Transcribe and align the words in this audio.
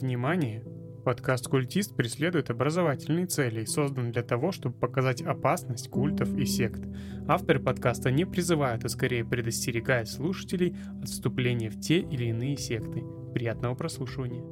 Внимание! 0.00 0.64
Подкаст 1.04 1.48
«Культист» 1.48 1.96
преследует 1.96 2.50
образовательные 2.50 3.26
цели 3.26 3.62
и 3.62 3.66
создан 3.66 4.12
для 4.12 4.22
того, 4.22 4.52
чтобы 4.52 4.78
показать 4.78 5.20
опасность 5.20 5.88
культов 5.88 6.36
и 6.36 6.44
сект. 6.44 6.80
Авторы 7.28 7.60
подкаста 7.60 8.10
не 8.10 8.24
призывают, 8.24 8.84
а 8.84 8.88
скорее 8.88 9.24
предостерегают 9.24 10.08
слушателей 10.08 10.76
от 11.02 11.08
вступления 11.08 11.70
в 11.70 11.80
те 11.80 11.98
или 11.98 12.26
иные 12.26 12.56
секты. 12.56 13.02
Приятного 13.34 13.74
прослушивания. 13.74 14.42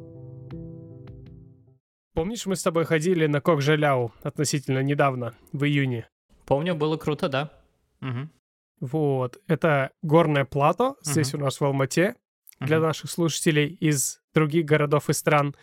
Помнишь, 2.15 2.47
мы 2.47 2.57
с 2.57 2.63
тобой 2.63 2.85
ходили 2.85 3.27
на 3.27 3.41
Кокжаляу 3.41 4.13
относительно 4.23 4.83
недавно, 4.83 5.35
в 5.53 5.65
июне? 5.65 6.09
Помню, 6.47 6.75
было 6.75 6.97
круто, 6.97 7.29
да. 7.29 7.53
Угу. 8.03 8.29
Вот, 8.81 9.41
это 9.47 9.93
горное 10.03 10.45
плато 10.45 10.97
здесь 11.03 11.35
угу. 11.35 11.43
у 11.43 11.45
нас 11.45 11.61
в 11.61 11.65
Алмате 11.65 12.17
для 12.61 12.79
угу. 12.79 12.87
наших 12.87 13.11
слушателей 13.11 13.67
из 13.67 14.21
других 14.35 14.65
городов 14.65 15.09
и 15.09 15.13
стран. 15.13 15.55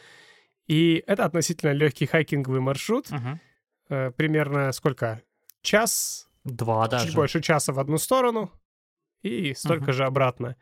И 0.68 1.04
это 1.08 1.26
относительно 1.26 1.72
легкий 1.72 2.06
хайкинговый 2.06 2.60
маршрут. 2.60 3.10
Угу. 3.12 3.40
Э, 3.90 4.12
примерно 4.12 4.72
сколько? 4.72 5.22
Час? 5.62 6.30
Два 6.44 6.88
даже. 6.88 7.08
Чуть 7.08 7.16
больше 7.16 7.42
часа 7.42 7.74
в 7.74 7.80
одну 7.80 7.98
сторону 7.98 8.52
и 9.22 9.54
столько 9.54 9.90
угу. 9.90 9.94
же 9.94 10.06
обратно. 10.06 10.56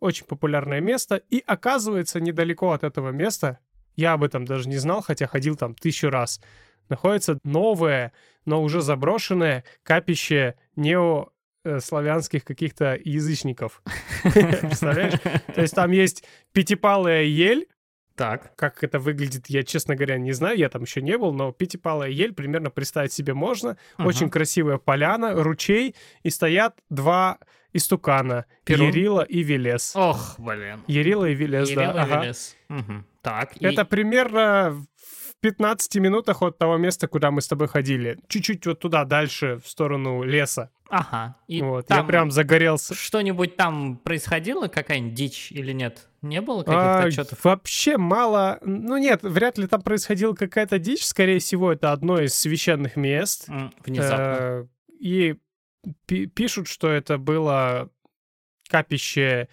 Очень 0.00 0.26
популярное 0.26 0.80
место. 0.80 1.16
И 1.30 1.42
оказывается, 1.46 2.20
недалеко 2.20 2.72
от 2.72 2.84
этого 2.84 3.10
места, 3.10 3.58
я 3.96 4.12
об 4.12 4.24
этом 4.24 4.44
даже 4.44 4.68
не 4.68 4.76
знал, 4.76 5.02
хотя 5.02 5.26
ходил 5.26 5.56
там 5.56 5.74
тысячу 5.74 6.10
раз, 6.10 6.40
находится 6.88 7.38
новое, 7.44 8.12
но 8.44 8.62
уже 8.62 8.80
заброшенное 8.80 9.64
капище 9.82 10.56
нео 10.76 11.32
славянских 11.80 12.44
каких-то 12.44 12.98
язычников. 13.04 13.82
Представляешь? 14.22 15.18
То 15.54 15.62
есть 15.62 15.74
там 15.74 15.90
есть 15.90 16.24
пятипалая 16.52 17.22
ель, 17.22 17.66
так. 18.16 18.54
Как 18.54 18.84
это 18.84 19.00
выглядит, 19.00 19.48
я, 19.48 19.64
честно 19.64 19.96
говоря, 19.96 20.18
не 20.18 20.32
знаю, 20.32 20.56
я 20.56 20.68
там 20.68 20.82
еще 20.82 21.02
не 21.02 21.18
был, 21.18 21.32
но 21.32 21.50
пятипалая 21.50 22.10
ель 22.10 22.32
примерно 22.32 22.70
представить 22.70 23.12
себе 23.12 23.34
можно. 23.34 23.76
Uh-huh. 23.98 24.06
Очень 24.06 24.30
красивая 24.30 24.78
поляна, 24.78 25.34
ручей, 25.42 25.96
и 26.22 26.30
стоят 26.30 26.78
два 26.90 27.38
истукана. 27.72 28.46
Перун? 28.64 28.88
Ерила 28.88 29.22
и 29.22 29.42
Велес. 29.42 29.94
Ох, 29.96 30.36
блин. 30.38 30.84
Ерила 30.86 31.24
и 31.24 31.34
Велес, 31.34 31.68
Ерила 31.68 31.92
да. 31.92 32.00
и 32.00 32.04
ага. 32.04 32.22
Велес. 32.22 32.56
Угу. 32.70 33.04
Так. 33.22 33.52
Это 33.60 33.82
и... 33.82 33.84
примерно 33.84 34.86
15 35.44 35.96
минутах 35.96 36.40
от 36.40 36.56
того 36.56 36.78
места, 36.78 37.06
куда 37.06 37.30
мы 37.30 37.42
с 37.42 37.48
тобой 37.48 37.68
ходили. 37.68 38.18
Чуть-чуть 38.28 38.64
вот 38.64 38.80
туда, 38.80 39.04
дальше, 39.04 39.60
в 39.62 39.68
сторону 39.68 40.22
леса. 40.22 40.70
Ага. 40.88 41.36
И 41.48 41.60
вот, 41.60 41.90
я 41.90 42.02
прям 42.02 42.30
загорелся. 42.30 42.94
Что-нибудь 42.94 43.54
там 43.54 43.98
происходило, 43.98 44.68
какая-нибудь 44.68 45.12
дичь 45.12 45.52
или 45.52 45.72
нет? 45.72 46.08
Не 46.22 46.40
было 46.40 46.60
каких-то 46.60 46.98
а, 46.98 47.04
отчетов? 47.04 47.44
Вообще 47.44 47.98
мало. 47.98 48.58
Ну 48.62 48.96
нет, 48.96 49.22
вряд 49.22 49.58
ли 49.58 49.66
там 49.66 49.82
происходила 49.82 50.32
какая-то 50.32 50.78
дичь. 50.78 51.04
Скорее 51.04 51.40
всего, 51.40 51.72
это 51.72 51.92
одно 51.92 52.18
из 52.22 52.34
священных 52.34 52.96
мест. 52.96 53.46
Внезапно. 53.84 54.38
Э, 54.38 54.66
и 54.98 55.34
пишут, 56.06 56.68
что 56.68 56.88
это 56.88 57.18
было 57.18 57.90
капище 58.70 59.48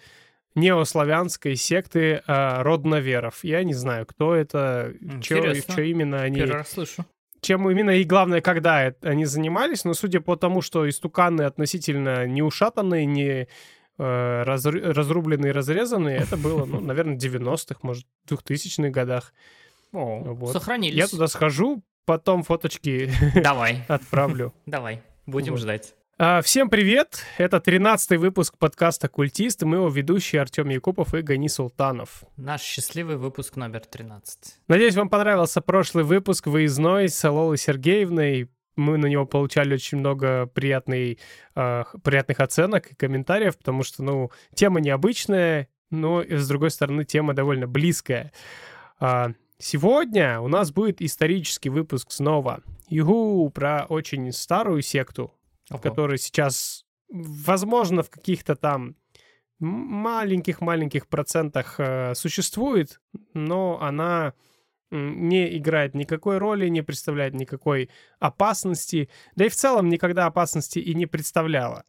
неославянской 0.54 1.56
секты 1.56 2.22
э, 2.26 2.62
родноверов. 2.62 3.42
Я 3.42 3.64
не 3.64 3.74
знаю, 3.74 4.06
кто 4.06 4.34
это, 4.34 4.92
что 5.22 5.82
именно 5.82 6.22
они... 6.22 6.36
Первый 6.36 6.56
раз 6.56 6.72
слышу. 6.72 7.04
Чем 7.40 7.68
именно 7.68 7.90
и 7.90 8.04
главное, 8.04 8.40
когда 8.40 8.82
это, 8.84 9.08
они 9.08 9.24
занимались, 9.24 9.84
но 9.84 9.94
судя 9.94 10.20
по 10.20 10.36
тому, 10.36 10.62
что 10.62 10.88
истуканы 10.88 11.42
относительно 11.42 12.24
не 12.24 12.40
ушатанные, 12.40 13.04
не 13.04 13.48
э, 13.98 14.42
раз, 14.44 14.64
разрубленные, 14.64 15.50
разрезанные, 15.50 16.18
это 16.18 16.36
было, 16.36 16.64
ну, 16.64 16.80
наверное, 16.80 17.16
90-х, 17.16 17.80
может, 17.82 18.06
2000-х 18.28 18.90
годах. 18.90 19.34
О, 19.92 20.34
вот. 20.34 20.52
сохранились. 20.52 20.96
Я 20.96 21.08
туда 21.08 21.26
схожу, 21.26 21.82
потом 22.04 22.44
фоточки 22.44 23.10
Давай. 23.34 23.84
отправлю. 23.88 24.54
Давай, 24.66 25.02
будем 25.26 25.54
вот. 25.54 25.60
ждать. 25.60 25.94
А, 26.24 26.40
всем 26.40 26.70
привет! 26.70 27.24
Это 27.36 27.56
13-й 27.56 28.16
выпуск 28.16 28.56
подкаста 28.56 29.08
«Культист», 29.08 29.60
и 29.62 29.66
мы 29.66 29.78
его 29.78 29.88
ведущие 29.88 30.40
Артем 30.40 30.68
Якупов 30.68 31.14
и 31.14 31.20
Гани 31.20 31.48
Султанов. 31.48 32.22
Наш 32.36 32.62
счастливый 32.62 33.16
выпуск 33.16 33.56
номер 33.56 33.80
13. 33.80 34.60
Надеюсь, 34.68 34.94
вам 34.94 35.08
понравился 35.08 35.60
прошлый 35.60 36.04
выпуск 36.04 36.46
выездной 36.46 37.08
с 37.08 37.28
Лолой 37.28 37.58
Сергеевной. 37.58 38.48
Мы 38.76 38.98
на 38.98 39.06
него 39.06 39.26
получали 39.26 39.74
очень 39.74 39.98
много 39.98 40.46
приятной, 40.46 41.18
э, 41.56 41.84
приятных 42.04 42.38
оценок 42.38 42.92
и 42.92 42.94
комментариев, 42.94 43.58
потому 43.58 43.82
что, 43.82 44.04
ну, 44.04 44.30
тема 44.54 44.80
необычная, 44.80 45.66
но, 45.90 46.22
с 46.22 46.46
другой 46.46 46.70
стороны, 46.70 47.04
тема 47.04 47.34
довольно 47.34 47.66
близкая. 47.66 48.30
А, 49.00 49.32
сегодня 49.58 50.38
у 50.38 50.46
нас 50.46 50.70
будет 50.70 51.02
исторический 51.02 51.70
выпуск 51.70 52.12
снова. 52.12 52.60
Югу, 52.86 53.50
про 53.50 53.86
очень 53.88 54.30
старую 54.30 54.82
секту, 54.82 55.34
Ого. 55.70 55.78
который 55.78 56.18
сейчас, 56.18 56.84
возможно, 57.08 58.02
в 58.02 58.10
каких-то 58.10 58.56
там 58.56 58.96
маленьких-маленьких 59.58 61.08
процентах 61.08 61.76
э, 61.78 62.14
существует, 62.14 63.00
но 63.32 63.80
она 63.80 64.34
не 64.90 65.56
играет 65.56 65.94
никакой 65.94 66.38
роли, 66.38 66.68
не 66.68 66.82
представляет 66.82 67.34
никакой 67.34 67.88
опасности, 68.18 69.08
да 69.36 69.46
и 69.46 69.48
в 69.48 69.54
целом 69.54 69.88
никогда 69.88 70.26
опасности 70.26 70.78
и 70.78 70.94
не 70.94 71.06
представляла. 71.06 71.84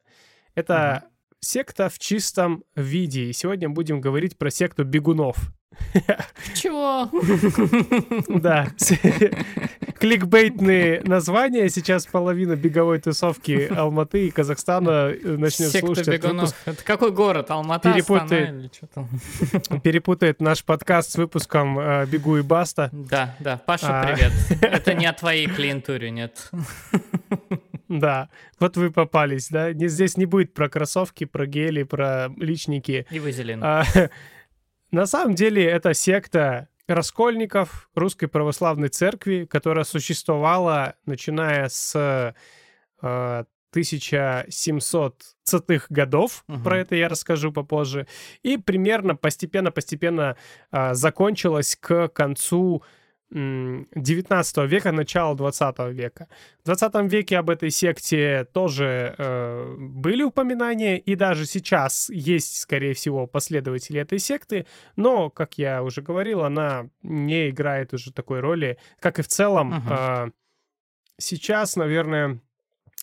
Это 0.56 1.04
угу. 1.04 1.14
секта 1.42 1.90
в 1.90 2.00
чистом 2.00 2.64
виде. 2.76 3.26
И 3.26 3.34
сегодня 3.34 3.70
будем 3.70 4.00
говорить 4.00 4.38
про 4.38 4.50
секту 4.50 4.86
бегунов. 4.86 5.52
Чего? 6.54 7.10
Да. 8.44 8.68
Кликбейтные 10.00 11.02
названия. 11.04 11.70
Сейчас 11.70 12.06
половина 12.06 12.56
беговой 12.56 13.00
тусовки 13.00 13.72
Алматы 13.74 14.28
и 14.28 14.32
Казахстана 14.32 15.12
э, 15.12 15.38
начнет 15.38 15.70
Секта 15.70 15.88
слушать 15.88 16.08
бегунов. 16.08 16.54
Это 16.66 16.84
какой 16.84 17.12
город? 17.12 17.52
Алмата, 17.52 17.94
перепутает, 17.94 18.32
Астана 18.32 18.60
или 18.60 18.72
что 18.74 18.88
там? 18.88 19.80
Перепутает 19.82 20.42
наш 20.42 20.64
подкаст 20.64 21.12
с 21.12 21.16
выпуском 21.16 21.80
э, 21.80 22.06
«Бегу 22.08 22.38
и 22.38 22.42
баста». 22.42 22.90
Да, 22.92 23.36
да. 23.40 23.58
Паша, 23.58 24.02
а... 24.02 24.06
привет. 24.06 24.32
Это 24.62 24.94
не 24.94 25.06
о 25.06 25.14
твоей 25.14 25.48
клиентуре, 25.48 26.12
нет. 26.12 26.52
Да, 27.90 28.30
вот 28.60 28.78
вы 28.78 28.92
попались, 28.92 29.50
да? 29.50 29.72
Здесь 29.74 30.18
не 30.18 30.26
будет 30.26 30.54
про 30.54 30.70
кроссовки, 30.70 31.26
про 31.26 31.46
гели, 31.46 31.84
про 31.84 32.30
личники. 32.38 33.06
И 33.12 33.20
вазелин. 33.20 33.64
А, 33.64 33.84
на 34.94 35.06
самом 35.08 35.36
деле 35.36 35.66
это 35.66 35.94
секта 35.94 36.70
раскольников 36.88 37.90
Русской 37.96 38.28
Православной 38.28 38.90
Церкви, 38.90 39.48
которая 39.50 39.86
существовала 39.86 40.94
начиная 41.06 41.68
с 41.68 42.36
э, 43.02 43.44
1700-х 43.74 45.88
годов, 45.90 46.44
угу. 46.48 46.60
про 46.60 46.78
это 46.78 46.96
я 46.96 47.10
расскажу 47.10 47.52
попозже, 47.52 48.06
и 48.44 48.58
примерно 48.58 49.16
постепенно-постепенно 49.16 50.38
э, 50.72 50.94
закончилась 50.94 51.76
к 51.76 52.10
концу 52.10 52.84
19 53.34 54.58
века, 54.70 54.92
начало 54.92 55.36
20 55.36 55.80
века. 55.92 56.28
В 56.62 56.66
20 56.66 57.12
веке 57.12 57.40
об 57.40 57.50
этой 57.50 57.72
секте 57.72 58.46
тоже 58.54 59.16
э, 59.18 59.76
были 59.78 60.24
упоминания, 60.24 61.00
и 61.00 61.16
даже 61.16 61.46
сейчас 61.46 62.10
есть, 62.10 62.58
скорее 62.58 62.94
всего, 62.94 63.26
последователи 63.26 64.00
этой 64.00 64.20
секты, 64.20 64.68
но, 64.96 65.32
как 65.32 65.58
я 65.58 65.82
уже 65.82 66.04
говорил, 66.04 66.44
она 66.44 66.90
не 67.02 67.50
играет 67.50 67.94
уже 67.94 68.14
такой 68.14 68.40
роли, 68.40 68.78
как 69.00 69.18
и 69.18 69.24
в 69.24 69.28
целом. 69.28 69.74
Uh-huh. 69.74 70.28
Э, 70.28 70.32
сейчас, 71.18 71.76
наверное, 71.76 72.40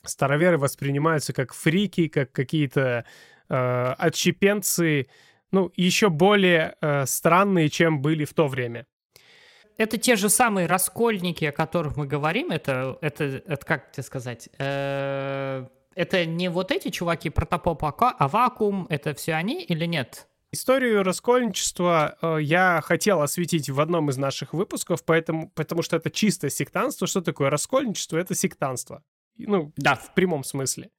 староверы 0.05 0.59
воспринимаются 0.59 1.33
как 1.33 1.53
фрики, 1.53 2.07
как 2.07 2.31
какие-то 2.31 3.05
э, 3.49 3.95
отщепенцы, 3.99 5.09
ну, 5.51 5.73
еще 5.75 6.09
более 6.09 6.77
э, 6.81 7.05
странные, 7.07 7.69
чем 7.69 8.01
были 8.01 8.25
в 8.25 8.33
то 8.33 8.47
время 8.47 8.87
это 9.81 9.97
те 9.97 10.17
же 10.17 10.29
самые 10.29 10.67
раскольники, 10.67 11.47
о 11.47 11.53
которых 11.53 11.97
мы 11.97 12.07
говорим. 12.07 12.51
Это, 12.51 12.99
это, 13.01 13.25
это 13.25 13.65
как 13.65 13.93
тебе 13.93 14.03
сказать? 14.03 14.51
Э, 14.59 15.67
это 15.95 16.27
не 16.27 16.51
вот 16.51 16.71
эти 16.71 16.91
чуваки 16.91 17.31
протопоп, 17.31 17.83
а 17.83 18.29
вакуум. 18.29 18.87
Это 18.91 19.15
все 19.15 19.33
они 19.33 19.63
или 19.63 19.87
нет? 19.87 20.29
Историю 20.53 21.03
раскольничества 21.03 22.19
э, 22.21 22.39
я 22.43 22.83
хотел 22.85 23.23
осветить 23.23 23.71
в 23.71 23.81
одном 23.81 24.11
из 24.11 24.19
наших 24.19 24.53
выпусков, 24.53 25.03
поэтому, 25.03 25.49
потому 25.55 25.81
что 25.81 25.97
это 25.97 26.11
чисто 26.11 26.51
сектанство. 26.51 27.07
Что 27.07 27.23
такое 27.23 27.49
раскольничество? 27.49 28.19
Это 28.19 28.35
сектанство. 28.35 29.03
Ну, 29.39 29.73
да, 29.79 29.95
в 29.95 30.13
прямом 30.13 30.45
смысле. 30.45 30.91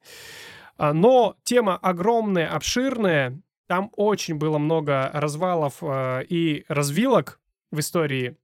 А, 0.77 0.91
но 0.91 1.35
тема 1.43 1.77
огромная, 1.77 2.51
обширная. 2.51 3.39
Там 3.67 3.91
очень 3.95 4.35
было 4.39 4.57
много 4.57 5.11
развалов 5.13 5.75
э, 5.81 6.23
и 6.27 6.65
развилок 6.67 7.39
в 7.69 7.79
истории 7.79 8.37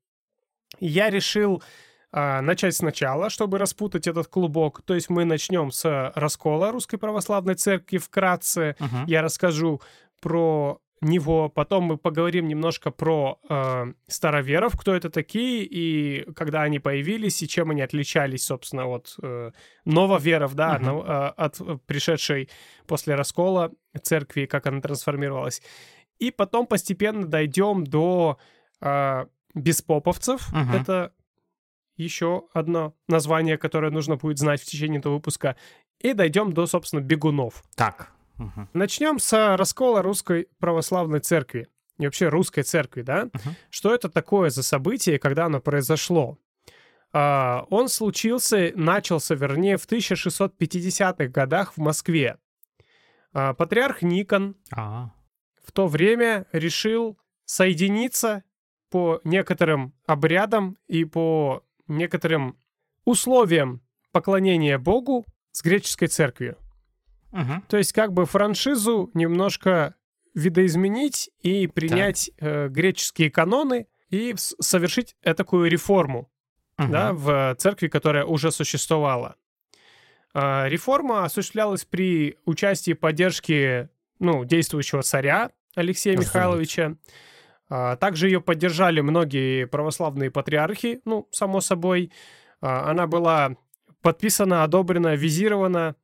я 0.79 1.09
решил 1.09 1.63
э, 2.11 2.41
начать 2.41 2.75
сначала, 2.75 3.29
чтобы 3.29 3.57
распутать 3.57 4.07
этот 4.07 4.27
клубок. 4.27 4.81
То 4.83 4.95
есть 4.95 5.09
мы 5.09 5.25
начнем 5.25 5.71
с 5.71 6.11
раскола 6.15 6.71
Русской 6.71 6.97
Православной 6.97 7.55
Церкви 7.55 7.97
вкратце. 7.97 8.75
Uh-huh. 8.79 9.05
Я 9.07 9.21
расскажу 9.21 9.81
про 10.21 10.79
него. 11.01 11.49
Потом 11.49 11.83
мы 11.83 11.97
поговорим 11.97 12.47
немножко 12.47 12.91
про 12.91 13.39
э, 13.49 13.93
староверов, 14.07 14.75
кто 14.77 14.95
это 14.95 15.09
такие, 15.09 15.63
и 15.63 16.31
когда 16.33 16.63
они 16.63 16.79
появились, 16.79 17.41
и 17.41 17.47
чем 17.47 17.71
они 17.71 17.81
отличались, 17.81 18.45
собственно, 18.45 18.87
от 18.87 19.15
э, 19.21 19.51
нововеров, 19.85 20.55
да, 20.55 20.75
Мгм. 20.75 20.85
но, 20.85 21.03
э, 21.05 21.27
от 21.37 21.59
пришедшей 21.85 22.49
после 22.87 23.15
раскола 23.15 23.71
церкви, 24.01 24.45
как 24.45 24.65
она 24.67 24.81
трансформировалась. 24.81 25.61
И 26.19 26.31
потом 26.31 26.65
постепенно 26.65 27.27
дойдем 27.27 27.83
до 27.83 28.39
э, 28.81 29.25
беспоповцев. 29.53 30.51
Мгм. 30.51 30.73
Это 30.73 31.13
еще 31.95 32.43
одно 32.53 32.95
название, 33.07 33.57
которое 33.57 33.91
нужно 33.91 34.17
будет 34.17 34.37
знать 34.37 34.61
в 34.61 34.65
течение 34.65 34.99
этого 34.99 35.15
выпуска. 35.15 35.55
И 35.99 36.13
дойдем 36.13 36.53
до, 36.53 36.67
собственно, 36.67 37.01
бегунов. 37.01 37.63
Так. 37.75 38.11
Мгм. 38.37 38.69
Начнем 38.73 39.19
с 39.19 39.55
раскола 39.57 40.01
русской 40.01 40.47
православной 40.59 41.19
церкви. 41.19 41.67
И 41.97 42.05
вообще 42.05 42.27
русской 42.29 42.61
церкви, 42.61 43.01
да? 43.01 43.25
Мгм. 43.33 43.55
Что 43.71 43.93
это 43.93 44.09
такое 44.09 44.51
за 44.51 44.61
событие, 44.61 45.17
когда 45.17 45.45
оно 45.45 45.59
произошло? 45.59 46.37
А, 47.13 47.65
он 47.71 47.89
случился, 47.89 48.71
начался, 48.75 49.33
вернее, 49.33 49.77
в 49.77 49.87
1650-х 49.87 51.27
годах 51.29 51.73
в 51.73 51.77
Москве. 51.77 52.37
А, 53.33 53.53
патриарх 53.53 54.03
Никон 54.03 54.55
А, 54.71 55.11
в 55.65 55.71
то 55.71 55.87
время 55.87 56.45
решил 56.51 57.17
соединиться 57.45 58.43
по 58.89 59.21
некоторым 59.23 59.93
обрядам 60.05 60.77
и 60.87 61.05
по 61.05 61.63
некоторым 61.87 62.57
условиям 63.05 63.81
поклонения 64.11 64.77
Богу 64.77 65.25
с 65.51 65.61
греческой 65.61 66.07
церковью. 66.07 66.57
Мгм. 67.31 67.63
То 67.67 67.77
есть 67.77 67.93
как 67.93 68.13
бы 68.13 68.25
франшизу 68.25 69.11
немножко 69.13 69.95
видоизменить 70.33 71.29
и 71.41 71.67
принять 71.67 72.31
э, 72.37 72.67
греческие 72.69 73.31
каноны 73.31 73.87
и 74.09 74.33
совершить 74.37 75.15
такую 75.21 75.69
реформу 75.69 76.29
Мгм. 76.77 76.91
да, 76.91 77.13
в 77.13 77.55
церкви, 77.57 77.87
которая 77.87 78.23
уже 78.25 78.51
существовала. 78.51 79.35
А, 80.33 80.67
Реформа 80.67 81.25
осуществлялась 81.25 81.85
при 81.85 82.37
участии 82.45 82.91
и 82.91 82.93
поддержке 82.93 83.89
ну, 84.19 84.45
действующего 84.45 85.01
царя 85.01 85.51
Алексея. 85.75 86.15
Михайловича. 86.17 86.95
Также 87.69 88.27
ее 88.27 88.39
поддержали 88.39 89.01
многие 89.01 89.65
православные 89.67 90.31
патриархи, 90.31 91.01
ну, 91.05 91.27
само 91.31 91.59
собой. 91.61 92.11
А, 92.61 92.91
Она 92.91 93.07
была 93.07 93.55
подписана, 94.01 94.63
одобрена, 94.63 95.15
визирована 95.15 95.95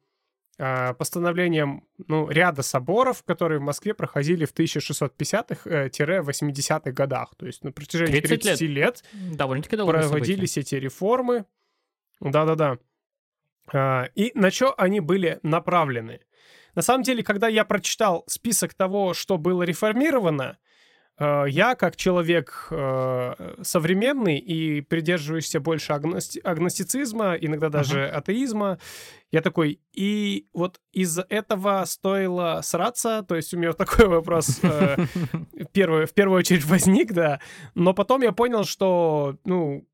а, 0.60 0.94
постановлением 0.94 1.83
ну, 2.07 2.30
ряда 2.30 2.62
соборов, 2.63 3.24
которые 3.24 3.60
в 3.60 3.63
Москве 3.63 3.94
проходили 3.94 4.45
в 4.45 4.54
1650-80-х 4.54 6.92
годах. 6.92 7.33
То 7.38 7.45
есть 7.45 7.63
на 7.63 7.71
протяжении 7.71 8.19
30 8.19 8.44
30 8.44 8.62
лет. 8.62 8.69
лет 8.69 9.04
Довольно-таки 9.36 9.77
проводились 9.77 10.57
эти 10.57 10.75
реформы. 10.75 11.45
Да-да-да. 12.19 12.77
А, 13.74 14.10
И 14.15 14.31
на 14.38 14.51
что 14.51 14.74
они 14.77 15.00
были 15.00 15.39
направлены? 15.44 16.19
На 16.75 16.81
самом 16.81 17.04
деле, 17.04 17.24
когда 17.24 17.48
я 17.48 17.63
прочитал 17.65 18.24
список 18.27 18.74
того, 18.74 19.13
что 19.13 19.38
было 19.38 19.63
реформировано, 19.63 20.57
я, 21.19 21.75
как 21.75 21.95
человек 21.95 22.68
э, 22.71 23.56
современный 23.62 24.39
и 24.39 24.81
придерживающийся 24.81 25.60
больше 25.60 25.94
агности- 25.94 26.39
агностицизма, 26.39 27.36
иногда 27.36 27.69
даже 27.69 28.07
атеизма, 28.07 28.80
я 29.31 29.42
такой, 29.42 29.80
и 29.94 30.48
вот 30.54 30.80
из-за 30.92 31.25
этого 31.30 31.83
стоило 31.86 32.62
сраться, 32.63 33.24
то 33.27 33.36
есть 33.36 33.54
у 33.54 33.57
меня 33.57 33.74
такой 33.74 34.07
вопрос 34.07 34.60
э, 34.63 34.98
первый, 35.71 36.06
в 36.06 36.13
первую 36.13 36.39
очередь 36.39 36.65
возник, 36.65 37.13
да. 37.13 37.39
Но 37.75 37.94
потом 37.94 38.21
я 38.21 38.31
понял, 38.31 38.63
что, 38.63 39.38
ну, 39.45 39.88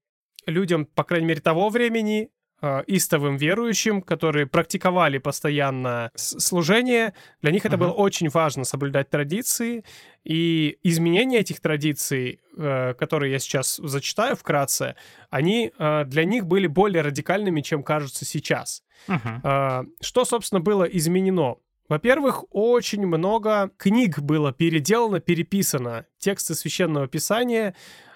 людям, 0.45 0.85
по 0.85 1.03
крайней 1.03 1.27
мере, 1.27 1.41
того 1.41 1.69
времени, 1.69 2.23
э, 2.23 2.38
истовым 2.87 3.37
верующим, 3.37 4.01
которые 4.01 4.45
практиковали 4.45 5.17
постоянно 5.17 6.11
служение, 6.15 7.13
для 7.41 7.51
них 7.51 7.65
это 7.65 7.77
Мгм. 7.77 7.85
было 7.85 7.93
очень 7.93 8.29
важно 8.29 8.63
соблюдать 8.65 9.09
традиции, 9.09 9.83
и 10.25 10.77
изменения 10.83 11.39
этих 11.39 11.61
традиций, 11.61 12.41
э, 12.57 12.93
которые 12.95 13.31
я 13.31 13.39
сейчас 13.39 13.77
зачитаю 13.77 14.35
вкратце, 14.35 14.95
они 15.29 15.71
э, 15.79 16.03
для 16.05 16.25
них 16.25 16.45
были 16.45 16.67
более 16.67 17.01
радикальными, 17.01 17.61
чем 17.61 17.83
кажутся 17.83 18.25
сейчас. 18.25 18.83
А, 19.07 19.85
Что, 20.01 20.25
собственно, 20.25 20.59
было 20.59 20.83
изменено? 20.83 21.55
Во-первых, 21.87 22.43
очень 22.51 23.07
много 23.07 23.71
книг 23.77 24.19
было 24.19 24.51
переделано, 24.51 25.19
переписано. 25.21 26.05
Тексты 26.19 26.53
священного 26.53 27.07
писания, 27.07 27.73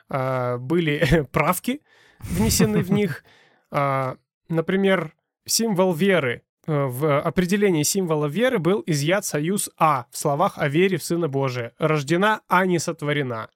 были 0.09 1.25
правки 1.31 1.81
внесены 2.19 2.83
в 2.83 2.91
них. 2.91 3.23
А, 4.53 4.55
Например, 4.55 5.13
символ 5.45 5.93
веры. 5.93 6.41
Э, 6.67 6.85
В 6.85 7.19
определении 7.19 7.83
символа 7.83 8.27
веры 8.27 8.59
был 8.59 8.83
изъят 8.85 9.25
союз 9.25 9.69
«а» 9.77 10.05
в 10.11 10.17
словах 10.17 10.57
о 10.57 10.67
вере 10.69 10.97
в 10.97 11.03
Сына 11.03 11.27
Божия. 11.27 11.73
Рождена, 11.79 12.41
а 12.47 12.65
не 12.65 12.79
сотворена. 12.79 13.49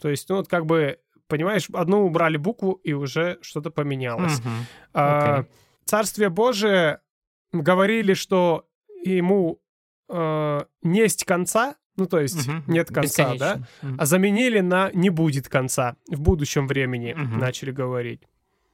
То 0.00 0.08
есть, 0.08 0.28
ну 0.30 0.36
вот 0.36 0.48
как 0.48 0.64
бы, 0.66 0.98
понимаешь, 1.28 1.68
одну 1.72 2.04
убрали 2.06 2.36
букву, 2.38 2.72
и 2.72 2.92
уже 2.94 3.38
что-то 3.42 3.70
поменялось. 3.70 4.38
Мгм. 4.40 4.50
А, 4.94 5.38
Окей. 5.40 5.50
Царствие 5.84 6.28
Божие 6.30 7.00
говорили, 7.52 8.14
что 8.14 8.66
ему 9.04 9.60
э, 10.08 10.60
несть 10.82 11.24
конца, 11.24 11.76
ну 11.96 12.06
то 12.06 12.18
есть 12.20 12.46
Мгм. 12.48 12.64
нет 12.66 12.88
конца, 12.88 13.24
да, 13.28 13.32
Бесконечно. 13.56 13.68
Мгм. 13.82 13.96
а 14.00 14.06
заменили 14.06 14.60
на 14.60 14.90
не 14.92 15.10
будет 15.10 15.48
конца 15.48 15.96
в 16.08 16.20
будущем 16.20 16.66
времени, 16.66 17.12
Мгм. 17.16 17.38
начали 17.38 17.70
говорить. 17.72 18.22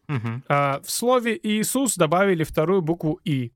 Мгм. 0.08 0.43
А, 0.49 0.81
в 0.82 0.90
слове 0.90 1.38
Иисус 1.43 1.96
добавили 1.96 2.44
вторую 2.44 2.82
букву 2.82 3.20
И. 3.25 3.52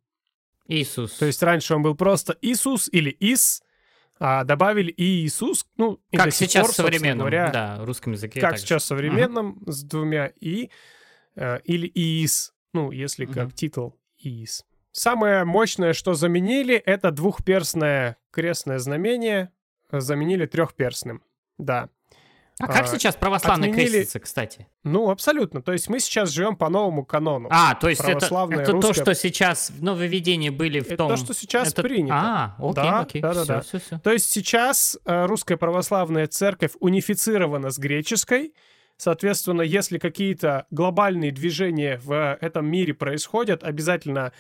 Иисус. 0.69 1.13
То 1.15 1.27
есть 1.27 1.43
раньше 1.43 1.75
он 1.75 1.83
был 1.83 1.95
просто 1.95 2.37
Иисус 2.41 2.89
или 2.93 3.11
Ис, 3.21 3.63
а 4.21 4.45
добавили 4.45 4.91
и 4.91 5.25
Иисус, 5.25 5.67
ну, 5.77 5.99
и 6.11 6.17
как 6.17 6.33
сейчас 6.33 6.67
пор, 6.67 6.73
в 6.73 6.77
современном, 6.77 7.19
говоря, 7.19 7.51
да, 7.51 7.85
русском 7.85 8.13
языке. 8.13 8.41
как 8.41 8.59
сейчас 8.59 8.85
в 8.85 8.87
современном 8.87 9.63
с 9.67 9.83
двумя 9.83 10.27
и 10.41 10.71
э, 11.35 11.59
или 11.65 11.91
иис, 11.93 12.55
ну 12.73 12.91
если 12.93 13.25
как 13.25 13.47
Мгм. 13.47 13.51
титул 13.53 13.99
иис. 14.19 14.65
Самое 14.93 15.45
мощное, 15.45 15.95
что 15.95 16.15
заменили, 16.15 16.77
это 16.77 17.11
двухперстное 17.11 18.19
крестное 18.31 18.79
знамение, 18.79 19.51
э, 19.91 20.01
заменили 20.01 20.47
трехперстным. 20.47 21.23
Да. 21.59 21.89
А 22.59 22.67
как 22.67 22.83
а, 22.85 22.87
сейчас 22.87 23.17
православные 23.17 23.71
отменили- 23.73 23.91
крестятся, 23.91 24.21
кстати? 24.21 24.69
Ну, 24.85 25.11
абсолютно. 25.11 25.63
То 25.63 25.73
есть 25.73 25.89
мы 25.89 25.99
сейчас 26.01 26.31
живем 26.31 26.55
по 26.55 26.69
новому 26.69 27.05
канону. 27.05 27.49
А, 27.51 27.75
то 27.75 27.89
есть 27.89 28.01
это, 28.03 28.11
это 28.27 28.29
то, 28.29 28.73
русское- 28.73 28.93
что 28.95 29.15
сейчас 29.15 29.71
в 29.71 29.83
нововведении 29.83 30.51
были 30.51 30.81
в 30.81 30.87
Это 30.87 30.97
том... 30.99 31.09
то, 31.11 31.17
что 31.17 31.35
сейчас 31.35 31.73
это- 31.73 31.83
принято. 31.83 32.15
А, 32.15 32.57
окей, 32.59 32.75
Да, 32.75 33.01
окей, 33.01 33.23
да, 33.23 33.35
да, 33.35 33.43
все, 33.43 33.53
да. 33.55 33.61
все, 33.63 33.79
все. 33.81 33.99
То 33.99 34.13
есть 34.13 34.31
сейчас 34.31 34.99
э, 35.05 35.27
русская 35.27 35.57
православная 35.57 36.27
церковь 36.27 36.73
унифицирована 36.79 37.71
с 37.71 37.79
греческой. 37.79 38.55
Соответственно, 38.99 39.63
если 39.63 39.99
какие-то 39.99 40.67
глобальные 40.71 41.33
движения 41.33 41.99
в 42.05 42.39
этом 42.41 42.67
мире 42.67 42.95
происходят, 42.95 43.65
обязательно 43.65 44.33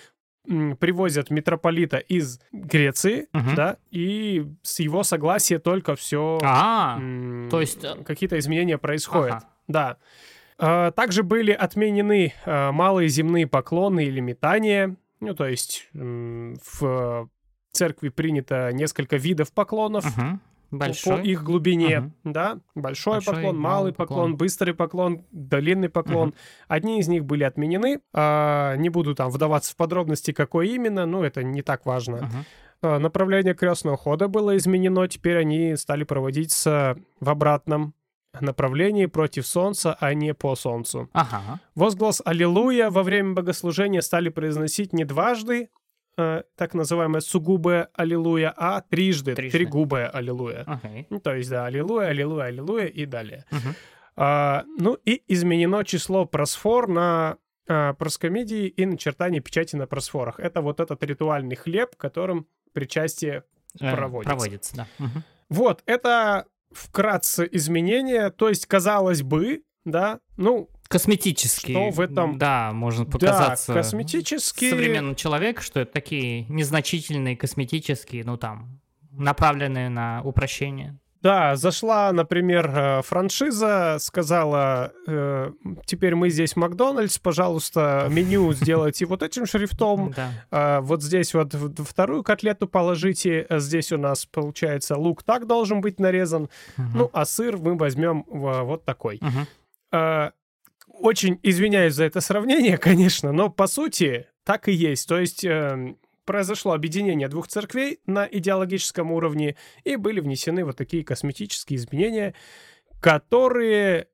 привозят 0.44 1.30
митрополита 1.30 1.98
из 1.98 2.40
Греции, 2.52 3.28
Мгм. 3.32 3.54
да, 3.54 3.76
и 3.90 4.44
с 4.62 4.80
его 4.80 5.02
согласия 5.04 5.58
только 5.58 5.94
все 5.96 6.38
А, 6.42 6.98
то 7.50 7.60
есть... 7.60 7.84
э, 7.84 8.02
какие-то 8.04 8.38
изменения 8.38 8.78
происходят. 8.78 9.34
ага. 9.36 9.44
Да. 9.68 9.96
А, 10.58 10.90
Также 10.90 11.22
были 11.22 11.52
отменены 11.52 12.34
а, 12.44 12.72
малые 12.72 13.08
земные 13.08 13.46
поклоны 13.46 14.04
или 14.04 14.20
метания. 14.20 14.96
Ну, 15.20 15.34
то 15.34 15.46
есть 15.46 15.88
м, 15.94 16.56
в 16.72 17.28
церкви 17.70 18.08
принято 18.10 18.70
несколько 18.72 19.16
видов 19.16 19.52
поклонов 19.52 20.04
Мгм. 20.16 20.40
По- 20.72 20.78
Большой. 20.78 21.18
по 21.18 21.20
их 21.22 21.44
глубине. 21.44 22.12
Да, 22.24 22.58
большой, 22.74 23.14
Большой, 23.18 23.34
поклон, 23.34 23.58
малый 23.58 23.92
поклон, 23.92 24.06
поклон. 24.08 24.36
быстрый 24.36 24.74
поклон, 24.74 25.24
длинный 25.30 25.88
поклон. 25.90 26.28
Мгм. 26.30 26.36
Одни 26.66 26.98
из 26.98 27.08
них 27.08 27.24
были 27.24 27.44
отменены. 27.44 28.00
А, 28.14 28.74
Не 28.76 28.88
буду 28.88 29.14
там 29.14 29.30
вдаваться 29.30 29.72
в 29.72 29.76
подробности, 29.76 30.32
какой 30.32 30.68
именно, 30.70 31.06
но 31.06 31.24
это 31.24 31.42
не 31.44 31.62
так 31.62 31.84
важно. 31.86 32.28
А, 32.80 32.98
Направление 32.98 33.54
крестного 33.54 33.96
хода 33.96 34.26
было 34.28 34.56
изменено, 34.56 35.06
теперь 35.06 35.36
они 35.38 35.76
стали 35.76 36.04
проводиться 36.04 36.96
в 37.20 37.28
обратном 37.30 37.94
направлении 38.40 39.04
против 39.06 39.46
солнца, 39.46 39.94
а 40.00 40.14
не 40.14 40.32
по 40.32 40.56
солнцу. 40.56 41.10
Ага. 41.12 41.60
Возглас 41.74 42.22
«Аллилуйя» 42.24 42.88
во 42.88 43.02
время 43.02 43.34
богослужения 43.34 44.00
стали 44.00 44.30
произносить 44.30 44.94
не 44.94 45.04
дважды, 45.04 45.68
э, 46.16 46.42
так 46.56 46.74
называемое 46.74 47.20
сугубое 47.20 47.88
«Аллилуйя», 47.94 48.52
а 48.56 48.80
трижды, 48.80 49.34
Трижды. 49.34 49.58
тригубое 49.58 50.08
«Аллилуйя». 50.08 50.64
Окей. 50.66 51.06
Ну, 51.10 51.20
то 51.20 51.34
есть, 51.34 51.50
да, 51.50 51.66
«Аллилуйя», 51.66 52.08
«Аллилуйя», 52.08 52.44
«Аллилуйя» 52.44 52.86
и 52.86 53.06
далее. 53.06 53.44
Мгм. 53.50 53.74
А, 54.16 54.64
ну 54.78 54.98
и 55.04 55.22
изменено 55.28 55.84
число 55.84 56.26
просфор 56.26 56.86
на 56.88 57.38
а, 57.66 57.94
проскомидии 57.94 58.66
и 58.66 58.84
начертание 58.84 59.40
печати 59.40 59.76
на 59.76 59.86
просфорах. 59.86 60.38
Это 60.38 60.60
вот 60.60 60.80
этот 60.80 61.02
ритуальный 61.02 61.56
хлеб, 61.56 61.96
которым 61.96 62.46
причастие 62.72 63.44
Э, 63.80 63.94
проводится. 63.94 64.30
Проводится, 64.34 64.76
да. 64.76 64.86
Мгм. 64.98 65.24
Вот, 65.48 65.82
это 65.86 66.46
вкратце 66.70 67.48
изменения, 67.52 68.30
то 68.30 68.48
есть, 68.48 68.66
казалось 68.66 69.22
бы, 69.22 69.62
да, 69.84 70.20
ну, 70.36 70.68
Косметические. 70.92 71.90
Что 71.90 71.96
в 71.96 72.00
этом- 72.00 72.38
Да, 72.38 72.70
можно 72.72 73.04
показаться 73.04 73.72
да, 73.72 73.80
косметически... 73.80 74.70
современным 74.70 75.14
человеку, 75.14 75.62
что 75.62 75.80
это 75.80 75.92
такие 75.92 76.44
незначительные 76.48 77.36
косметические, 77.36 78.24
ну 78.24 78.36
там, 78.36 78.80
направленные 79.10 79.88
на 79.88 80.20
упрощение. 80.22 80.98
Да, 81.22 81.54
зашла, 81.54 82.10
например, 82.12 82.68
э, 82.74 83.02
франшиза, 83.02 83.98
сказала, 84.00 84.92
э, 85.06 85.52
теперь 85.86 86.16
мы 86.16 86.30
здесь 86.30 86.56
Макдональдс, 86.56 87.18
пожалуйста, 87.20 88.08
меню 88.10 88.52
сделайте 88.54 89.06
вот 89.06 89.22
этим 89.22 89.46
шрифтом, 89.46 90.12
Да. 90.16 90.30
а 90.50 90.80
вот 90.80 91.00
здесь 91.00 91.32
вот 91.32 91.54
вторую 91.54 92.24
котлету 92.24 92.66
положите, 92.66 93.46
а 93.48 93.60
здесь 93.60 93.92
у 93.92 93.98
нас, 93.98 94.26
получается, 94.26 94.96
лук 94.96 95.22
так 95.22 95.46
должен 95.46 95.80
быть 95.80 96.00
нарезан, 96.00 96.48
ну, 96.76 97.08
а 97.12 97.24
сыр 97.24 97.56
мы 97.56 97.76
возьмем 97.76 98.24
вот 98.26 98.84
такой. 98.84 99.20
Очень 101.02 101.40
извиняюсь 101.42 101.94
за 101.94 102.04
это 102.04 102.20
сравнение, 102.20 102.78
конечно, 102.88 103.32
но 103.32 103.50
по 103.50 103.66
сути 103.66 104.26
так 104.44 104.68
и 104.68 104.72
есть. 104.72 105.08
То 105.08 105.18
есть 105.18 105.44
эм, 105.44 105.98
произошло 106.24 106.72
объединение 106.72 107.26
двух 107.28 107.48
церквей 107.48 107.98
на 108.06 108.24
идеологическом 108.24 109.10
уровне, 109.10 109.56
и 109.82 109.96
были 109.96 110.20
внесены 110.20 110.64
вот 110.64 110.76
такие 110.76 111.04
косметические 111.04 111.78
изменения, 111.78 112.34
которые 113.00 114.06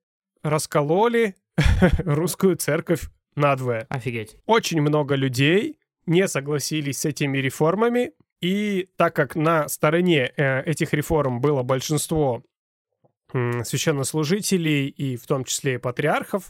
раскололи 0.43 1.37
русскую 1.99 2.57
церковь 2.57 3.03
надвое. 3.35 3.87
Офигеть. 3.91 4.37
Очень 4.47 4.81
много 4.81 5.15
людей 5.15 5.79
не 6.07 6.27
согласились 6.27 7.01
с 7.01 7.05
этими 7.05 7.37
реформами, 7.37 8.13
и 8.41 8.89
так 8.97 9.15
как 9.15 9.37
на 9.37 9.69
стороне 9.69 10.33
э, 10.39 10.63
этих 10.63 10.95
реформ 10.95 11.43
было 11.43 11.63
большинство 11.63 12.43
священнослужителей 13.31 14.89
и 14.89 15.17
в 15.17 15.27
том 15.27 15.45
числе 15.45 15.75
и 15.75 15.79
патриархов, 15.79 16.49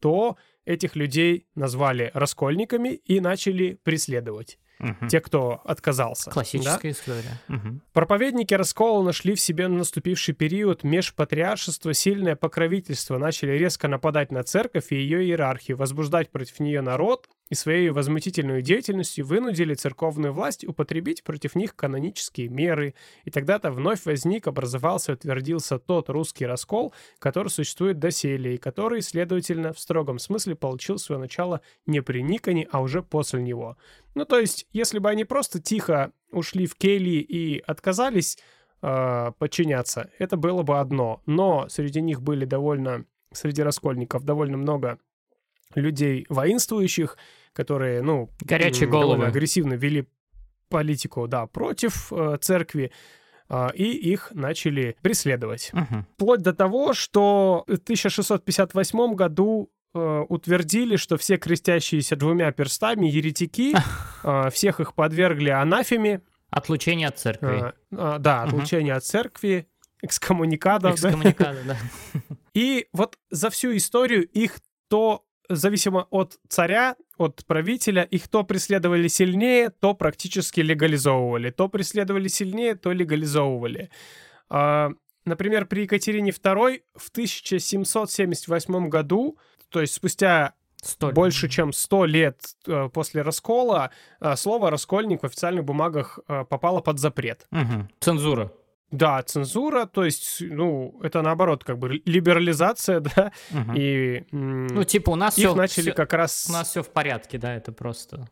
то 0.00 0.36
этих 0.64 0.96
людей 0.96 1.46
назвали 1.54 2.10
раскольниками 2.14 2.88
и 2.94 3.20
начали 3.20 3.78
преследовать 3.82 4.58
Мгм. 4.78 5.08
те, 5.08 5.20
кто 5.20 5.60
отказался. 5.64 6.26
да? 6.26 6.32
Классическая 6.32 6.90
история. 6.92 7.38
Мгм. 7.48 7.82
Проповедники 7.92 8.54
раскола 8.54 9.02
нашли 9.02 9.34
в 9.34 9.40
себе 9.40 9.68
на 9.68 9.78
наступивший 9.78 10.34
период 10.34 10.84
межпатриаршества 10.84 11.92
сильное 11.94 12.34
покровительство, 12.36 13.18
начали 13.18 13.52
резко 13.52 13.88
нападать 13.88 14.32
на 14.32 14.42
церковь 14.42 14.90
и 14.90 14.96
ее 14.96 15.22
иерархию, 15.24 15.76
возбуждать 15.76 16.30
против 16.30 16.60
нее 16.60 16.80
народ 16.80 17.28
и 17.50 17.54
своей 17.56 17.90
возмутительной 17.90 18.62
деятельностью 18.62 19.26
вынудили 19.26 19.74
церковную 19.74 20.32
власть 20.32 20.64
употребить 20.64 21.24
против 21.24 21.56
них 21.56 21.74
канонические 21.74 22.48
меры. 22.48 22.94
И 23.24 23.30
тогда-то 23.30 23.72
вновь 23.72 24.06
возник, 24.06 24.46
образовался 24.46 25.12
утвердился 25.12 25.80
тот 25.80 26.08
русский 26.08 26.46
раскол, 26.46 26.94
который 27.18 27.48
существует 27.48 27.98
доселе, 27.98 28.54
и 28.54 28.58
который, 28.58 29.02
следовательно, 29.02 29.72
в 29.72 29.80
строгом 29.80 30.20
смысле 30.20 30.54
получил 30.54 30.98
свое 30.98 31.20
начало 31.20 31.60
не 31.86 32.00
при 32.00 32.22
Никоне, 32.22 32.68
а 32.70 32.80
уже 32.80 33.02
после 33.02 33.42
него. 33.42 33.76
Ну, 34.14 34.24
то 34.24 34.38
есть, 34.38 34.66
если 34.72 35.00
бы 35.00 35.10
они 35.10 35.24
просто 35.24 35.60
тихо 35.60 36.12
ушли 36.30 36.66
в 36.66 36.76
кельи 36.76 37.20
и 37.20 37.58
отказались 37.66 38.38
э, 38.80 39.32
подчиняться, 39.38 40.10
это 40.20 40.36
было 40.36 40.62
бы 40.62 40.78
одно. 40.78 41.20
Но 41.26 41.68
среди 41.68 42.00
них 42.00 42.22
были 42.22 42.44
довольно, 42.44 43.06
среди 43.32 43.62
раскольников, 43.62 44.22
довольно 44.22 44.56
много 44.56 45.00
людей 45.74 46.26
воинствующих, 46.28 47.16
которые, 47.52 48.02
ну, 48.02 48.30
Горячие 48.40 48.88
головы. 48.88 49.26
агрессивно 49.26 49.74
вели 49.74 50.08
политику, 50.68 51.26
да, 51.26 51.46
против 51.46 52.12
э, 52.12 52.38
церкви, 52.40 52.92
а, 53.48 53.70
и 53.74 53.84
их 53.84 54.30
начали 54.32 54.96
преследовать. 55.02 55.70
Мгм. 55.72 56.06
Вплоть 56.14 56.40
до 56.42 56.52
того, 56.52 56.92
что 56.94 57.64
в 57.66 57.78
1658 57.78 59.14
году 59.14 59.72
э, 59.92 60.24
утвердили, 60.28 60.94
что 60.94 61.16
все 61.16 61.36
крестящиеся 61.36 62.14
двумя 62.14 62.52
перстами 62.52 63.08
еретики, 63.08 63.74
э, 64.22 64.50
всех 64.52 64.78
их 64.80 64.94
подвергли 64.94 65.50
анафеме, 65.50 66.22
Отлучение 66.50 67.08
от 67.08 67.18
церкви. 67.18 67.58
а, 67.60 67.74
а, 67.92 68.18
да, 68.18 68.42
отлучение 68.42 68.94
от 68.94 69.04
церкви, 69.04 69.66
экскоммуникадов. 70.02 71.00
да. 71.00 71.08
Экскоммуникада, 71.08 71.58
да. 71.64 71.76
И 72.54 72.86
вот 72.92 73.18
за 73.30 73.50
всю 73.50 73.76
историю 73.76 74.26
их 74.28 74.58
то, 74.88 75.24
зависимо 75.48 76.06
от 76.10 76.38
царя, 76.48 76.96
от 77.20 77.44
правителя, 77.46 78.02
их 78.02 78.28
то 78.28 78.44
преследовали 78.44 79.08
сильнее, 79.08 79.70
то 79.70 79.94
практически 79.94 80.60
легализовывали. 80.60 81.50
То 81.50 81.68
преследовали 81.68 82.28
сильнее, 82.28 82.74
то 82.74 82.92
легализовывали. 82.92 83.90
А, 84.48 84.90
Например, 85.24 85.66
при 85.66 85.82
Екатерине 85.82 86.30
II 86.30 86.82
в 86.96 87.10
1778 87.10 88.88
году, 88.88 89.38
то 89.68 89.80
есть 89.80 89.94
спустя 89.94 90.54
Столь. 90.82 91.12
больше 91.12 91.48
чем 91.48 91.72
100 91.72 92.04
лет 92.06 92.40
э, 92.66 92.88
после 92.92 93.22
раскола, 93.22 93.90
э, 94.20 94.34
слово 94.36 94.70
«раскольник» 94.70 95.22
в 95.22 95.26
официальных 95.26 95.64
бумагах 95.64 96.18
э, 96.26 96.44
попало 96.48 96.80
под 96.80 96.98
запрет. 96.98 97.46
Мгм. 97.50 97.90
Цензура. 98.00 98.50
Да, 98.90 99.22
цензура, 99.22 99.86
то 99.86 100.04
есть, 100.04 100.38
ну, 100.40 100.98
это 101.02 101.22
наоборот, 101.22 101.62
как 101.64 101.78
бы 101.78 102.00
либерализация, 102.04 103.00
да, 103.16 103.32
Мгм. 103.50 103.74
и 103.76 104.24
Ну, 104.32 104.84
типа, 104.84 105.10
у 105.10 105.16
нас 105.16 105.38
их 105.38 105.44
все, 105.46 105.54
начали 105.54 105.90
как 105.92 106.12
раз... 106.12 106.46
у 106.48 106.52
нас 106.52 106.68
все 106.70 106.82
в 106.82 106.88
порядке, 106.90 107.38
да, 107.38 107.54
это 107.54 107.70
просто 107.72 108.28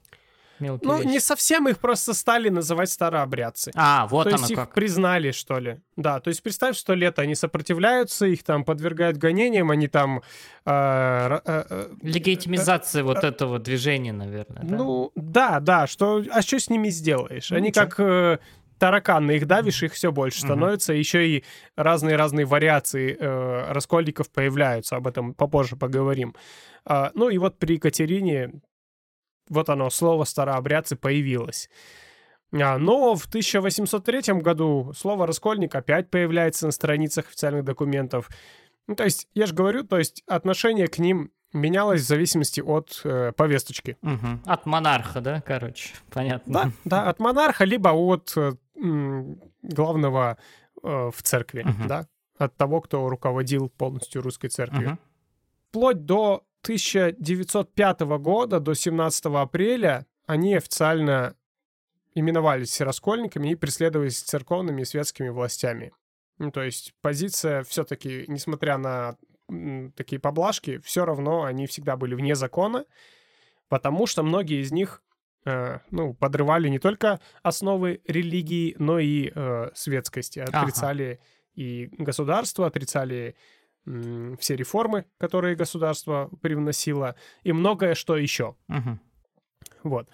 мелкие 0.60 0.88
Ну, 0.90 0.96
вещи. 0.98 1.06
не 1.08 1.20
совсем 1.20 1.68
их 1.68 1.78
просто 1.78 2.12
стали 2.14 2.48
называть 2.48 2.90
старообрядцы. 2.90 3.70
А, 3.76 4.08
вот 4.08 4.24
то 4.24 4.30
оно 4.30 4.38
есть 4.38 4.50
их 4.50 4.56
как. 4.58 4.74
признали, 4.74 5.30
что 5.30 5.60
ли. 5.60 5.78
Да, 5.94 6.18
то 6.18 6.28
есть 6.30 6.42
представь, 6.42 6.76
сто 6.76 6.94
лет 6.94 7.20
они 7.20 7.36
сопротивляются, 7.36 8.26
их 8.26 8.42
там 8.42 8.64
подвергают 8.64 9.16
гонениям, 9.18 9.70
они 9.70 9.86
там... 9.86 10.22
э, 10.66 11.40
э, 11.44 11.64
э, 11.70 11.88
Легитимизация 12.02 13.04
вот 13.04 13.22
этого 13.22 13.60
движения, 13.60 14.12
наверное. 14.12 14.62
да? 14.64 14.76
Ну, 14.76 15.12
да, 15.14 15.60
да, 15.60 15.86
что, 15.86 16.24
а 16.32 16.42
что 16.42 16.58
с 16.58 16.68
ними 16.70 16.88
сделаешь? 16.88 17.50
Ну, 17.50 17.56
Они 17.56 17.68
ничего. 17.68 17.86
как 17.86 18.40
э, 18.78 18.80
тараканы, 18.80 19.32
их 19.32 19.46
давишь, 19.46 19.82
их 19.82 19.92
все 19.92 20.12
больше 20.12 20.40
становится. 20.40 20.92
Еще 20.92 21.28
и 21.28 21.44
разные-разные 21.76 22.46
вариации 22.46 23.16
э, 23.18 23.72
раскольников 23.72 24.30
появляются, 24.30 24.96
об 24.96 25.06
этом 25.06 25.34
попозже 25.34 25.76
поговорим. 25.76 26.34
А, 26.84 27.10
ну 27.14 27.28
и 27.28 27.38
вот 27.38 27.58
при 27.58 27.74
Екатерине 27.74 28.60
вот 29.48 29.68
оно, 29.68 29.90
слово 29.90 30.24
старообрядцы 30.24 30.96
появилось. 30.96 31.70
А, 32.52 32.78
но 32.78 33.14
в 33.14 33.26
1803 33.26 34.34
году 34.40 34.92
слово 34.96 35.26
«раскольник» 35.26 35.74
опять 35.74 36.10
появляется 36.10 36.66
на 36.66 36.72
страницах 36.72 37.26
официальных 37.26 37.64
документов. 37.64 38.28
Ну, 38.86 38.94
то 38.94 39.04
есть, 39.04 39.28
я 39.34 39.46
же 39.46 39.54
говорю, 39.54 39.84
то 39.84 39.98
есть 39.98 40.22
отношение 40.26 40.88
к 40.88 40.98
ним 40.98 41.30
менялось 41.52 42.02
в 42.02 42.06
зависимости 42.06 42.60
от 42.60 43.00
э, 43.04 43.32
повесточки. 43.36 43.96
Мгм. 44.02 44.42
От 44.44 44.66
монарха, 44.66 45.20
да, 45.20 45.40
короче, 45.40 45.94
понятно. 46.10 46.52
Да, 46.52 46.72
да, 46.84 47.08
от 47.08 47.18
монарха, 47.20 47.64
либо 47.64 47.88
от 47.88 48.32
э, 48.36 48.52
главного 49.62 50.38
э, 50.82 51.10
в 51.12 51.22
церкви, 51.22 51.62
Мгм. 51.64 51.88
да, 51.88 52.06
от 52.38 52.56
того, 52.56 52.80
кто 52.80 53.08
руководил 53.08 53.68
полностью 53.68 54.22
русской 54.22 54.48
церковью. 54.48 54.90
Мгм. 54.90 54.98
Вплоть 55.70 56.04
до 56.04 56.44
1905 56.62 58.18
года, 58.18 58.60
до 58.60 58.74
17 58.74 59.42
апреля, 59.42 60.06
они 60.26 60.54
официально 60.54 61.34
именовались 62.14 62.80
раскольниками 62.80 63.50
и 63.50 63.54
преследовались 63.54 64.20
церковными 64.20 64.82
и 64.82 64.84
светскими 64.84 65.28
властями. 65.28 65.92
Ну, 66.38 66.50
то 66.50 66.62
есть 66.62 66.94
позиция 67.00 67.62
все-таки, 67.64 68.24
несмотря 68.28 68.78
на 68.78 69.16
такие 69.96 70.20
поблажки, 70.20 70.78
все 70.78 71.04
равно 71.04 71.44
они 71.44 71.66
всегда 71.66 71.96
были 71.96 72.14
вне 72.14 72.34
закона, 72.34 72.84
потому 73.68 74.06
что 74.06 74.22
многие 74.22 74.60
из 74.62 74.72
них 74.72 75.02
ну, 75.90 76.14
подрывали 76.14 76.68
не 76.68 76.78
только 76.78 77.20
основы 77.42 78.00
религии, 78.06 78.74
но 78.78 78.98
и 78.98 79.30
э, 79.34 79.70
светскости, 79.74 80.40
Ага. 80.40 80.60
отрицали 80.60 81.20
и 81.54 81.88
государство, 81.98 82.66
отрицали 82.66 83.34
м, 83.86 84.36
все 84.38 84.56
реформы, 84.56 85.06
которые 85.18 85.56
государство 85.56 86.28
привносило, 86.42 87.14
и 87.42 87.52
многое 87.52 87.94
что 87.94 88.16
еще. 88.16 88.54
Мгм. 88.68 89.00
Вот. 89.82 90.08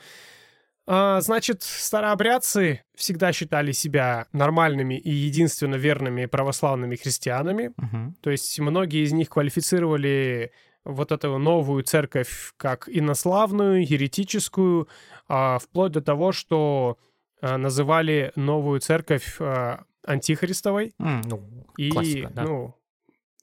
А, 0.87 1.21
значит, 1.23 1.62
старообрядцы 1.62 2.83
всегда 2.95 3.33
считали 3.33 3.73
себя 3.73 4.26
нормальными 4.33 4.99
и 4.99 5.11
единственно 5.11 5.76
верными 5.76 6.26
православными 6.26 6.97
христианами. 6.97 7.73
Мгм. 7.76 8.16
То 8.21 8.31
есть 8.31 8.61
многие 8.61 9.02
из 9.04 9.12
них 9.12 9.31
квалифицировали 9.31 10.52
вот 10.85 11.12
эту 11.12 11.38
новую 11.38 11.83
церковь 11.83 12.52
как 12.59 12.88
инославную, 12.88 13.87
еретическую, 13.90 14.87
вплоть 15.26 15.93
до 15.93 16.00
того, 16.00 16.33
что 16.33 16.99
а, 17.40 17.59
называли 17.59 18.33
новую 18.37 18.81
церковь 18.81 19.37
а, 19.38 19.85
антихристовой 20.07 20.95
М, 20.99 21.21
ну, 21.23 21.66
и 21.76 21.90
классика, 21.90 22.31
да. 22.31 22.43
ну, 22.43 22.75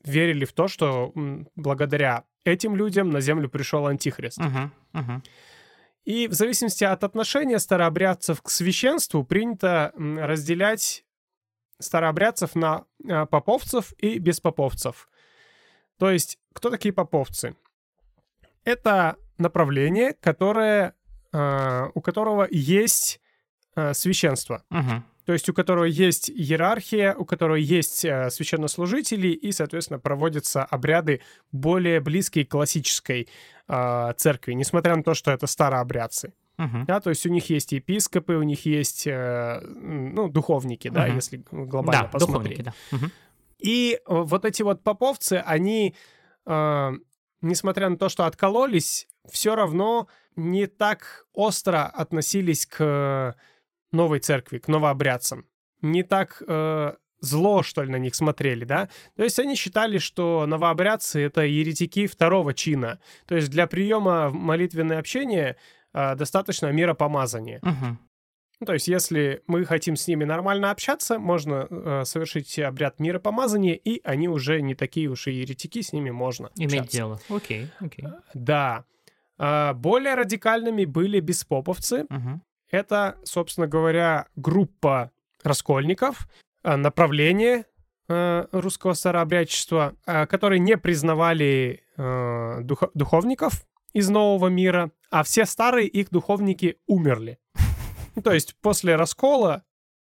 верили 0.04 0.46
в 0.46 0.54
то, 0.54 0.68
что 0.68 1.14
благодаря 1.56 2.24
этим 2.44 2.76
людям 2.76 3.12
на 3.12 3.22
землю 3.22 3.48
пришел 3.48 3.86
антихрист. 3.86 4.40
Мгм. 4.40 4.74
Мгм. 4.94 5.24
И 6.04 6.28
в 6.28 6.34
зависимости 6.34 6.84
от 6.84 7.04
отношения 7.04 7.60
старообрядцев 7.60 8.42
к 8.42 8.50
священству 8.50 9.24
принято 9.24 9.94
разделять 9.96 11.06
старообрядцев 11.78 12.56
на 12.56 12.86
поповцев 13.28 13.94
и 14.00 14.18
беспоповцев. 14.18 15.10
То 16.00 16.10
есть, 16.10 16.40
кто 16.54 16.72
такие 16.72 16.92
поповцы? 16.92 17.56
Это 18.64 19.18
направление, 19.38 20.14
которое, 20.14 20.96
у 21.34 22.02
которого 22.02 22.48
есть 22.50 23.20
э, 23.76 23.94
священство. 23.94 24.64
То 25.26 25.34
есть 25.34 25.48
у 25.50 25.54
которого 25.54 25.86
есть 25.86 26.30
иерархия, 26.32 27.14
у 27.14 27.26
которого 27.26 27.56
есть 27.56 28.04
э, 28.04 28.30
священнослужители, 28.32 29.28
и, 29.28 29.52
соответственно, 29.52 30.00
проводятся 30.00 30.64
обряды 30.64 31.22
более 31.52 32.00
близкие 32.00 32.44
к 32.46 32.50
классической 32.52 33.30
э, 33.68 34.14
церкви, 34.18 34.54
несмотря 34.54 34.96
на 34.96 35.04
то, 35.04 35.14
что 35.14 35.32
это 35.32 35.46
старообрядцы. 35.48 36.34
Мгм. 36.58 36.86
Да, 36.86 37.00
то 37.00 37.12
есть 37.12 37.26
у 37.26 37.30
них 37.30 37.50
есть 37.52 37.72
епископы, 37.72 38.34
у 38.34 38.44
них 38.44 38.66
есть, 38.66 39.06
э, 39.08 39.62
ну, 39.62 40.28
духовники, 40.28 40.90
да, 40.90 41.06
Мгм. 41.06 41.16
если 41.16 41.44
глобально 41.52 42.04
Да, 42.04 42.08
посмотреть. 42.10 42.58
духовники, 42.58 42.62
да. 42.64 42.74
Мгм. 42.98 43.12
И 43.60 43.94
э, 43.94 44.00
вот 44.08 44.44
эти 44.44 44.64
вот 44.64 44.84
поповцы, 44.84 45.34
они, 45.46 45.96
э, 46.48 46.92
несмотря 47.42 47.90
на 47.90 47.98
то, 47.98 48.10
что 48.10 48.26
откололись, 48.26 49.08
все 49.30 49.56
равно 49.56 50.08
не 50.36 50.68
так 50.68 51.26
остро 51.34 51.86
относились 51.86 52.66
к 52.66 53.36
новой 53.92 54.20
церкви, 54.20 54.58
к 54.60 54.68
новообрядцам. 54.68 55.46
Не 55.82 56.04
так 56.04 56.42
э, 56.48 56.94
зло, 57.20 57.64
что 57.64 57.84
ли, 57.84 57.92
на 57.92 57.98
них 57.98 58.16
смотрели, 58.16 58.66
да? 58.66 58.90
То 59.16 59.24
есть 59.24 59.40
они 59.40 59.56
считали, 59.56 59.98
что 59.98 60.46
новообрядцы— 60.46 61.22
это 61.22 61.42
еретики 61.42 62.08
второго 62.08 62.54
чина. 62.54 63.00
То 63.26 63.36
есть 63.36 63.50
для 63.50 63.68
приема 63.68 64.30
в 64.30 64.34
молитвенное 64.34 65.00
общение 65.00 65.58
э, 65.94 66.16
достаточно 66.16 66.72
миропомазания. 66.72 67.60
Мгм. 67.62 68.00
Ну, 68.60 68.66
то 68.66 68.74
есть, 68.74 68.88
если 68.88 69.42
мы 69.48 69.66
хотим 69.66 69.96
с 69.96 70.08
ними 70.08 70.24
нормально 70.24 70.70
общаться, 70.70 71.18
можно 71.18 71.68
э, 71.68 72.04
совершить 72.06 72.60
обряд 72.60 73.00
миропомазания, 73.00 73.74
и 73.74 74.02
они 74.04 74.30
уже 74.30 74.62
не 74.62 74.76
такие 74.76 75.10
уж 75.10 75.26
и 75.26 75.32
еретики, 75.32 75.82
с 75.82 75.94
ними 75.94 76.12
можно 76.12 76.52
Иметь 76.56 76.74
общаться. 76.74 76.98
дело. 76.98 77.22
Окей, 77.30 77.70
окей. 77.80 78.06
Да. 78.36 78.86
А, 79.44 79.74
более 79.74 80.14
радикальными 80.14 80.86
были 80.86 81.20
беспоповцы. 81.20 82.06
Мгм. 82.10 82.44
Это, 82.70 83.18
собственно 83.24 83.66
говоря, 83.68 84.28
группа 84.36 85.12
раскольников, 85.44 86.28
а, 86.64 86.78
направление 86.78 87.66
э, 88.08 88.46
русского 88.52 88.94
старообрядчества, 88.94 89.96
а, 90.06 90.26
которые 90.28 90.60
не 90.60 90.78
признавали 90.78 91.82
духо- 91.98 92.90
духовников 92.94 93.66
из 93.94 94.10
нового 94.10 94.48
мира, 94.50 94.92
а 95.10 95.24
все 95.24 95.46
старые 95.46 95.88
их 95.88 96.10
духовники 96.10 96.78
умерли. 96.88 97.40
То 98.24 98.34
есть 98.34 98.56
после 98.62 98.96
раскола 98.96 99.64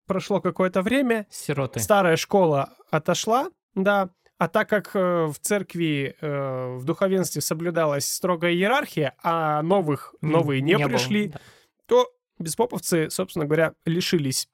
прошло 0.08 0.40
какое-то 0.40 0.82
время, 0.82 1.26
Сироты. 1.32 1.80
старая 1.80 2.16
школа 2.16 2.70
отошла, 2.92 3.50
да, 3.74 4.10
а 4.38 4.48
так 4.48 4.70
как 4.70 4.92
э, 4.96 5.26
в 5.28 5.36
церкви, 5.40 6.16
э, 6.20 6.76
в 6.78 6.84
духовенстве 6.84 7.42
соблюдалась 7.42 8.12
строгая 8.12 8.54
иерархия, 8.54 9.16
а 9.24 9.62
новых, 9.62 10.14
новые 10.22 10.62
не, 10.62 10.78
было, 10.78 10.90
пришли, 10.90 11.28
да. 11.28 11.40
то 11.86 12.12
беспоповцы, 12.38 13.10
собственно 13.10 13.46
говоря, 13.46 13.74
лишились 13.86 14.50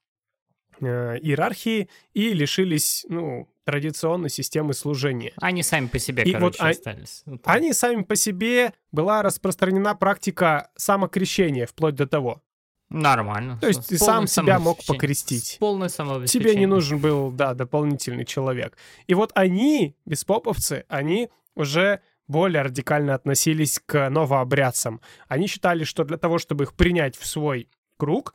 э, 0.79 1.17
иерархии 1.19 1.89
и 2.13 2.33
лишились, 2.33 3.05
ну, 3.09 3.47
традиционной 3.65 4.29
системы 4.29 4.73
служения. 4.73 5.33
Они 5.37 5.63
сами 5.63 5.87
по 5.87 5.99
себе, 5.99 6.23
И 6.23 6.33
короче, 6.33 6.57
вот 6.59 6.67
а- 6.67 6.69
остались. 6.69 7.23
Вот 7.25 7.41
так. 7.41 7.55
Они 7.55 7.73
сами 7.73 8.03
по 8.03 8.15
себе 8.15 8.73
была 8.91 9.21
распространена 9.23 9.95
практика 9.95 10.69
самокрещения, 10.75 11.65
вплоть 11.65 11.95
до 11.95 12.07
того. 12.07 12.43
Нормально. 12.91 13.57
То 13.61 13.67
есть 13.67 13.87
ты 13.87 13.97
сам 13.97 14.27
себя 14.27 14.59
мог 14.59 14.85
покрестить. 14.85 15.57
Полное 15.59 15.87
самообеспечение. 15.87 16.51
Тебе 16.51 16.59
не 16.59 16.65
нужен 16.65 16.99
был, 16.99 17.31
да, 17.31 17.53
дополнительный 17.53 18.25
человек. 18.25 18.77
И 19.07 19.13
вот 19.13 19.31
они, 19.33 19.95
беспоповцы, 20.05 20.85
они 20.89 21.29
уже 21.55 22.01
более 22.27 22.63
радикально 22.63 23.15
относились 23.15 23.79
к 23.85 24.09
новообрядцам. 24.09 25.01
Они 25.27 25.47
считали, 25.47 25.85
что 25.85 26.03
для 26.03 26.17
того, 26.17 26.37
чтобы 26.37 26.65
их 26.65 26.73
принять 26.73 27.15
в 27.17 27.25
свой 27.25 27.69
круг, 27.97 28.33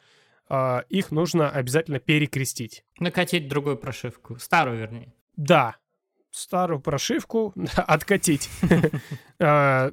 э, 0.49 0.83
их 0.89 1.11
нужно 1.11 1.51
обязательно 1.51 1.99
перекрестить. 1.99 2.85
Накатить 2.99 3.49
другую 3.49 3.77
прошивку. 3.77 4.39
Старую, 4.39 4.79
вернее. 4.79 5.13
Да, 5.37 5.77
старую 6.31 6.81
прошивку 6.81 7.53
откатить. 7.77 8.49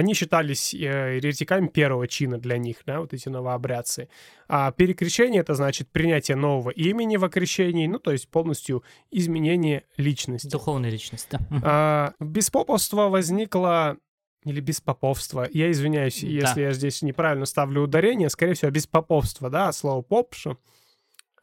Они 0.00 0.14
считались 0.14 0.72
э, 0.72 0.78
еретиками 1.16 1.66
первого 1.66 2.08
чина 2.08 2.38
для 2.38 2.56
них, 2.56 2.78
да, 2.86 3.00
вот 3.00 3.12
эти 3.12 3.28
новообрядцы. 3.28 4.08
А 4.48 4.72
перекрещение— 4.72 5.40
это 5.42 5.54
значит 5.54 5.90
принятие 5.90 6.38
нового 6.38 6.70
имени 6.70 7.18
в 7.18 7.24
окрещении, 7.24 7.86
ну, 7.86 7.98
то 7.98 8.10
есть 8.10 8.26
полностью 8.30 8.82
изменение 9.10 9.84
личности. 9.98 10.48
Духовная 10.48 10.88
личность, 10.88 11.28
да. 11.30 11.38
А, 11.62 12.12
беспоповство 12.18 13.10
возникло 13.10 13.98
или 14.46 14.60
беспоповство. 14.60 15.46
Я 15.52 15.70
извиняюсь, 15.70 16.22
Да. 16.22 16.28
если 16.28 16.62
я 16.62 16.72
здесь 16.72 17.02
неправильно 17.02 17.44
ставлю 17.44 17.82
ударение. 17.82 18.30
Скорее 18.30 18.54
всего, 18.54 18.70
беспоповство, 18.70 19.50
да, 19.50 19.70
слово 19.72 20.00
поп, 20.00 20.34
что, 20.34 20.56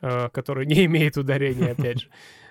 э, 0.01 0.29
которое 0.33 0.65
не 0.65 0.83
имеет 0.85 1.15
ударения, 1.15 1.73
опять 1.73 2.01
же. 2.01 2.09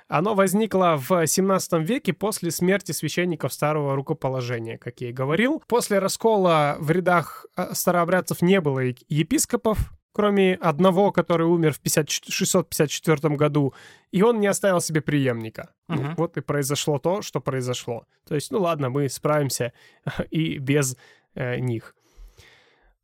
Оно 0.08 0.34
возникло 0.34 0.96
в 0.96 1.26
17 1.26 1.82
веке 1.88 2.12
после 2.12 2.50
смерти 2.50 2.92
священников 2.92 3.52
старого 3.52 3.96
рукоположения, 3.96 4.78
как 4.78 5.00
я 5.00 5.08
и 5.08 5.12
говорил. 5.12 5.62
После 5.66 5.98
раскола 5.98 6.76
в 6.78 6.90
рядах 6.90 7.46
э, 7.56 7.74
старообрядцев 7.74 8.40
не 8.40 8.60
было 8.60 8.80
епископов, 9.08 9.92
кроме 10.12 10.54
одного, 10.54 11.12
который 11.12 11.46
умер 11.46 11.72
в 11.74 11.80
50 11.80 12.08
654 12.08 13.34
году, 13.36 13.74
и 14.12 14.22
он 14.22 14.40
не 14.40 14.46
оставил 14.46 14.80
себе 14.80 15.02
преемника. 15.02 15.74
Мгм. 15.88 16.14
вот 16.16 16.36
и 16.36 16.40
произошло 16.40 16.98
то, 16.98 17.20
что 17.20 17.40
произошло. 17.40 18.06
То 18.26 18.34
есть, 18.34 18.50
ну 18.50 18.60
ладно, 18.60 18.90
мы 18.90 19.08
справимся 19.08 19.72
и 20.30 20.58
без 20.58 20.96
э, 21.34 21.58
них. 21.58 21.94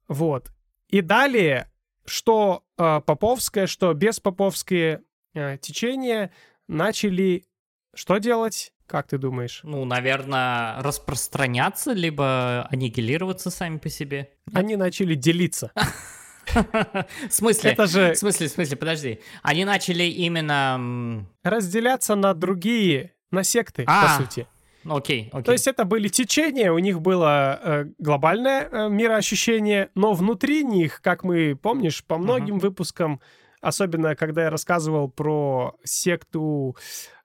Вот. 0.09 0.53
И 0.89 1.01
далее, 1.01 1.69
что 2.07 2.63
э, 2.79 3.01
поповское, 3.05 3.67
что 3.67 3.93
беспоповские 3.93 5.03
э, 5.35 5.59
течения 5.59 6.31
начали 6.69 7.47
что 7.95 8.17
делать? 8.19 8.73
Как 8.87 9.07
ты 9.07 9.19
думаешь? 9.19 9.61
Ну, 9.65 9.85
наверное, 9.85 10.81
распространяться, 10.83 11.93
либо 11.93 12.67
аннигилироваться 12.71 13.51
сами 13.51 13.79
по 13.79 13.89
себе. 13.89 14.31
Они 14.55 14.77
начали 14.77 15.15
делиться. 15.15 15.73
В 16.55 17.31
смысле? 17.31 17.71
Это 17.71 17.87
же 17.87 18.13
В 18.15 18.19
смысле, 18.19 18.49
в 18.49 18.51
смысле, 18.51 18.77
подожди. 18.77 19.21
Они 19.43 19.65
начали 19.65 20.05
именно... 20.05 21.25
разделяться 21.43 22.15
на 22.15 22.35
другие, 22.35 23.13
на 23.31 23.45
секты, 23.45 23.85
А, 23.87 24.19
по 24.19 24.25
сути. 24.25 24.47
ну, 24.85 24.97
Окей, 24.97 25.29
окей. 25.33 25.45
То 25.45 25.53
есть 25.53 25.67
это 25.69 25.85
были 25.85 26.09
течения, 26.09 26.73
у 26.73 26.79
них 26.79 27.01
было 27.01 27.61
э, 27.63 27.85
глобальное 27.99 28.69
э, 28.71 28.89
мироощущение, 28.89 29.91
но 29.95 30.15
внутри 30.15 30.65
них, 30.65 31.01
как 31.01 31.23
мы, 31.23 31.57
помнишь, 31.57 32.05
по 32.05 32.19
многим 32.19 32.59
выпускам, 32.59 33.21
особенно 33.63 34.15
когда 34.17 34.45
я 34.45 34.51
рассказывал 34.51 35.09
про 35.09 35.77
секту 35.85 36.77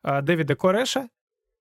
э, 0.03 0.21
Дэвида 0.21 0.55
Кореша, 0.55 1.09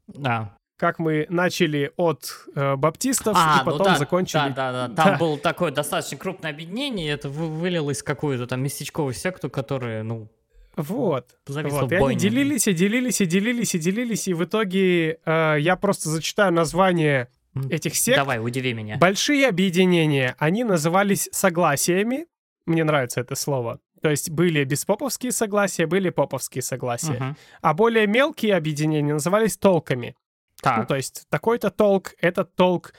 Да. 0.07 0.57
как 0.79 0.99
мы 1.01 1.27
начали 1.31 1.91
от 1.97 2.31
э, 2.55 2.77
баптистов 2.77 3.37
А, 3.37 3.61
и 3.63 3.65
потом 3.65 3.79
ну 3.79 3.85
да, 3.85 3.97
закончили... 3.97 4.53
Да, 4.55 4.73
да, 4.73 4.89
да. 4.89 4.95
Там 5.03 5.13
Да. 5.15 5.19
было 5.19 5.39
такое 5.39 5.73
достаточно 5.73 6.17
крупное 6.19 6.53
объединение, 6.53 7.07
и 7.07 7.11
это 7.11 7.29
вы- 7.29 7.49
вылилось 7.49 8.03
в 8.03 8.05
какую-то 8.05 8.47
там 8.47 8.63
местечковую 8.63 9.15
секту, 9.15 9.51
которая, 9.51 10.03
ну, 10.03 10.29
Вот. 10.77 11.39
зависла 11.47 11.81
Вот, 11.83 11.93
и 11.93 11.97
они 11.97 12.17
делились, 12.17 12.69
и 12.69 12.73
делились, 12.75 13.21
и 13.23 13.27
делились, 13.27 13.75
и 13.75 13.79
делились, 13.79 14.29
и 14.29 14.35
в 14.35 14.45
итоге 14.45 15.19
э, 15.25 15.57
я 15.59 15.77
просто 15.77 16.11
зачитаю 16.11 16.53
название 16.53 17.29
этих 17.71 17.97
сект. 17.97 18.19
Давай, 18.19 18.39
удиви 18.39 18.75
меня. 18.75 18.99
Большие 18.99 19.49
объединения, 19.49 20.37
они 20.39 20.63
назывались 20.65 21.31
согласиями. 21.33 22.27
Мне 22.67 22.85
нравится 22.85 23.21
это 23.23 23.35
слово. 23.35 23.81
То 24.03 24.11
есть 24.11 24.31
были 24.31 24.65
беспоповские 24.65 25.33
согласия, 25.33 25.87
были 25.87 26.11
поповские 26.11 26.63
согласия. 26.63 27.15
Мгм. 27.15 27.37
А 27.63 27.75
более 27.75 28.07
мелкие 28.07 28.55
объединения 28.55 29.13
назывались 29.13 29.57
толками. 29.57 30.17
Ну, 30.17 30.63
Так, 30.63 30.89
то 30.89 30.97
есть 30.97 31.27
такой-то 31.29 31.71
толк, 31.71 32.15
этот 32.21 32.55
толк. 32.55 32.93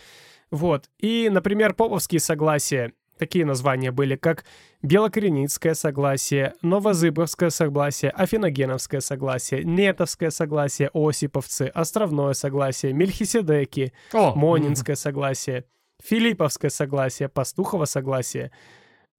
Вот. 0.52 0.90
И, 1.00 1.30
например, 1.32 1.74
поповские 1.74 2.20
согласия, 2.20 2.94
такие 3.18 3.46
названия 3.46 3.92
были, 3.92 4.16
как 4.16 4.46
Белокреницкое 4.82 5.74
согласие, 5.74 6.54
Новозыбовское 6.62 7.50
согласие, 7.50 8.12
Афиногеновское 8.12 9.02
согласие, 9.02 9.64
Нетовское 9.64 10.30
согласие, 10.30 10.90
Осиповцы, 10.94 11.64
Островное 11.74 12.34
согласие, 12.34 12.94
Мельхиседеки, 12.94 13.92
О, 14.14 14.36
Монинское 14.36 14.96
согласие, 14.96 15.66
Филипповское 16.04 16.70
согласие, 16.70 17.28
Пастухово 17.28 17.86
согласие, 17.86 18.52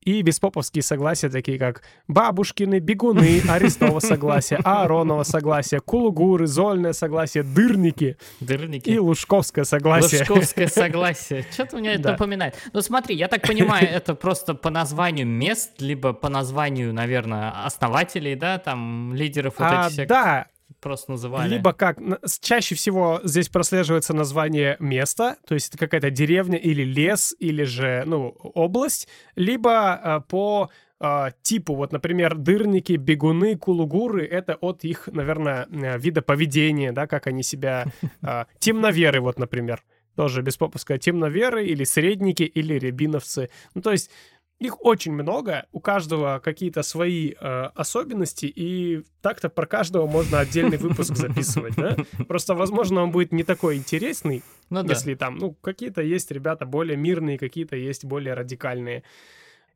и 0.02 0.22
беспоповские 0.22 0.82
согласия, 0.82 1.28
такие 1.28 1.58
как 1.58 1.82
бабушкины, 2.06 2.78
бегуны, 2.78 3.42
Арестова 3.48 4.00
согласие, 4.00 4.60
Ааронова 4.64 5.22
согласие, 5.22 5.80
Кулугуры, 5.80 6.46
Зольное 6.46 6.92
согласие, 6.92 7.42
Дырники. 7.42 8.16
Дырники. 8.40 8.88
И 8.88 8.98
Лужковское 8.98 9.64
согласие. 9.64 10.20
Лужковское 10.20 10.66
согласие. 10.68 11.44
Что-то 11.50 11.76
меня 11.78 11.94
это 11.94 12.12
напоминает. 12.12 12.54
Ну 12.72 12.80
смотри, 12.80 13.16
я 13.16 13.28
так 13.28 13.42
понимаю, 13.46 13.88
это 13.88 14.14
просто 14.14 14.54
по 14.54 14.70
названию 14.70 15.26
мест, 15.26 15.80
либо 15.80 16.12
по 16.12 16.28
названию, 16.28 16.92
наверное, 16.94 17.50
основателей, 17.64 18.34
да, 18.34 18.58
там, 18.58 19.12
лидеров 19.14 19.54
вот 19.58 19.64
а, 19.64 19.82
этих 19.82 19.92
всех. 19.92 20.08
Да, 20.08 20.46
просто 20.80 21.12
называли. 21.12 21.48
Либо 21.48 21.72
как, 21.72 21.98
чаще 22.40 22.74
всего 22.74 23.20
здесь 23.24 23.48
прослеживается 23.48 24.14
название 24.14 24.76
места, 24.78 25.36
то 25.46 25.54
есть 25.54 25.68
это 25.68 25.78
какая-то 25.78 26.10
деревня 26.10 26.58
или 26.58 26.82
лес, 26.82 27.34
или 27.38 27.64
же, 27.64 28.02
ну, 28.06 28.28
область, 28.42 29.08
либо 29.34 30.00
э, 30.02 30.20
по 30.28 30.70
э, 31.00 31.26
типу, 31.42 31.74
вот, 31.74 31.92
например, 31.92 32.36
дырники, 32.36 32.92
бегуны, 32.92 33.56
кулугуры, 33.56 34.24
это 34.26 34.54
от 34.54 34.84
их, 34.84 35.08
наверное, 35.08 35.66
э, 35.70 35.98
вида 35.98 36.22
поведения, 36.22 36.92
да, 36.92 37.06
как 37.06 37.26
они 37.26 37.42
себя... 37.42 37.86
Э, 38.22 38.44
темноверы, 38.58 39.20
вот, 39.20 39.38
например, 39.38 39.82
тоже 40.16 40.42
без 40.42 40.56
попуска, 40.56 40.98
темноверы 40.98 41.64
или 41.64 41.84
средники, 41.84 42.42
или 42.42 42.74
рябиновцы. 42.74 43.50
Ну, 43.74 43.82
то 43.82 43.92
есть 43.92 44.10
их 44.58 44.84
очень 44.84 45.12
много, 45.12 45.66
у 45.72 45.80
каждого 45.80 46.40
какие-то 46.42 46.82
свои 46.82 47.32
э, 47.32 47.64
особенности, 47.74 48.46
и 48.46 49.04
так-то 49.22 49.48
про 49.48 49.66
каждого 49.66 50.06
можно 50.08 50.40
отдельный 50.40 50.78
выпуск 50.78 51.14
записывать, 51.16 51.76
да? 51.76 51.96
Просто, 52.26 52.54
возможно, 52.54 53.02
он 53.02 53.12
будет 53.12 53.32
не 53.32 53.44
такой 53.44 53.76
интересный, 53.76 54.42
ну, 54.68 54.84
если 54.84 55.14
да. 55.14 55.26
там, 55.26 55.36
ну, 55.36 55.52
какие-то 55.52 56.02
есть 56.02 56.30
ребята 56.32 56.66
более 56.66 56.96
мирные, 56.96 57.38
какие-то 57.38 57.76
есть 57.76 58.04
более 58.04 58.34
радикальные. 58.34 59.04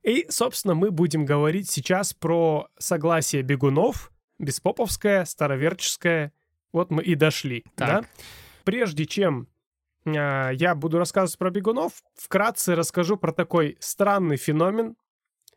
И, 0.03 0.27
собственно, 0.29 0.75
мы 0.75 0.91
будем 0.91 1.25
говорить 1.25 1.71
сейчас 1.71 2.13
про 2.13 2.67
согласие 2.77 3.43
бегунов, 3.43 4.11
беспоповское, 4.41 5.25
староверческое. 5.25 6.33
Вот 6.73 6.91
мы 6.91 7.05
и 7.05 7.15
дошли, 7.15 7.65
так. 7.77 7.89
да? 7.89 8.09
Прежде 8.65 9.07
чем 9.07 9.47
я 10.05 10.75
буду 10.75 10.99
рассказывать 10.99 11.39
про 11.39 11.51
бегунов. 11.51 11.93
Вкратце 12.17 12.75
расскажу 12.75 13.17
про 13.17 13.33
такой 13.33 13.77
странный 13.81 14.37
феномен. 14.37 14.97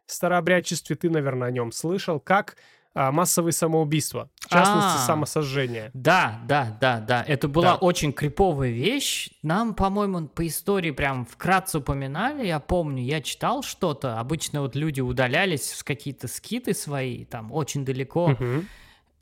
В 0.06 0.12
старообрядчестве 0.12 0.96
ты, 0.96 1.10
наверное, 1.10 1.48
о 1.48 1.52
нем 1.52 1.72
слышал, 1.72 2.20
как 2.20 2.58
а, 2.98 3.12
массовые 3.12 3.52
самоубийства, 3.52 4.30
в 4.40 4.50
частности, 4.50 4.98
А-а-а. 4.98 5.06
самосожжение. 5.06 5.92
Да, 5.94 6.40
да, 6.48 6.78
да, 6.80 7.02
да. 7.02 7.26
Это 7.28 7.50
была 7.50 7.74
да. 7.74 7.76
очень 7.76 8.14
криповая 8.14 8.70
вещь. 8.70 9.32
Нам, 9.44 9.74
по-моему, 9.74 10.30
по 10.30 10.48
истории 10.48 10.92
прям 10.92 11.26
вкратце 11.26 11.80
упоминали. 11.80 12.48
Я 12.48 12.62
помню, 12.62 13.04
я 13.04 13.22
читал 13.22 13.64
что-то. 13.64 14.18
Обычно 14.18 14.62
вот 14.62 14.78
люди 14.78 15.02
удалялись 15.02 15.74
в 15.74 15.84
какие-то 15.84 16.30
скиты 16.30 16.74
свои, 16.74 17.26
там, 17.26 17.52
очень 17.52 17.84
далеко. 17.84 18.28
Угу. 18.28 18.64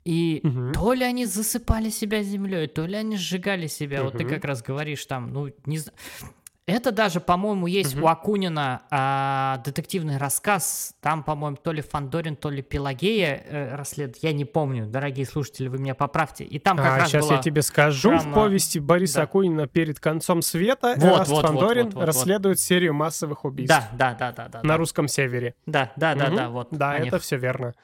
И 0.04 0.40
угу. 0.44 0.72
то 0.72 0.92
ли 0.92 1.04
они 1.04 1.24
засыпали 1.24 1.88
себя 1.88 2.22
землей, 2.22 2.66
то 2.66 2.84
ли 2.84 2.94
они 2.94 3.16
сжигали 3.16 3.66
себя. 3.66 4.02
Угу. 4.02 4.10
Вот 4.10 4.18
ты 4.18 4.24
как 4.24 4.44
раз 4.44 4.62
говоришь 4.62 5.04
там, 5.06 5.32
ну, 5.32 5.50
не 5.64 5.78
знаю. 5.78 5.96
Это 6.66 6.92
даже, 6.92 7.20
по-моему, 7.20 7.66
есть 7.66 7.94
угу. 7.94 8.06
у 8.06 8.08
Акунина 8.08 8.82
а, 8.90 9.58
детективный 9.66 10.16
рассказ. 10.16 10.94
Там, 11.02 11.22
по-моему, 11.22 11.58
то 11.58 11.72
ли 11.72 11.82
Фандорин, 11.82 12.36
то 12.36 12.48
ли 12.48 12.62
Пелагея 12.62 13.44
э, 13.46 13.74
расследует. 13.74 14.22
Я 14.22 14.32
не 14.32 14.46
помню, 14.46 14.86
дорогие 14.86 15.26
слушатели, 15.26 15.68
вы 15.68 15.78
меня 15.78 15.94
поправьте. 15.94 16.44
И 16.44 16.58
там 16.58 16.78
как 16.78 16.86
а, 16.86 16.98
раз 17.00 17.10
Сейчас 17.10 17.26
была 17.26 17.36
я 17.36 17.42
тебе 17.42 17.60
скажу. 17.60 18.10
Драма... 18.10 18.30
В 18.30 18.34
повести 18.34 18.78
Бориса 18.78 19.16
да. 19.16 19.22
Акунина 19.24 19.66
«Перед 19.66 20.00
концом 20.00 20.40
света» 20.40 20.94
вот, 20.96 21.04
Эраст 21.04 21.30
вот, 21.30 21.46
Фандорин 21.46 21.84
вот, 21.84 21.94
вот, 21.94 22.00
вот, 22.00 22.06
расследует 22.06 22.56
вот. 22.56 22.64
серию 22.64 22.94
массовых 22.94 23.44
убийств. 23.44 23.76
Да, 23.76 23.90
да, 23.92 24.14
да, 24.14 24.32
да. 24.32 24.48
да 24.48 24.62
на 24.62 24.68
да. 24.68 24.76
русском 24.78 25.06
севере. 25.06 25.54
Да, 25.66 25.92
да, 25.96 26.12
угу. 26.12 26.18
да, 26.18 26.30
да, 26.30 26.48
вот. 26.48 26.68
Да, 26.70 26.90
они... 26.92 27.08
это 27.08 27.18
все 27.18 27.36
верно. 27.36 27.74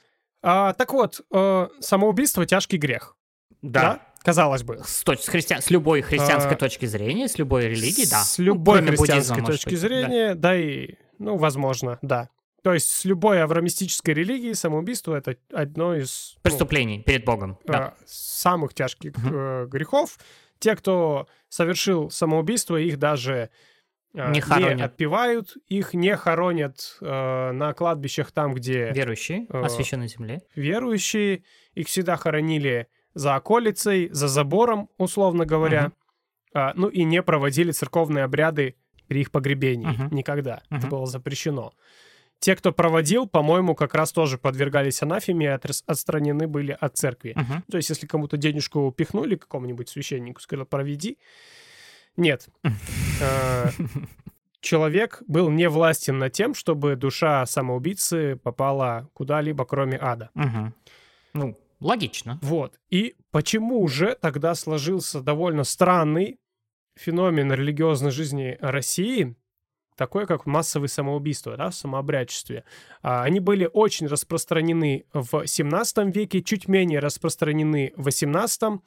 А, 0.42 0.72
так 0.72 0.92
вот, 0.92 1.20
э, 1.33 1.68
самоубийство 1.81 2.46
тяжкий 2.46 2.79
грех. 2.79 3.16
Да. 3.62 3.81
да? 3.81 4.00
Казалось 4.22 4.62
бы. 4.62 4.83
С, 4.85 5.03
точ- 5.05 5.22
с, 5.22 5.29
христиан... 5.29 5.62
с 5.62 5.70
любой 5.70 6.03
христианской 6.03 6.55
а, 6.55 6.57
точки 6.57 6.87
зрения, 6.87 7.29
с 7.29 7.38
любой 7.38 7.68
религии, 7.68 8.09
да. 8.11 8.22
С 8.22 8.38
любой 8.38 8.83
ну, 8.83 8.88
христианской 8.88 9.44
точки 9.44 9.70
быть, 9.70 9.79
зрения, 9.79 10.35
да. 10.35 10.50
да 10.50 10.57
и, 10.57 10.94
ну, 11.18 11.37
возможно, 11.37 11.98
да. 12.03 12.29
То 12.62 12.74
есть 12.74 12.90
с 12.90 13.05
любой 13.07 13.42
аврамистической 13.42 14.12
религии 14.12 14.53
самоубийство 14.53 15.14
это 15.14 15.37
одно 15.53 15.94
из 15.94 16.35
ну, 16.37 16.40
преступлений 16.42 16.98
ну, 16.98 17.05
перед 17.05 17.24
Богом, 17.24 17.59
да. 17.64 17.94
Э, 17.98 18.03
самых 18.07 18.74
тяжких 18.74 19.14
угу. 19.16 19.29
э, 19.33 19.66
грехов. 19.66 20.18
Те, 20.59 20.76
кто 20.76 21.26
совершил 21.48 22.11
самоубийство, 22.11 22.76
их 22.76 22.98
даже 22.98 23.48
не, 24.12 24.40
хоронят. 24.40 24.77
не 24.77 24.83
отпевают, 24.83 25.57
их 25.68 25.94
не 25.94 26.16
хоронят 26.16 26.99
э, 27.01 27.51
на 27.53 27.73
кладбищах 27.75 28.33
там, 28.33 28.55
где... 28.55 28.90
Верующие, 28.92 29.46
э, 29.49 29.62
освященной 29.62 30.09
земле. 30.09 30.42
Верующие, 30.55 31.44
их 31.75 31.87
всегда 31.87 32.16
хоронили 32.16 32.88
за 33.14 33.37
околицей, 33.37 34.09
за 34.11 34.29
забором, 34.29 34.88
условно 34.99 35.44
говоря. 35.44 35.87
Угу. 35.87 35.94
А, 36.55 36.73
ну 36.75 36.88
и 36.88 37.05
не 37.05 37.23
проводили 37.23 37.70
церковные 37.70 38.25
обряды 38.25 38.77
при 39.07 39.20
их 39.20 39.31
погребении. 39.31 39.87
Угу. 39.87 40.14
Никогда. 40.14 40.62
Угу. 40.70 40.79
Это 40.79 40.87
было 40.88 41.07
запрещено. 41.07 41.73
Те, 42.40 42.57
кто 42.57 42.73
проводил, 42.73 43.29
по-моему, 43.29 43.75
как 43.75 43.94
раз 43.94 44.12
тоже 44.12 44.38
подвергались 44.38 45.03
анафеме 45.03 45.46
и 45.46 45.81
отстранены 45.87 46.49
были 46.49 46.77
от 46.79 46.96
церкви. 46.96 47.35
Угу. 47.37 47.62
То 47.70 47.77
есть, 47.77 47.90
если 47.90 48.07
кому-то 48.07 48.38
денежку 48.38 48.90
пихнули, 48.90 49.37
какому-нибудь 49.37 49.88
священнику, 49.88 50.40
сказали, 50.40 50.64
проведи, 50.64 51.18
нет. 52.20 52.48
Э, 53.20 53.70
человек 54.61 55.22
был 55.26 55.50
не 55.50 55.68
властен 55.68 56.18
над 56.18 56.33
тем, 56.33 56.54
чтобы 56.54 56.96
душа 56.96 57.44
самоубийцы 57.46 58.37
попала 58.37 59.11
куда-либо, 59.12 59.64
кроме 59.64 59.98
ада. 60.00 60.30
Ну, 61.33 61.59
логично. 61.80 62.38
Вот. 62.42 62.78
И 62.90 63.16
почему 63.30 63.87
же 63.88 64.16
тогда 64.20 64.54
сложился 64.54 65.20
довольно 65.20 65.64
странный 65.64 66.38
феномен 66.96 67.52
религиозной 67.52 68.11
жизни 68.11 68.59
России, 68.61 69.37
такой 69.96 70.26
как 70.26 70.46
массовые 70.46 70.88
самоубийства, 70.88 71.56
да, 71.56 71.70
в 71.70 71.74
самообрядчестве. 71.74 72.64
А, 73.02 73.22
они 73.22 73.38
были 73.38 73.68
очень 73.70 74.06
распространены 74.06 75.04
в 75.12 75.46
17 75.46 76.14
веке, 76.14 76.42
чуть 76.42 76.68
менее 76.68 77.00
распространены 77.00 77.92
в 77.96 78.04
18 78.04 78.80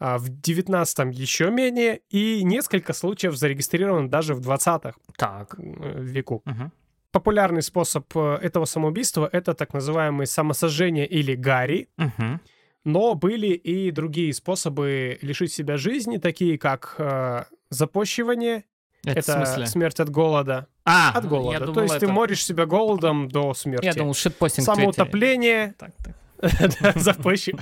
а 0.00 0.16
в 0.16 0.30
19-м 0.30 1.10
еще 1.10 1.50
менее, 1.50 2.00
и 2.08 2.42
несколько 2.42 2.94
случаев 2.94 3.36
зарегистрировано 3.36 4.08
даже 4.08 4.34
в 4.34 4.40
20-х 4.40 4.94
так. 5.16 5.54
веку. 5.58 6.42
Угу. 6.46 6.70
Популярный 7.12 7.62
способ 7.62 8.06
э, 8.16 8.38
этого 8.40 8.64
самоубийства— 8.64 9.28
это 9.32 9.52
так 9.52 9.74
называемое 9.74 10.26
самосожжение 10.26 11.06
или 11.06 11.34
гари. 11.34 11.88
Угу. 11.98 12.40
Но 12.84 13.14
были 13.14 13.48
и 13.48 13.90
другие 13.90 14.32
способы 14.32 15.18
лишить 15.20 15.52
себя 15.52 15.76
жизни, 15.76 16.16
такие 16.16 16.58
как 16.58 16.94
э, 16.96 17.44
запощивание. 17.68 18.64
Это, 19.04 19.18
это 19.32 19.66
смерть 19.66 20.00
от 20.00 20.08
голода. 20.08 20.66
А, 20.86 21.10
от 21.12 21.28
голода. 21.28 21.60
Думал, 21.60 21.74
То 21.74 21.82
есть 21.82 21.94
это... 21.94 22.06
ты 22.06 22.12
моришь 22.12 22.44
себя 22.44 22.64
голодом 22.64 23.28
до 23.28 23.52
смерти. 23.52 23.84
Я 23.84 23.94
думал, 23.94 24.14
шитпостинг 24.14 24.64
Самоутопление. 24.64 25.74
Так, 25.78 25.92
так. 26.02 26.14
Запущен. 26.96 27.58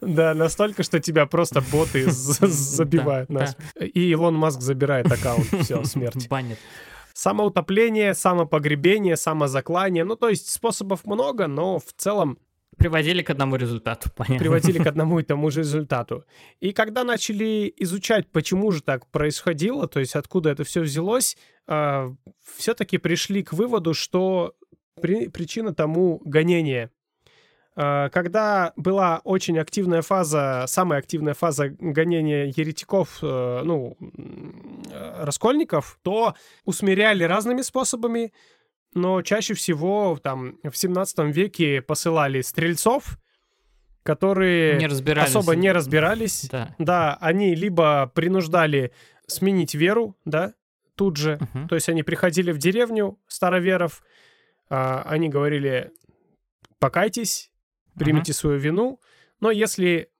Да, 0.00 0.34
настолько, 0.34 0.82
что 0.82 1.00
тебя 1.00 1.26
просто 1.26 1.60
боты 1.60 2.04
забивают 2.10 3.30
нас. 3.30 3.56
И 3.80 4.10
Илон 4.10 4.34
Маск 4.34 4.60
забирает 4.60 5.10
аккаунт. 5.10 5.46
Все, 5.62 5.82
смерть. 5.84 6.28
Банит. 6.28 6.58
Самоутопление, 7.14 8.14
самопогребение, 8.14 9.16
самозаклание. 9.16 10.04
Ну, 10.04 10.16
то 10.16 10.28
есть 10.28 10.50
способов 10.50 11.04
много, 11.04 11.46
но 11.46 11.78
в 11.78 11.92
целом 11.96 12.38
приводили 12.76 13.22
к 13.22 13.30
одному 13.30 13.56
результату, 13.56 14.10
понятно. 14.16 14.38
Приводили 14.38 14.82
к 14.82 14.86
одному 14.86 15.18
и 15.18 15.22
тому 15.22 15.50
же 15.50 15.60
результату. 15.60 16.24
И 16.60 16.72
когда 16.72 17.04
начали 17.04 17.72
изучать, 17.76 18.30
почему 18.30 18.70
же 18.70 18.82
так 18.82 19.06
происходило, 19.08 19.86
то 19.86 20.00
есть 20.00 20.16
откуда 20.16 20.50
это 20.50 20.64
все 20.64 20.80
взялось, 20.80 21.36
э, 21.68 22.14
все-таки 22.56 22.96
пришли 22.96 23.42
к 23.42 23.52
выводу, 23.52 23.92
что 23.92 24.54
при, 25.00 25.28
причина 25.28 25.74
тому 25.74 26.22
гонение 26.24 26.90
когда 28.12 28.72
была 28.76 29.20
очень 29.24 29.58
активная 29.58 30.02
фаза, 30.02 30.64
самая 30.66 30.98
активная 30.98 31.34
фаза 31.34 31.68
гонения 31.68 32.46
еретиков, 32.46 33.20
э, 33.22 33.62
ну, 33.64 33.96
э, 34.90 35.24
раскольников, 35.24 35.98
то 36.02 36.34
усмиряли 36.64 37.24
разными 37.24 37.62
способами, 37.62 38.32
но 38.92 39.22
чаще 39.22 39.54
всего 39.54 40.18
там 40.22 40.58
в 40.62 40.76
17 40.76 41.32
веке 41.32 41.80
посылали 41.80 42.42
стрельцов, 42.42 43.18
которые 44.02 44.76
не 44.76 44.86
особо 45.22 45.54
не 45.54 45.72
разбирались. 45.72 46.48
Да. 46.50 46.74
да, 46.78 47.18
они 47.20 47.54
либо 47.54 48.10
принуждали 48.14 48.92
сменить 49.26 49.74
веру, 49.74 50.16
да, 50.24 50.54
тут 50.96 51.16
же, 51.16 51.38
uh-huh. 51.40 51.68
то 51.68 51.76
есть 51.76 51.88
они 51.88 52.02
приходили 52.02 52.52
в 52.52 52.58
деревню 52.58 53.18
староверов, 53.26 54.02
а, 54.68 55.02
они 55.06 55.28
говорили, 55.28 55.92
покайтесь, 56.78 57.50
примите 57.98 58.32
uh-huh. 58.32 58.36
свою 58.36 58.58
вину. 58.58 59.00
Но 59.40 59.50
если 59.50 60.10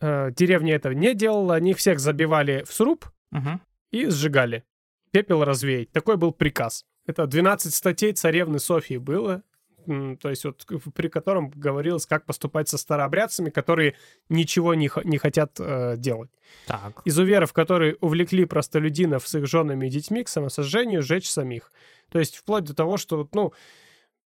э, 0.00 0.30
деревня 0.32 0.74
этого 0.74 0.92
не 0.92 1.14
делала, 1.14 1.54
они 1.54 1.74
всех 1.74 2.00
забивали 2.00 2.64
в 2.66 2.72
сруб 2.72 3.06
uh-huh. 3.32 3.58
и 3.90 4.06
сжигали. 4.08 4.64
Пепел 5.10 5.44
развеять. 5.44 5.92
Такой 5.92 6.16
был 6.16 6.32
приказ. 6.32 6.84
Это 7.06 7.26
12 7.26 7.74
статей 7.74 8.12
царевны 8.12 8.58
Софии 8.58 8.96
было, 8.96 9.42
то 9.86 10.30
есть 10.30 10.44
вот 10.44 10.66
при 10.94 11.08
котором 11.08 11.50
говорилось, 11.50 12.06
как 12.06 12.24
поступать 12.26 12.68
со 12.68 12.76
старообрядцами, 12.76 13.50
которые 13.50 13.94
ничего 14.28 14.74
не, 14.74 14.90
не 15.04 15.18
хотят 15.18 15.58
э, 15.60 15.96
делать. 15.96 16.30
Так. 16.66 17.02
Изуверов, 17.04 17.52
которые 17.52 17.96
увлекли 18.00 18.44
простолюдинов 18.44 19.26
с 19.26 19.34
их 19.36 19.46
женами 19.46 19.86
и 19.86 19.90
детьми 19.90 20.24
к 20.24 20.28
самосожжению, 20.28 21.02
сжечь 21.02 21.30
самих. 21.30 21.70
То 22.10 22.18
есть 22.18 22.36
вплоть 22.36 22.64
до 22.64 22.74
того, 22.74 22.96
что, 22.96 23.28
ну, 23.32 23.52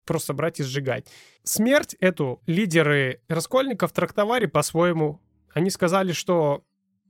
просто 0.06 0.34
брать 0.34 0.60
и 0.60 0.64
сжигать. 0.64 1.08
Смерть 1.44 1.96
эту 2.00 2.42
лидеры 2.46 3.22
раскольников 3.28 3.92
трактовали 3.92 4.46
по-своему. 4.46 5.22
Они 5.54 5.70
сказали, 5.70 6.12
что 6.12 6.64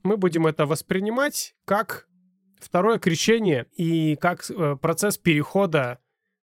мы 0.04 0.18
будем 0.18 0.48
это 0.48 0.66
воспринимать 0.66 1.56
как 1.66 2.08
второе 2.60 3.00
крещение 3.00 3.68
и 3.76 4.16
как 4.16 4.50
э, 4.50 4.76
процесс 4.82 5.18
перехода 5.18 6.00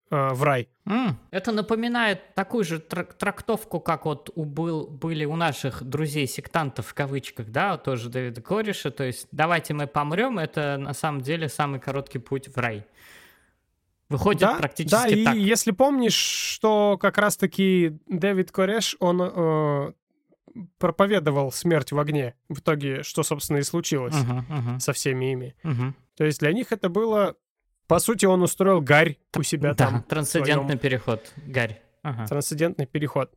э, 0.10 0.30
в 0.34 0.44
рай. 0.44 0.70
Mm, 0.86 1.16
это 1.32 1.52
напоминает 1.52 2.36
такую 2.36 2.64
же 2.64 2.80
трак 2.80 3.14
трактовку, 3.16 3.80
как 3.80 4.06
вот 4.06 4.30
у 4.36 4.46
был, 4.46 4.88
были 4.88 5.26
у 5.26 5.36
наших 5.36 5.84
друзей-сектантов 5.84 6.88
в 6.88 6.94
кавычках, 6.94 7.50
да, 7.50 7.78
тоже 7.78 8.10
Дэвида 8.10 8.42
Кореша, 8.42 8.92
то 8.92 9.04
есть 9.04 9.28
давайте 9.32 9.74
мы 9.74 9.88
помрем, 9.88 10.40
это 10.40 10.78
на 10.78 10.94
самом 10.94 11.22
деле 11.22 11.50
самый 11.50 11.80
короткий 11.80 12.20
путь 12.20 12.48
в 12.48 12.58
рай. 12.58 12.86
Выходит 14.14 14.42
да, 14.42 14.56
практически 14.56 14.96
да, 14.96 15.08
и 15.08 15.24
так. 15.24 15.36
если 15.36 15.72
помнишь, 15.72 16.14
что 16.14 17.00
как 17.02 17.18
раз-таки 17.18 17.98
Дэвид 18.08 18.52
Кореш, 18.52 18.96
он 19.00 19.22
э, 19.24 19.94
проповедовал 20.78 21.52
смерть 21.52 21.92
в 21.92 21.98
огне. 21.98 22.36
В 22.48 22.60
итоге, 22.60 23.02
что, 23.02 23.24
собственно, 23.24 23.58
и 23.58 23.64
случилось 23.64 24.14
uh-huh, 24.14 24.44
uh-huh. 24.48 24.80
со 24.80 24.94
всеми 24.94 25.32
ими. 25.32 25.56
Uh-huh. 25.64 25.94
То 26.16 26.26
есть 26.26 26.40
для 26.42 26.54
них 26.54 26.72
это 26.72 26.90
было... 26.90 27.36
По 27.88 27.98
сути, 27.98 28.28
он 28.28 28.44
устроил 28.44 28.82
гарь 28.82 29.18
у 29.36 29.42
себя 29.42 29.74
да, 29.74 29.90
там. 29.90 30.04
трансцендентный 30.04 30.78
переход. 30.78 31.34
Гарь. 31.48 31.82
Ага. 32.04 32.28
Трансцендентный 32.28 32.86
переход. 32.86 33.34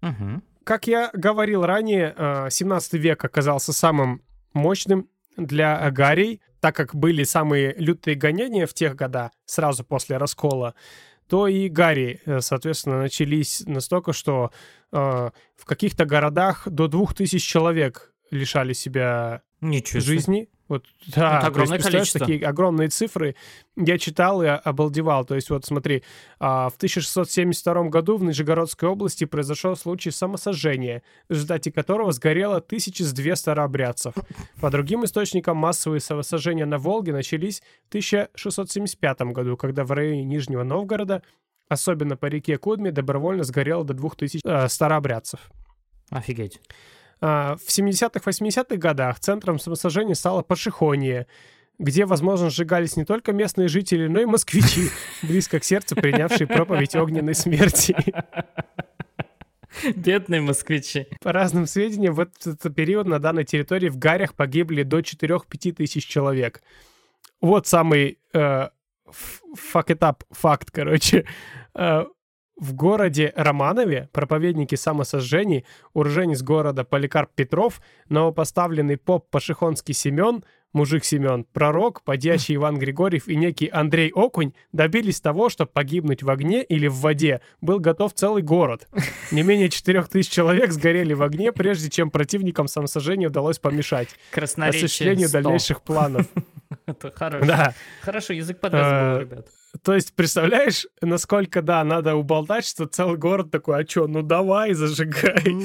Угу. 0.00 0.42
Как 0.64 0.86
я 0.86 1.10
говорил 1.12 1.64
ранее, 1.64 2.14
17 2.50 2.94
э, 2.94 2.98
век 2.98 3.22
оказался 3.22 3.74
самым 3.74 4.22
мощным 4.54 5.08
для 5.36 5.90
гарей, 5.90 6.40
так 6.66 6.74
как 6.74 6.96
были 6.96 7.22
самые 7.22 7.74
лютые 7.78 8.16
гонения 8.16 8.66
в 8.66 8.74
тех 8.74 8.96
года, 8.96 9.30
сразу 9.44 9.84
после 9.84 10.16
раскола, 10.16 10.74
то 11.28 11.46
и 11.46 11.68
Гарри, 11.68 12.20
э, 12.26 12.40
соответственно, 12.40 13.02
начались 13.02 13.62
настолько, 13.66 14.12
что 14.12 14.50
э, 14.90 14.96
в 14.98 15.64
каких-то 15.64 16.06
городах 16.06 16.66
до 16.66 16.88
двух 16.88 17.14
тысяч 17.14 17.44
человек 17.44 18.12
лишали 18.32 18.72
себя 18.72 19.42
Ничего 19.60 20.00
жизни. 20.00 20.48
Вот, 20.68 20.84
да, 21.14 21.38
Это 21.38 21.46
огромное 21.46 21.78
есть, 21.78 21.90
количество. 21.90 22.20
такие 22.20 22.44
огромные 22.46 22.88
цифры. 22.88 23.36
Я 23.76 23.98
читал 23.98 24.42
и 24.42 24.46
обалдевал. 24.46 25.24
То 25.24 25.36
есть 25.36 25.48
вот 25.50 25.64
смотри, 25.64 26.02
а, 26.40 26.70
в 26.70 26.76
1672 26.76 27.88
году 27.88 28.16
в 28.16 28.24
Нижегородской 28.24 28.88
области 28.88 29.24
произошел 29.24 29.76
случай 29.76 30.10
самосожжения, 30.10 31.02
в 31.28 31.32
результате 31.32 31.70
которого 31.70 32.10
сгорело 32.12 32.60
1200 32.60 33.36
старообрядцев. 33.36 34.14
По 34.60 34.70
другим 34.70 35.04
источникам 35.04 35.56
массовые 35.56 36.00
самосожжения 36.00 36.66
на 36.66 36.78
Волге 36.78 37.12
начались 37.12 37.62
в 37.84 37.88
1675 37.90 39.20
году, 39.32 39.56
когда 39.56 39.84
в 39.84 39.92
районе 39.92 40.24
Нижнего 40.24 40.64
Новгорода, 40.64 41.22
особенно 41.68 42.16
по 42.16 42.26
реке 42.26 42.58
Кудме, 42.58 42.90
добровольно 42.90 43.44
сгорело 43.44 43.84
до 43.84 43.94
2000 43.94 44.40
э, 44.44 44.68
старообрядцев. 44.68 45.50
Офигеть. 46.10 46.60
А, 47.20 47.56
в 47.56 47.68
70-х, 47.68 48.20
80-х 48.30 48.76
годах 48.76 49.20
центром 49.20 49.58
самосожжения 49.58 50.14
стало 50.14 50.42
Пашихонье, 50.42 51.26
где, 51.78 52.04
возможно, 52.04 52.50
сжигались 52.50 52.96
не 52.96 53.04
только 53.04 53.32
местные 53.32 53.68
жители, 53.68 54.06
но 54.06 54.20
и 54.20 54.26
москвичи, 54.26 54.90
близко 55.22 55.60
к 55.60 55.64
сердцу 55.64 55.96
принявшие 55.96 56.46
проповедь 56.46 56.94
огненной 56.94 57.34
смерти. 57.34 57.96
Бедные 59.94 60.40
москвичи. 60.40 61.06
По 61.20 61.32
разным 61.32 61.66
сведениям, 61.66 62.14
в 62.14 62.20
этот 62.20 62.74
период 62.74 63.06
на 63.06 63.18
данной 63.18 63.44
территории 63.44 63.90
в 63.90 63.98
гарях 63.98 64.34
погибли 64.34 64.82
до 64.82 65.00
4-5 65.00 65.72
тысяч 65.72 66.06
человек. 66.06 66.62
Вот 67.42 67.66
самый 67.66 68.18
э, 68.32 68.68
факт, 69.54 70.02
факт, 70.30 70.70
короче. 70.70 71.26
Э, 71.74 72.06
в 72.56 72.74
городе 72.74 73.32
Романове 73.36 74.08
проповедники 74.12 74.74
самосожжений, 74.74 75.64
уроженец 75.92 76.42
города 76.42 76.84
Поликарп 76.84 77.30
Петров, 77.34 77.80
новопоставленный 78.08 78.96
поп 78.96 79.28
Пашихонский 79.30 79.94
Семен, 79.94 80.42
мужик 80.72 81.04
Семен, 81.04 81.44
пророк, 81.52 82.02
подьячий 82.02 82.54
Иван 82.56 82.78
Григорьев 82.78 83.28
и 83.28 83.36
некий 83.36 83.68
Андрей 83.68 84.10
Окунь 84.14 84.52
добились 84.72 85.20
того, 85.20 85.48
что 85.48 85.66
погибнуть 85.66 86.22
в 86.22 86.30
огне 86.30 86.62
или 86.62 86.86
в 86.86 86.96
воде 86.96 87.40
был 87.60 87.78
готов 87.78 88.14
целый 88.14 88.42
город. 88.42 88.88
Не 89.30 89.42
менее 89.42 89.68
четырех 89.68 90.08
тысяч 90.08 90.30
человек 90.30 90.72
сгорели 90.72 91.14
в 91.14 91.22
огне, 91.22 91.52
прежде 91.52 91.90
чем 91.90 92.10
противникам 92.10 92.68
самосожжения 92.68 93.28
удалось 93.28 93.58
помешать 93.58 94.08
осуществлению 94.32 95.30
дальнейших 95.30 95.82
планов. 95.82 96.26
Это 96.88 97.10
хорошо. 97.10 97.46
Да. 97.46 97.74
Хорошо, 98.02 98.32
язык 98.32 98.60
подвязан 98.60 99.14
был, 99.14 99.20
ребят. 99.20 99.48
То 99.82 99.94
есть, 99.94 100.14
представляешь, 100.14 100.86
насколько, 101.00 101.60
да, 101.60 101.82
надо 101.84 102.14
уболтать, 102.14 102.64
что 102.64 102.86
целый 102.86 103.18
город 103.18 103.50
такой, 103.50 103.80
а 103.80 103.84
чё, 103.84 104.06
ну 104.06 104.22
давай, 104.22 104.72
зажигай. 104.72 105.42
Ну, 105.44 105.64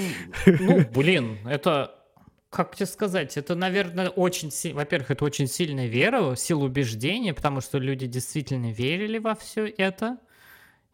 ну 0.59 0.85
блин, 0.93 1.37
это, 1.47 1.95
как 2.49 2.75
тебе 2.75 2.87
сказать, 2.87 3.37
это, 3.37 3.53
наверное, 3.55 4.09
очень 4.09 4.51
сильно, 4.51 4.79
во-первых, 4.79 5.11
это 5.11 5.23
очень 5.23 5.47
сильная 5.47 5.87
вера, 5.87 6.35
сила 6.35 6.65
убеждения, 6.65 7.33
потому 7.33 7.61
что 7.61 7.77
люди 7.77 8.07
действительно 8.07 8.71
верили 8.71 9.19
во 9.19 9.35
все 9.35 9.67
это. 9.67 10.17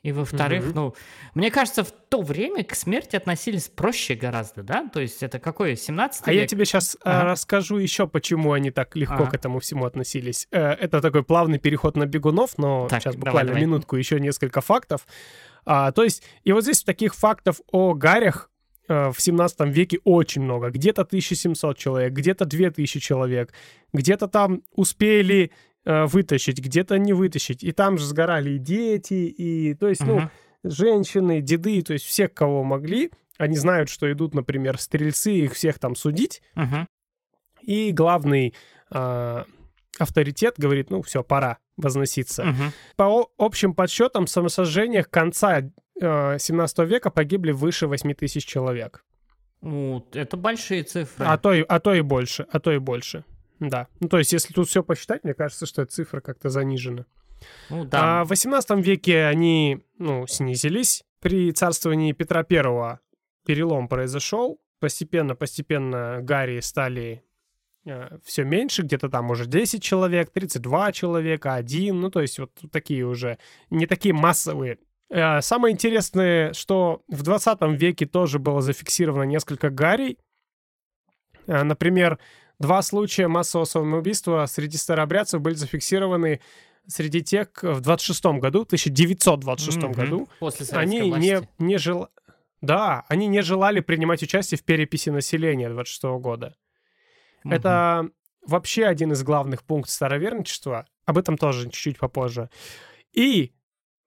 И 0.03 0.11
во-вторых, 0.11 0.65
mm-hmm. 0.65 0.75
ну, 0.75 0.95
мне 1.33 1.51
кажется, 1.51 1.83
в 1.83 1.91
то 1.91 2.21
время 2.21 2.63
к 2.63 2.75
смерти 2.75 3.15
относились 3.15 3.67
проще 3.67 4.15
гораздо, 4.15 4.63
да? 4.63 4.87
То 4.87 5.01
есть 5.01 5.23
это 5.23 5.39
какой, 5.39 5.75
17 5.75 6.23
А 6.25 6.31
век? 6.31 6.41
я 6.41 6.47
тебе 6.47 6.65
сейчас 6.65 6.95
э, 6.95 6.97
ага. 7.03 7.31
расскажу 7.31 7.77
еще, 7.77 8.07
почему 8.07 8.53
они 8.53 8.71
так 8.71 8.95
легко 8.95 9.23
ага. 9.23 9.31
к 9.31 9.33
этому 9.33 9.59
всему 9.59 9.85
относились. 9.85 10.47
Э, 10.51 10.71
это 10.73 11.01
такой 11.01 11.23
плавный 11.23 11.57
переход 11.57 11.97
на 11.97 12.05
бегунов, 12.05 12.57
но 12.57 12.87
так, 12.87 13.01
сейчас 13.01 13.15
буквально 13.15 13.39
давай, 13.39 13.47
давай. 13.47 13.61
минутку, 13.61 13.95
еще 13.95 14.19
несколько 14.19 14.61
фактов. 14.61 15.07
А, 15.65 15.91
то 15.91 16.03
есть, 16.03 16.23
и 16.43 16.53
вот 16.53 16.63
здесь 16.63 16.83
таких 16.83 17.13
фактов 17.13 17.59
о 17.71 17.93
гарях 17.93 18.49
э, 18.87 19.09
в 19.09 19.19
17 19.19 19.59
веке 19.61 19.99
очень 20.03 20.43
много. 20.43 20.69
Где-то 20.69 21.01
1700 21.01 21.77
человек, 21.77 22.13
где-то 22.13 22.45
2000 22.45 22.99
человек, 22.99 23.51
где-то 23.91 24.27
там 24.27 24.61
успели 24.71 25.51
вытащить, 25.87 26.59
где-то 26.59 26.97
не 26.97 27.13
вытащить. 27.13 27.63
И 27.63 27.71
там 27.71 27.97
же 27.97 28.05
сгорали 28.05 28.51
и 28.51 28.57
дети, 28.57 29.13
и, 29.13 29.73
то 29.73 29.87
есть, 29.87 30.01
uh-huh. 30.01 30.29
ну, 30.63 30.69
женщины, 30.69 31.41
деды, 31.41 31.81
то 31.81 31.93
есть 31.93 32.05
всех, 32.05 32.33
кого 32.33 32.63
могли. 32.63 33.11
Они 33.37 33.55
знают, 33.55 33.89
что 33.89 34.11
идут, 34.11 34.33
например, 34.33 34.79
стрельцы, 34.79 35.31
их 35.31 35.53
всех 35.53 35.79
там 35.79 35.95
судить. 35.95 36.41
Uh-huh. 36.55 36.85
И 37.61 37.91
главный 37.91 38.53
э, 38.91 39.43
авторитет 39.99 40.55
говорит, 40.57 40.89
ну, 40.89 41.01
все, 41.01 41.23
пора 41.23 41.59
возноситься. 41.77 42.43
Uh-huh. 42.43 42.71
По 42.95 43.29
общим 43.37 43.73
подсчетам, 43.73 44.25
в 44.25 44.29
самосожжениях 44.29 45.09
конца 45.09 45.61
э, 46.01 46.37
17 46.39 46.79
века 46.79 47.11
погибли 47.11 47.51
выше 47.51 47.87
8 47.87 48.13
тысяч 48.15 48.45
человек. 48.45 49.03
Ну, 49.61 50.05
это 50.13 50.37
большие 50.37 50.83
цифры. 50.83 51.25
А 51.25 51.37
то, 51.37 51.53
и, 51.53 51.61
а 51.61 51.79
то 51.79 51.93
и 51.93 52.01
больше, 52.01 52.47
а 52.51 52.59
то 52.59 52.71
и 52.71 52.77
больше. 52.77 53.23
Да. 53.59 53.87
Ну, 53.99 54.07
то 54.07 54.17
есть, 54.17 54.33
если 54.33 54.53
тут 54.53 54.67
все 54.67 54.83
посчитать, 54.83 55.23
мне 55.23 55.33
кажется, 55.33 55.65
что 55.65 55.81
эта 55.81 55.91
цифра 55.91 56.21
как-то 56.21 56.49
занижена. 56.49 57.05
Ну, 57.69 57.85
да. 57.85 58.21
А 58.21 58.23
в 58.23 58.29
18 58.29 58.85
веке 58.85 59.25
они, 59.25 59.83
ну, 59.97 60.27
снизились. 60.27 61.03
При 61.19 61.51
царствовании 61.51 62.11
Петра 62.11 62.43
Первого 62.43 62.99
перелом 63.45 63.87
произошел. 63.87 64.59
Постепенно-постепенно 64.79 66.19
Гарри 66.21 66.59
стали 66.59 67.23
э, 67.85 68.19
все 68.23 68.43
меньше, 68.43 68.83
где-то 68.83 69.09
там 69.09 69.31
уже 69.31 69.47
10 69.47 69.81
человек, 69.81 70.29
32 70.31 70.91
человека, 70.91 71.55
один, 71.55 71.99
ну, 71.99 72.11
то 72.11 72.21
есть 72.21 72.37
вот 72.37 72.51
такие 72.71 73.05
уже, 73.05 73.39
не 73.71 73.87
такие 73.87 74.13
массовые. 74.13 74.77
Э, 75.09 75.41
самое 75.41 75.73
интересное, 75.73 76.53
что 76.53 77.01
в 77.07 77.23
20 77.23 77.59
веке 77.79 78.05
тоже 78.05 78.37
было 78.37 78.61
зафиксировано 78.61 79.23
несколько 79.23 79.71
Гарри. 79.71 80.19
Э, 81.47 81.63
например, 81.63 82.19
Два 82.59 82.81
случая 82.81 83.27
массового 83.27 83.65
самоубийства 83.65 84.45
среди 84.47 84.77
старообрядцев 84.77 85.41
были 85.41 85.53
зафиксированы 85.53 86.41
среди 86.87 87.21
тех 87.21 87.49
в 87.61 87.81
26 87.81 88.25
году, 88.39 88.61
1926 88.61 89.77
mm-hmm. 89.77 89.93
году. 89.93 90.29
После 90.39 90.65
они 90.77 91.01
власти. 91.01 91.47
не, 91.59 91.65
не 91.65 91.77
жел... 91.77 92.09
Да, 92.61 93.03
они 93.09 93.27
не 93.27 93.41
желали 93.41 93.81
принимать 93.81 94.23
участие 94.23 94.57
в 94.57 94.63
переписи 94.63 95.09
населения 95.09 95.69
26 95.69 96.03
года. 96.19 96.55
Mm-hmm. 97.45 97.55
Это 97.55 98.09
вообще 98.41 98.85
один 98.85 99.11
из 99.11 99.21
главных 99.21 99.63
пунктов 99.63 99.93
староверничества. 99.93 100.87
Об 101.05 101.19
этом 101.19 101.37
тоже 101.37 101.65
чуть-чуть 101.65 101.99
попозже. 101.99 102.49
И 103.13 103.53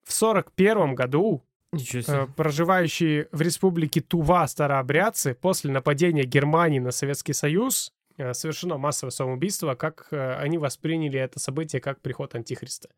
в 0.03 0.13
41 0.13 0.97
году 0.97 1.45
э, 1.73 2.27
проживающие 2.37 3.29
в 3.31 3.43
республике 3.43 4.01
Тува 4.01 4.49
старообрядцы 4.49 5.35
после 5.35 5.71
нападения 5.71 6.25
Германии 6.25 6.81
на 6.81 6.91
Советский 6.91 7.33
Союз 7.33 7.93
Э, 7.93 8.00
совершено 8.33 8.79
массовое 8.79 9.11
самоубийство, 9.11 9.75
как 9.75 10.09
э, 10.11 10.35
они 10.37 10.59
восприняли 10.59 11.19
это 11.19 11.39
событие 11.39 11.81
как 11.81 12.01
приход 12.01 12.35
Антихриста. 12.35 12.89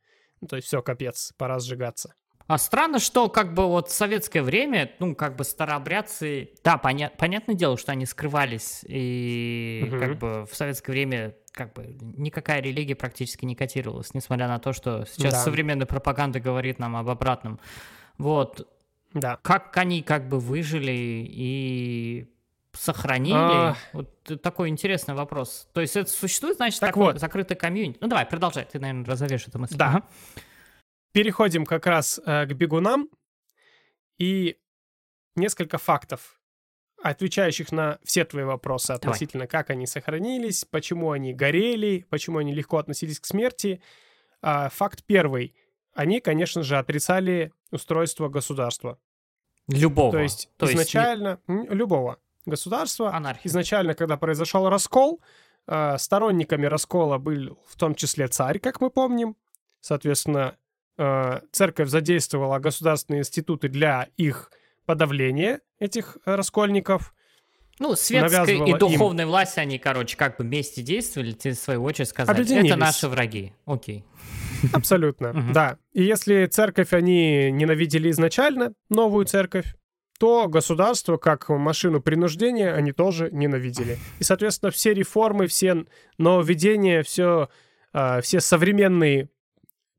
Ну, 0.40 0.48
то 0.48 0.56
есть 0.56 0.66
все, 0.68 0.82
капец, 0.82 1.32
пора 1.36 1.58
сжигаться. 1.60 2.14
А 2.48 2.58
странно, 2.58 2.98
что 2.98 3.28
как 3.28 3.54
бы 3.54 3.66
вот 3.68 3.88
в 3.88 3.92
советское 3.92 4.42
время, 4.42 4.90
ну, 4.98 5.14
как 5.14 5.36
бы 5.36 5.44
старообрядцы, 5.44 6.50
да, 6.64 6.76
поня- 6.82 7.12
понятное 7.16 7.54
дело, 7.54 7.78
что 7.78 7.92
они 7.92 8.04
скрывались, 8.04 8.84
и 8.88 9.84
Мгм. 9.86 10.00
как 10.00 10.18
бы 10.18 10.46
в 10.50 10.54
советское 10.54 10.90
время 10.92 11.36
как 11.52 11.72
бы 11.74 11.96
никакая 12.00 12.60
религия 12.60 12.96
практически 12.96 13.44
не 13.44 13.54
котировалась, 13.54 14.12
несмотря 14.14 14.48
на 14.48 14.58
то, 14.58 14.72
что 14.72 15.04
сейчас 15.06 15.34
Да. 15.34 15.38
современная 15.44 15.86
пропаганда 15.86 16.40
говорит 16.40 16.78
нам 16.80 16.96
об 16.96 17.08
обратном. 17.08 17.60
Вот, 18.18 18.68
Да. 19.14 19.38
как 19.42 19.76
они 19.76 20.02
как 20.02 20.28
бы 20.28 20.40
выжили 20.40 21.24
и 21.28 22.26
сохранили? 22.74 23.34
А. 23.36 23.76
Вот 23.92 24.08
такой 24.42 24.68
интересный 24.68 25.14
вопрос. 25.14 25.68
То 25.72 25.80
есть 25.80 25.96
это 25.96 26.10
существует, 26.10 26.56
значит, 26.56 26.80
Так 26.80 26.90
такой 26.90 27.12
вот. 27.12 27.20
закрытый 27.20 27.56
комьюнити? 27.56 27.98
Ну 28.00 28.08
давай, 28.08 28.26
продолжай, 28.26 28.64
ты, 28.64 28.78
наверное, 28.78 29.04
разовьешь 29.04 29.46
эту 29.46 29.58
мысль. 29.58 29.76
Да. 29.76 30.02
Переходим 31.12 31.66
как 31.66 31.86
раз 31.86 32.20
э, 32.24 32.46
к 32.46 32.52
бегунам 32.54 33.08
и 34.18 34.56
несколько 35.36 35.76
фактов, 35.78 36.40
отвечающих 37.02 37.72
на 37.72 37.98
все 38.04 38.24
твои 38.24 38.44
вопросы 38.44 38.92
относительно, 38.92 39.46
как 39.46 39.70
они 39.70 39.86
сохранились, 39.86 40.64
почему 40.64 41.10
они 41.10 41.34
горели, 41.34 42.06
почему 42.08 42.38
они 42.38 42.54
легко 42.54 42.78
относились 42.78 43.20
к 43.20 43.26
смерти. 43.26 43.82
А, 44.40 44.68
факт 44.70 45.04
первый. 45.04 45.54
Они, 45.94 46.20
конечно 46.20 46.62
же, 46.62 46.78
отрицали 46.78 47.52
устройство 47.70 48.28
государства. 48.28 48.98
Любого. 49.68 50.12
То 50.12 50.18
есть 50.20 50.48
То 50.56 50.66
есть 50.66 50.76
изначально 50.76 51.40
м, 51.46 51.70
любого 51.70 52.18
государства. 52.46 53.14
Анархия. 53.14 53.48
Изначально, 53.48 53.94
когда 53.94 54.16
произошел 54.16 54.68
раскол, 54.68 55.20
э, 55.66 55.96
сторонниками 55.98 56.66
раскола 56.66 57.18
был 57.18 57.58
в 57.66 57.76
том 57.76 57.94
числе 57.94 58.28
царь, 58.28 58.58
как 58.58 58.80
мы 58.80 58.90
помним. 58.90 59.36
Соответственно, 59.80 60.56
э, 60.98 61.40
церковь 61.50 61.88
задействовала 61.88 62.58
государственные 62.58 63.20
институты 63.20 63.68
для 63.68 64.08
их 64.16 64.50
подавления, 64.86 65.60
этих 65.78 66.18
э, 66.24 66.34
раскольников. 66.34 67.14
Ну, 67.78 67.96
светская 67.96 68.44
и 68.44 68.70
им. 68.70 68.78
духовная 68.78 69.26
власть, 69.26 69.58
они, 69.58 69.78
короче, 69.78 70.16
как 70.16 70.36
бы 70.36 70.44
вместе 70.44 70.82
действовали, 70.82 71.32
те, 71.32 71.52
в 71.52 71.54
свою 71.54 71.82
очередь, 71.82 72.08
сказали, 72.08 72.66
это 72.66 72.76
наши 72.76 73.08
враги. 73.08 73.54
Окей. 73.64 74.04
Абсолютно, 74.72 75.32
да. 75.52 75.78
И 75.92 76.02
если 76.04 76.46
церковь 76.46 76.92
они 76.92 77.50
ненавидели 77.50 78.10
изначально, 78.10 78.74
новую 78.88 79.24
церковь, 79.26 79.74
то 80.22 80.46
государство, 80.46 81.16
как 81.16 81.48
машину 81.48 82.00
принуждения, 82.00 82.72
они 82.72 82.92
тоже 82.92 83.28
ненавидели. 83.32 83.98
И, 84.20 84.22
соответственно, 84.22 84.70
все 84.70 84.94
реформы, 84.94 85.48
все 85.48 85.84
нововведения, 86.16 87.02
все, 87.02 87.48
а, 87.92 88.20
все 88.20 88.40
современные 88.40 89.30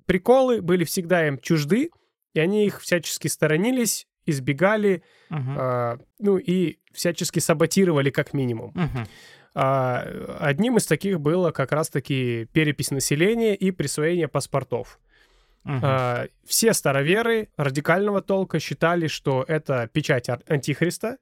приколы 0.05 0.61
были 0.61 0.85
всегда 0.85 1.27
им 1.27 1.39
чужды, 1.39 1.89
и 2.33 2.39
они 2.39 2.65
их 2.65 2.79
всячески 2.79 3.27
сторонились, 3.27 4.07
избегали, 4.25 5.03
Мгм. 5.29 5.55
а, 5.59 5.97
ну 6.19 6.37
и 6.37 6.77
всячески 6.93 7.39
саботировали 7.39 8.09
как 8.09 8.31
минимум. 8.33 8.71
Мгм. 8.75 9.05
А, 9.55 10.37
Одним 10.39 10.77
из 10.77 10.85
таких 10.85 11.19
было 11.19 11.51
как 11.51 11.73
раз-таки 11.73 12.47
перепись 12.53 12.91
населения 12.91 13.55
и 13.57 13.71
присвоение 13.71 14.29
паспортов. 14.29 15.01
А, 15.65 16.27
Все 16.45 16.73
староверы 16.73 17.49
радикального 17.57 18.21
толка 18.21 18.59
считали, 18.59 19.07
что 19.07 19.45
это 19.47 19.87
печать 19.87 20.29
антихриста, 20.47 21.17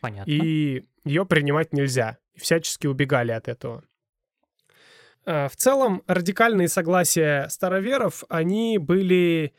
Понятно. 0.00 0.30
и 0.30 0.84
ее 1.04 1.26
принимать 1.26 1.72
нельзя. 1.72 2.18
Всячески 2.36 2.86
убегали 2.86 3.32
от 3.32 3.48
этого. 3.48 3.84
А, 5.24 5.48
В 5.48 5.56
целом, 5.56 6.02
радикальные 6.06 6.68
согласия 6.68 7.48
староверов, 7.48 8.24
они 8.28 8.78
были 8.78 9.54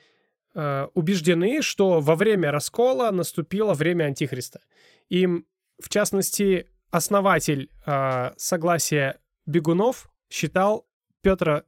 э, 0.54 0.88
убеждены, 0.94 1.62
что 1.62 2.00
во 2.02 2.16
время 2.16 2.52
раскола 2.52 3.12
наступило 3.12 3.74
время 3.74 4.06
антихриста. 4.06 4.62
Им, 5.10 5.46
в 5.82 5.90
частности, 5.90 6.68
основатель 6.92 7.70
согласия 8.38 9.20
бегунов 9.46 10.10
считал 10.30 10.88
Петра 11.22 11.64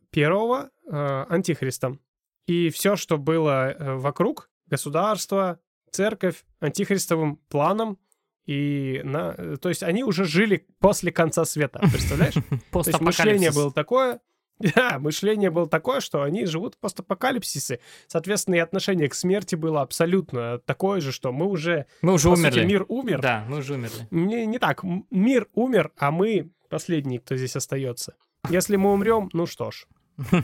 э, 0.89 1.25
антихристом. 1.29 1.99
И 2.47 2.69
все, 2.69 2.95
что 2.95 3.17
было 3.17 3.71
э, 3.71 3.95
вокруг, 3.95 4.49
государство, 4.67 5.59
церковь, 5.91 6.43
антихристовым 6.59 7.37
планом, 7.49 7.99
и 8.45 9.01
на, 9.03 9.35
э, 9.37 9.57
то 9.61 9.69
есть 9.69 9.83
они 9.83 10.03
уже 10.03 10.23
жили 10.23 10.65
после 10.79 11.11
конца 11.11 11.43
света, 11.45 11.79
представляешь? 11.79 12.33
То 12.71 12.83
есть 12.85 13.01
мышление 13.01 13.51
было 13.51 13.71
такое, 13.71 14.21
да, 14.75 14.97
мышление 14.99 15.49
было 15.49 15.67
такое, 15.67 15.99
что 15.99 16.23
они 16.23 16.45
живут 16.45 16.75
в 16.75 16.79
постапокалипсисе. 16.79 17.79
Соответственно, 18.07 18.55
и 18.55 18.59
отношение 18.59 19.09
к 19.09 19.13
смерти 19.13 19.55
было 19.55 19.81
абсолютно 19.81 20.59
такое 20.59 21.01
же, 21.01 21.11
что 21.11 21.31
мы 21.31 21.45
уже, 21.47 21.85
Мы 22.01 22.13
уже 22.13 22.29
умерли. 22.29 22.61
сути, 22.61 22.65
мир 22.65 22.85
умер. 22.87 23.21
Да, 23.21 23.45
мы 23.49 23.57
уже 23.57 23.73
умерли. 23.73 24.07
Не, 24.09 24.45
не 24.45 24.59
так, 24.59 24.83
мир 25.11 25.47
умер, 25.53 25.91
а 25.97 26.11
мы 26.11 26.49
последний, 26.69 27.19
кто 27.19 27.35
здесь 27.35 27.55
остается. 27.55 28.15
Если 28.49 28.77
мы 28.77 28.93
умрем, 28.93 29.29
ну 29.33 29.45
что 29.45 29.71
ж. 29.71 29.87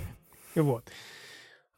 Вот. 0.56 0.88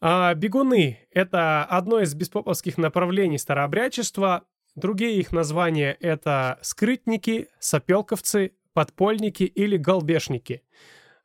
А, 0.01 0.33
бегуны— 0.33 0.99
это 1.11 1.63
одно 1.63 1.99
из 1.99 2.13
беспоповских 2.13 2.77
направлений 2.77 3.37
старообрядчества. 3.37 4.43
Другие 4.75 5.17
их 5.19 5.31
названия— 5.31 5.97
это 5.99 6.59
скрытники, 6.61 7.47
сопелковцы, 7.59 8.53
подпольники 8.73 9.43
или 9.43 9.77
голбешники. 9.77 10.63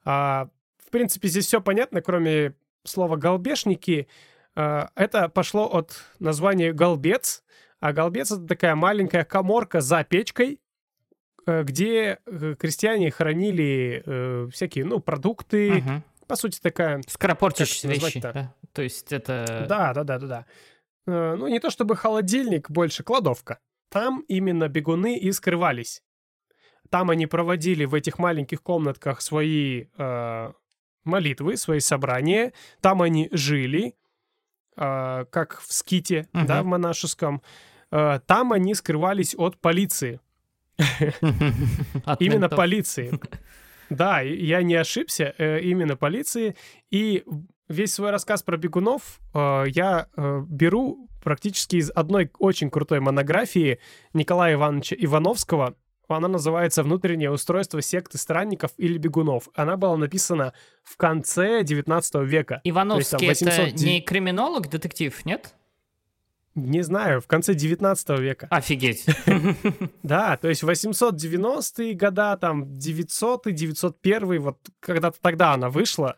А, 0.04 0.48
в 0.78 0.90
принципе, 0.90 1.28
здесь 1.28 1.46
все 1.46 1.60
понятно, 1.60 2.00
кроме 2.00 2.54
слова 2.84 3.16
«голбешники». 3.16 4.08
А, 4.54 4.90
это 4.94 5.28
пошло 5.28 5.66
от 5.66 6.04
названия 6.18 6.72
«голбец», 6.72 7.42
а 7.80 7.92
голбец— 7.92 8.30
это 8.32 8.46
такая 8.46 8.74
маленькая 8.74 9.24
коморка 9.24 9.80
за 9.80 10.04
печкой, 10.04 10.60
э, 11.46 11.62
где 11.62 12.18
э, 12.26 12.54
крестьяне 12.58 13.10
хранили 13.10 14.02
э, 14.04 14.48
всякие, 14.52 14.84
ну, 14.84 15.00
продукты. 15.00 15.72
Мгм. 15.72 16.04
По 16.30 16.36
сути, 16.36 16.60
такая... 16.60 17.02
Скоропортящиеся 17.08 17.88
вещи. 17.88 18.02
назвать-то? 18.04 18.32
да? 18.32 18.54
То 18.72 18.82
есть 18.82 19.12
это... 19.12 19.66
Да, 19.68 19.92
да, 19.92 20.04
да, 20.04 20.18
да, 20.18 20.26
да. 20.26 20.46
Э, 21.06 21.34
Ну, 21.36 21.48
не 21.48 21.58
то 21.60 21.70
чтобы 21.70 21.96
холодильник, 21.96 22.70
больше 22.70 23.02
кладовка. 23.02 23.58
Там 23.88 24.24
именно 24.28 24.68
бегуны 24.68 25.18
и 25.18 25.32
скрывались. 25.32 26.02
Там 26.88 27.10
они 27.10 27.26
проводили 27.26 27.84
в 27.84 27.94
этих 27.94 28.18
маленьких 28.18 28.62
комнатках 28.62 29.20
свои 29.20 29.86
э, 29.98 30.52
молитвы, 31.04 31.56
свои 31.56 31.80
собрания. 31.80 32.52
Там 32.80 33.02
они 33.02 33.28
жили, 33.32 33.94
э, 34.76 35.24
как 35.30 35.60
в 35.60 35.72
ските, 35.72 36.28
Мгм. 36.32 36.46
да, 36.46 36.62
в 36.62 36.66
монашеском. 36.66 37.42
Э, 37.90 38.20
там 38.26 38.52
они 38.52 38.74
скрывались 38.74 39.34
от 39.36 39.58
полиции. 39.58 40.20
Именно 42.18 42.48
полиции. 42.48 43.10
Да, 43.90 44.20
я 44.20 44.62
не 44.62 44.76
ошибся, 44.76 45.34
э, 45.36 45.60
именно 45.60 45.96
полиции. 45.96 46.56
И 46.90 47.24
весь 47.68 47.92
свой 47.92 48.10
рассказ 48.10 48.42
про 48.42 48.56
бегунов 48.56 49.20
э, 49.34 49.64
я 49.68 50.06
э, 50.16 50.42
беру 50.48 51.08
практически 51.22 51.76
из 51.76 51.90
одной 51.90 52.30
очень 52.38 52.70
крутой 52.70 53.00
монографии 53.00 53.78
Николая 54.14 54.54
Ивановича 54.54 54.96
Ивановского. 54.98 55.74
Она 56.08 56.26
называется 56.26 56.82
«Внутреннее 56.82 57.30
устройство 57.30 57.80
секты 57.82 58.18
странников 58.18 58.72
или 58.76 58.98
бегунов». 58.98 59.48
Она 59.54 59.76
была 59.76 59.96
написана 59.96 60.54
в 60.82 60.96
конце 60.96 61.62
19 61.62 62.14
века. 62.24 62.60
Ивановский 62.64 63.28
это 63.28 63.44
800 63.44 63.80
не 63.80 64.00
криминолог, 64.00 64.68
детектив, 64.68 65.24
нет? 65.24 65.54
Не 66.56 66.82
знаю, 66.82 67.20
в 67.20 67.28
конце 67.28 67.54
19 67.54 68.18
века. 68.18 68.48
Офигеть. 68.50 69.06
Да, 70.02 70.36
то 70.36 70.48
есть 70.48 70.64
890-е 70.64 71.94
года, 71.94 72.36
там 72.36 72.76
900 72.76 73.52
901 73.52 74.40
вот 74.40 74.58
когда-то 74.80 75.18
тогда 75.20 75.52
она 75.52 75.68
вышла. 75.68 76.16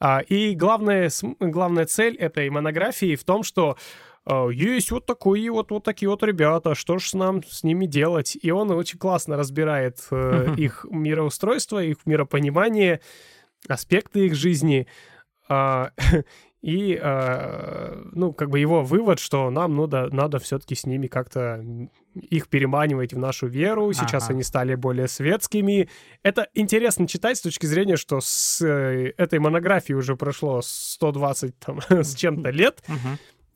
А, 0.00 0.20
и 0.20 0.56
главная, 0.56 1.10
главная 1.38 1.86
цель 1.86 2.16
этой 2.16 2.50
монографии 2.50 3.14
в 3.14 3.22
том, 3.22 3.44
что 3.44 3.76
а, 4.24 4.48
есть 4.48 4.90
вот 4.90 5.06
такие 5.06 5.52
вот, 5.52 5.70
вот 5.70 5.84
такие 5.84 6.08
вот 6.08 6.24
ребята, 6.24 6.74
что 6.74 6.98
ж 6.98 7.12
нам 7.14 7.44
с 7.44 7.62
ними 7.62 7.86
делать? 7.86 8.36
И 8.40 8.50
он 8.50 8.72
очень 8.72 8.98
классно 8.98 9.36
разбирает 9.36 9.98
э, 10.10 10.54
их 10.56 10.86
мироустройство, 10.90 11.82
их 11.82 11.98
миропонимание, 12.04 13.00
аспекты 13.68 14.26
их 14.26 14.34
жизни. 14.34 14.88
И, 16.62 16.96
э, 17.00 18.02
ну, 18.12 18.32
как 18.32 18.48
бы 18.48 18.60
его 18.60 18.82
вывод, 18.82 19.18
что 19.18 19.50
нам 19.50 19.76
надо, 19.76 20.08
надо 20.12 20.38
все-таки 20.38 20.76
с 20.76 20.86
ними 20.86 21.08
как-то 21.08 21.64
их 22.14 22.48
переманивать 22.48 23.12
в 23.12 23.18
нашу 23.18 23.48
веру. 23.48 23.92
Сейчас 23.92 24.24
Ага. 24.24 24.34
они 24.34 24.42
стали 24.44 24.76
более 24.76 25.08
светскими. 25.08 25.88
Это 26.22 26.46
интересно 26.54 27.08
читать 27.08 27.38
с 27.38 27.40
точки 27.42 27.66
зрения, 27.66 27.96
что 27.96 28.20
с 28.20 28.62
э, 28.64 29.12
этой 29.16 29.40
монографии 29.40 29.92
уже 29.92 30.14
прошло 30.14 30.60
120 30.62 31.58
там, 31.58 31.80
с 31.90 32.14
чем-то 32.14 32.50
лет. 32.50 32.82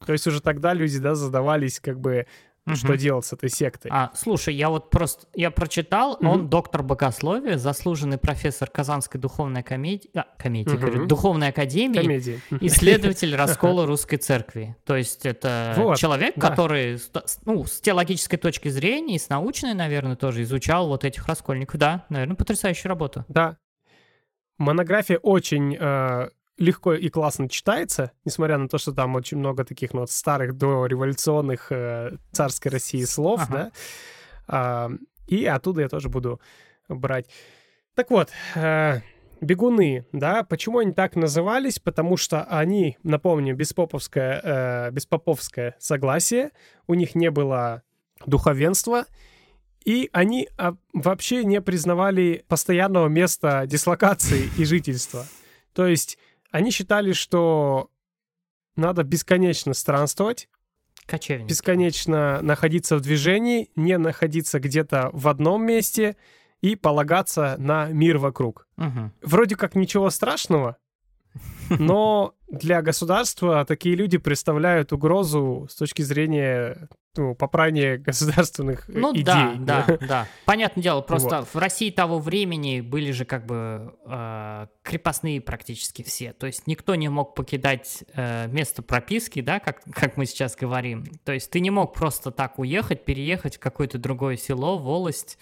То 0.04 0.12
есть 0.12 0.26
уже 0.26 0.42
тогда 0.42 0.74
люди, 0.74 0.98
да, 0.98 1.14
задавались 1.14 1.78
как 1.80 2.00
бы 2.00 2.26
угу. 2.66 2.76
что 2.76 2.96
делать 2.96 3.24
с 3.24 3.32
этой 3.32 3.48
сектой. 3.48 3.90
А, 3.92 4.10
слушай, 4.14 4.54
я 4.54 4.68
вот 4.68 4.90
просто, 4.90 5.26
я 5.34 5.50
прочитал, 5.50 6.14
угу. 6.14 6.28
он 6.28 6.48
доктор 6.48 6.82
богословия, 6.82 7.56
заслуженный 7.58 8.18
профессор 8.18 8.68
Казанской 8.68 9.20
духовной 9.20 9.62
комедии, 9.62 10.10
а, 10.14 10.26
комедии, 10.38 10.70
угу. 10.70 10.78
говорю, 10.78 11.06
духовной 11.06 11.48
академии, 11.48 11.98
комедии. 11.98 12.40
исследователь 12.60 13.34
раскола 13.34 13.86
русской 13.86 14.16
церкви. 14.16 14.76
То 14.84 14.96
есть 14.96 15.24
это 15.24 15.74
вот, 15.76 15.96
человек, 15.96 16.34
да. 16.36 16.50
который, 16.50 16.98
ну, 17.44 17.64
с 17.64 17.80
теологической 17.80 18.38
точки 18.38 18.68
зрения 18.68 19.16
и 19.16 19.18
с 19.18 19.28
научной, 19.28 19.74
наверное, 19.74 20.16
тоже 20.16 20.42
изучал 20.42 20.88
вот 20.88 21.04
этих 21.04 21.26
раскольников. 21.26 21.78
Да, 21.78 22.04
наверное, 22.08 22.36
потрясающая 22.36 22.88
работа. 22.88 23.24
Да. 23.28 23.58
Монография 24.58 25.18
очень 25.18 25.76
э, 25.78 26.30
легко 26.58 26.94
и 26.94 27.08
классно 27.08 27.48
читается, 27.48 28.12
несмотря 28.24 28.58
на 28.58 28.68
то, 28.68 28.78
что 28.78 28.92
там 28.92 29.14
очень 29.14 29.38
много 29.38 29.64
таких 29.64 29.92
ну, 29.92 30.00
вот 30.00 30.10
старых 30.10 30.56
дореволюционных 30.56 31.70
э, 31.70 32.16
царской 32.32 32.70
России 32.70 33.04
слов, 33.04 33.42
ага. 33.42 33.52
да. 33.52 33.72
А, 34.48 34.90
и 35.26 35.44
оттуда 35.44 35.82
я 35.82 35.88
тоже 35.88 36.08
буду 36.08 36.40
брать. 36.88 37.26
Так 37.94 38.10
вот, 38.10 38.30
э, 38.54 39.00
бегуны, 39.40 40.06
да, 40.12 40.44
почему 40.44 40.78
они 40.78 40.92
так 40.92 41.16
назывались? 41.16 41.78
Потому 41.78 42.16
что 42.16 42.44
они, 42.44 42.96
напомню, 43.02 43.54
беспоповское, 43.54 44.40
э, 44.42 44.90
беспоповское 44.92 45.76
согласие, 45.78 46.50
у 46.86 46.94
них 46.94 47.14
не 47.14 47.30
было 47.30 47.82
духовенства, 48.24 49.04
и 49.84 50.08
они 50.12 50.48
а, 50.56 50.74
вообще 50.92 51.44
не 51.44 51.60
признавали 51.60 52.44
постоянного 52.48 53.08
места 53.08 53.64
дислокации 53.66 54.50
и 54.58 54.64
жительства. 54.64 55.24
То 55.74 55.86
есть 55.86 56.18
они 56.56 56.70
считали, 56.70 57.12
что 57.12 57.90
надо 58.76 59.04
бесконечно 59.04 59.74
странствовать, 59.74 60.48
Кочевник. 61.04 61.46
бесконечно 61.48 62.40
находиться 62.40 62.96
в 62.96 63.02
движении, 63.02 63.70
не 63.76 63.98
находиться 63.98 64.58
где-то 64.58 65.10
в 65.12 65.28
одном 65.28 65.66
месте 65.66 66.16
и 66.62 66.74
полагаться 66.74 67.56
на 67.58 67.88
мир 67.88 68.16
вокруг. 68.16 68.66
Угу. 68.78 69.12
Вроде 69.20 69.56
как 69.56 69.74
ничего 69.74 70.08
страшного, 70.08 70.78
но 71.70 72.34
для 72.48 72.82
государства 72.82 73.64
такие 73.64 73.96
люди 73.96 74.18
представляют 74.18 74.92
угрозу 74.92 75.66
с 75.70 75.74
точки 75.74 76.02
зрения 76.02 76.88
ну, 77.16 77.34
попрания 77.34 77.96
государственных 77.96 78.88
ну, 78.88 79.12
идей. 79.12 79.24
Да, 79.24 79.56
да, 79.58 79.98
да. 80.00 80.28
Понятное 80.44 80.82
дело, 80.82 81.00
просто 81.00 81.40
вот. 81.40 81.48
в 81.54 81.56
России 81.56 81.90
того 81.90 82.18
времени 82.18 82.80
были 82.80 83.10
же 83.10 83.24
как 83.24 83.46
бы 83.46 83.94
э, 84.04 84.66
крепостные 84.82 85.40
практически 85.40 86.02
все. 86.02 86.32
То 86.32 86.46
есть 86.46 86.66
никто 86.66 86.94
не 86.94 87.08
мог 87.08 87.34
покидать 87.34 88.04
э, 88.12 88.48
место 88.48 88.82
прописки, 88.82 89.40
да, 89.40 89.60
как, 89.60 89.82
как 89.92 90.16
мы 90.16 90.26
сейчас 90.26 90.56
говорим. 90.56 91.04
То 91.24 91.32
есть 91.32 91.50
ты 91.50 91.60
не 91.60 91.70
мог 91.70 91.94
просто 91.94 92.30
так 92.30 92.58
уехать, 92.58 93.04
переехать 93.04 93.56
в 93.56 93.60
какое-то 93.60 93.98
другое 93.98 94.36
село, 94.36 94.78
волость 94.78 95.38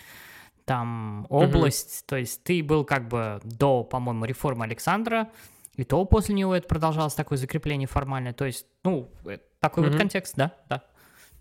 там 0.64 1.26
область, 1.28 2.00
mm-hmm. 2.00 2.04
то 2.06 2.16
есть 2.16 2.42
ты 2.42 2.62
был 2.62 2.84
как 2.84 3.06
бы 3.08 3.38
до, 3.44 3.84
по-моему, 3.84 4.24
реформы 4.24 4.64
Александра, 4.64 5.28
и 5.76 5.84
то 5.84 6.04
после 6.04 6.34
него 6.34 6.54
это 6.54 6.68
продолжалось 6.68 7.14
такое 7.14 7.38
закрепление 7.38 7.88
формальное. 7.88 8.32
То 8.32 8.44
есть, 8.44 8.66
ну, 8.84 9.10
э, 9.24 9.38
такой 9.60 9.84
mm-hmm. 9.84 9.90
вот 9.90 9.98
контекст, 9.98 10.34
да, 10.36 10.52
да. 10.68 10.82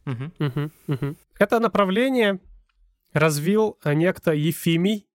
Угу, 0.06 0.72
угу. 0.88 1.16
Это 1.40 1.60
направление 1.60 2.40
развил 3.14 3.78
э, 3.84 3.94
некто 3.94 4.34
Ефимий, 4.34 5.08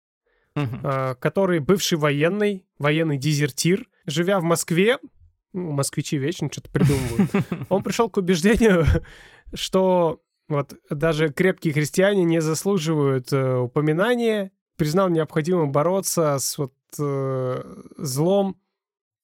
угу. 0.56 0.78
который 1.20 1.58
бывший 1.58 1.98
военный, 1.98 2.66
военный 2.78 3.18
дезертир, 3.18 3.86
живя 4.06 4.40
в 4.40 4.44
Москве, 4.44 4.98
ну, 5.52 5.72
москвичи 5.72 6.16
вечно 6.16 6.48
что-то 6.50 6.70
придумывают, 6.70 7.30
он 7.68 7.82
пришел 7.82 8.08
к 8.08 8.16
убеждению, 8.16 8.86
что 9.54 10.22
вот 10.48 10.74
даже 10.90 11.28
крепкие 11.28 11.74
христиане 11.74 12.24
не 12.24 12.40
заслуживают 12.40 13.32
э, 13.32 13.56
упоминания, 13.56 14.52
признал 14.76 15.08
необходимым 15.08 15.72
бороться 15.72 16.38
с 16.38 16.56
вот 16.56 16.72
э, 16.98 17.82
злом 17.98 18.56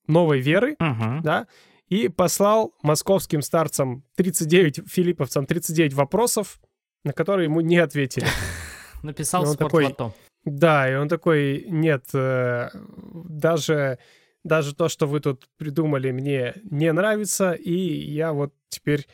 новой 0.06 0.40
веры, 0.40 0.76
uh-huh. 0.80 1.20
да, 1.22 1.46
и 1.88 2.08
послал 2.08 2.74
московским 2.82 3.42
старцам 3.42 4.04
39, 4.16 4.82
филипповцам 4.86 5.46
39 5.46 5.94
вопросов, 5.94 6.58
на 7.04 7.12
которые 7.12 7.46
ему 7.46 7.60
не 7.60 7.78
ответили. 7.78 8.26
Написал 9.02 9.46
спортлото. 9.46 10.12
Да, 10.44 10.90
и 10.90 10.94
он 10.94 11.08
такой, 11.08 11.64
нет, 11.68 12.04
э, 12.12 12.68
даже, 12.74 13.98
даже 14.44 14.74
то, 14.74 14.88
что 14.88 15.06
вы 15.06 15.20
тут 15.20 15.48
придумали, 15.56 16.10
мне 16.10 16.54
не 16.70 16.92
нравится, 16.92 17.52
и 17.52 17.72
я 17.72 18.32
вот 18.32 18.52
теперь 18.68 19.06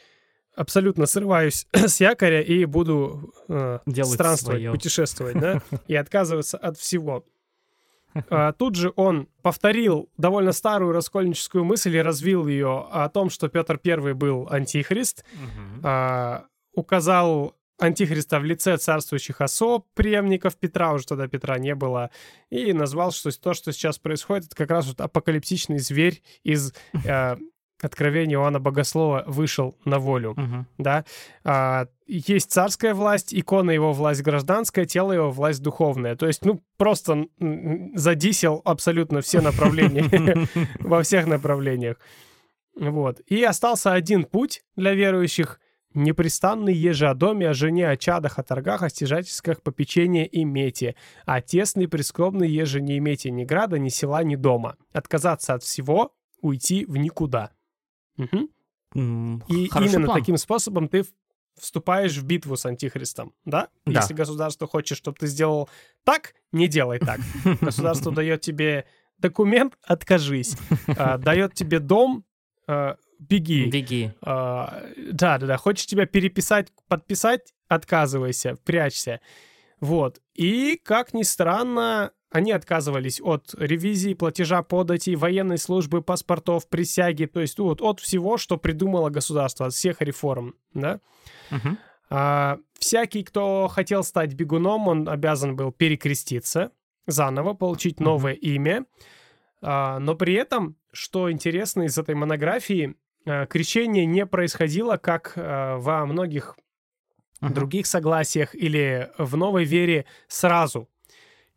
абсолютно 0.57 1.07
срываюсь 1.07 1.67
с 1.73 2.01
якоря 2.01 2.43
и 2.43 2.65
буду 2.65 3.33
э, 3.49 3.79
странствовать, 3.87 4.61
свое. 4.61 4.71
путешествовать, 4.73 5.39
да, 5.39 5.63
и 5.89 5.95
отказываться 5.95 6.59
от 6.59 6.77
всего. 6.79 7.25
А, 8.29 8.53
тут 8.53 8.75
же 8.75 8.93
он 8.97 9.29
повторил 9.43 10.09
довольно 10.17 10.53
старую 10.53 10.93
раскольническую 10.93 11.65
мысль 11.65 11.97
и 11.97 12.03
развил 12.03 12.47
ее 12.47 12.89
о 12.91 13.09
том, 13.09 13.31
что 13.31 13.49
Петр 13.49 13.81
I 13.85 14.15
был 14.15 14.49
антихрист, 14.51 15.25
а, 15.83 16.47
указал 16.75 17.55
антихриста 17.79 18.39
в 18.39 18.45
лице 18.45 18.77
царствующих 18.77 19.41
особ, 19.41 19.87
преемников 19.95 20.57
Петра, 20.57 20.93
уже 20.93 21.07
тогда 21.07 21.29
Петра 21.29 21.59
не 21.59 21.75
было, 21.75 22.11
и 22.51 22.73
назвал, 22.73 23.11
что 23.11 23.31
то, 23.39 23.55
что 23.55 23.73
сейчас 23.73 23.99
происходит, 23.99 24.47
это 24.47 24.57
как 24.57 24.71
раз 24.71 24.87
вот 24.87 25.01
апокалиптичный 25.01 25.79
зверь 25.79 26.23
из 26.43 26.75
э, 27.05 27.37
откровение 27.81 28.37
Иоанна 28.37 28.61
Богослова 28.61 29.25
вышел 29.27 29.77
на 29.85 29.99
волю, 29.99 30.35
uh-huh. 30.37 30.65
да. 30.79 31.05
А, 31.45 31.87
есть 32.07 32.51
царская 32.51 32.95
власть, 32.95 33.35
икона 33.35 33.71
его 33.71 33.93
власть 33.93 34.23
гражданская, 34.23 34.85
тело 34.85 35.13
его 35.13 35.31
власть 35.31 35.63
духовная. 35.63 36.17
То 36.17 36.27
есть, 36.27 36.45
ну, 36.45 36.61
просто 36.77 37.27
задисел 37.95 38.63
абсолютно 38.65 39.21
все 39.21 39.41
направления, 39.43 40.49
во 40.81 41.03
всех 41.03 41.27
направлениях. 41.27 41.97
Вот. 42.79 43.21
И 43.27 43.43
остался 43.43 43.93
один 43.93 44.25
путь 44.25 44.63
для 44.77 44.95
верующих— 44.95 45.61
непрестанный 45.95 46.75
еже 46.75 47.09
о 47.09 47.15
доме, 47.15 47.49
о 47.49 47.55
жене, 47.55 47.89
о 47.89 47.97
чадах, 47.97 48.39
о 48.39 48.43
торгах, 48.43 48.83
о 48.83 48.89
стяжательских 48.89 49.63
попечения 49.63 50.25
и 50.25 50.45
мете, 50.45 50.95
а 51.27 51.41
тесный 51.41 51.89
прискромный 51.89 52.49
еже 52.49 52.81
не 52.81 52.99
имейте 52.99 53.31
ни 53.31 53.45
града, 53.45 53.79
ни 53.79 53.89
села, 53.89 54.23
ни 54.23 54.37
дома. 54.37 54.77
Отказаться 54.93 55.55
от 55.55 55.63
всего, 55.63 56.13
уйти 56.41 56.85
в 56.85 56.97
никуда. 56.97 57.51
Угу. 58.25 58.51
Mm, 58.97 59.43
И 59.49 59.67
именно 59.67 60.07
план. 60.07 60.19
таким 60.19 60.37
способом 60.37 60.89
ты 60.89 61.05
вступаешь 61.59 62.17
в 62.17 62.25
битву 62.25 62.57
с 62.57 62.67
антихристом, 62.67 63.35
да? 63.45 63.69
да? 63.85 64.01
Если 64.01 64.15
государство 64.15 64.67
хочет, 64.67 64.99
чтобы 64.99 65.17
ты 65.19 65.27
сделал 65.27 65.69
так, 66.05 66.35
не 66.53 66.69
делай 66.69 66.99
так. 66.99 67.21
Государство 67.61 68.13
дает 68.13 68.41
тебе 68.41 68.87
документ, 69.19 69.75
откажись. 69.85 70.57
А, 70.87 71.19
дает 71.19 71.55
тебе 71.55 71.79
дом, 71.79 72.25
а, 72.67 72.97
беги. 73.19 73.67
Беги. 73.67 74.13
А, 74.23 74.85
да, 75.13 75.39
да, 75.39 75.47
да. 75.47 75.57
Хочешь 75.57 75.87
тебя 75.87 76.07
переписать, 76.07 76.73
подписать, 76.89 77.55
отказывайся, 77.69 78.57
прячься. 78.65 79.21
Вот. 79.81 80.21
И, 80.35 80.81
как 80.83 81.15
ни 81.15 81.23
странно, 81.23 82.13
они 82.31 82.53
отказывались 82.53 83.21
от 83.21 83.55
ревизии, 83.59 84.15
платежа 84.15 84.63
подати, 84.63 85.17
военной 85.17 85.59
службы, 85.59 86.01
паспортов, 86.01 86.69
присяги, 86.69 87.27
то 87.27 87.41
есть 87.41 87.59
вот 87.59 87.83
от 87.83 88.01
всего, 88.01 88.39
что 88.39 88.57
придумало 88.57 89.11
государство, 89.11 89.67
от 89.67 89.73
всех 89.75 90.01
реформ, 90.01 90.55
да. 90.73 91.01
Uh-huh. 91.51 91.77
А, 92.09 92.59
всякий, 92.79 93.25
кто 93.25 93.69
хотел 93.69 94.05
стать 94.05 94.35
бегуном, 94.35 94.89
он 94.89 95.09
обязан 95.09 95.57
был 95.57 95.73
перекреститься 95.73 96.71
заново, 97.07 97.55
получить 97.55 97.99
uh-huh. 97.99 98.05
новое 98.05 98.33
имя. 98.35 98.87
А, 99.61 99.99
но 99.99 100.15
при 100.15 100.35
этом, 100.35 100.77
что 100.93 101.31
интересно 101.31 101.83
из 101.83 101.99
этой 101.99 102.15
монографии, 102.15 102.95
а, 103.27 103.47
крещение 103.47 104.07
не 104.07 104.25
происходило, 104.25 104.97
как 104.97 105.33
а, 105.37 105.79
во 105.79 106.07
многих 106.07 106.57
uh-huh. 107.41 107.53
других 107.53 107.87
согласиях 107.87 108.55
или 108.55 109.11
в 109.19 109.37
новой 109.37 109.65
вере 109.65 110.05
сразу. 110.29 110.89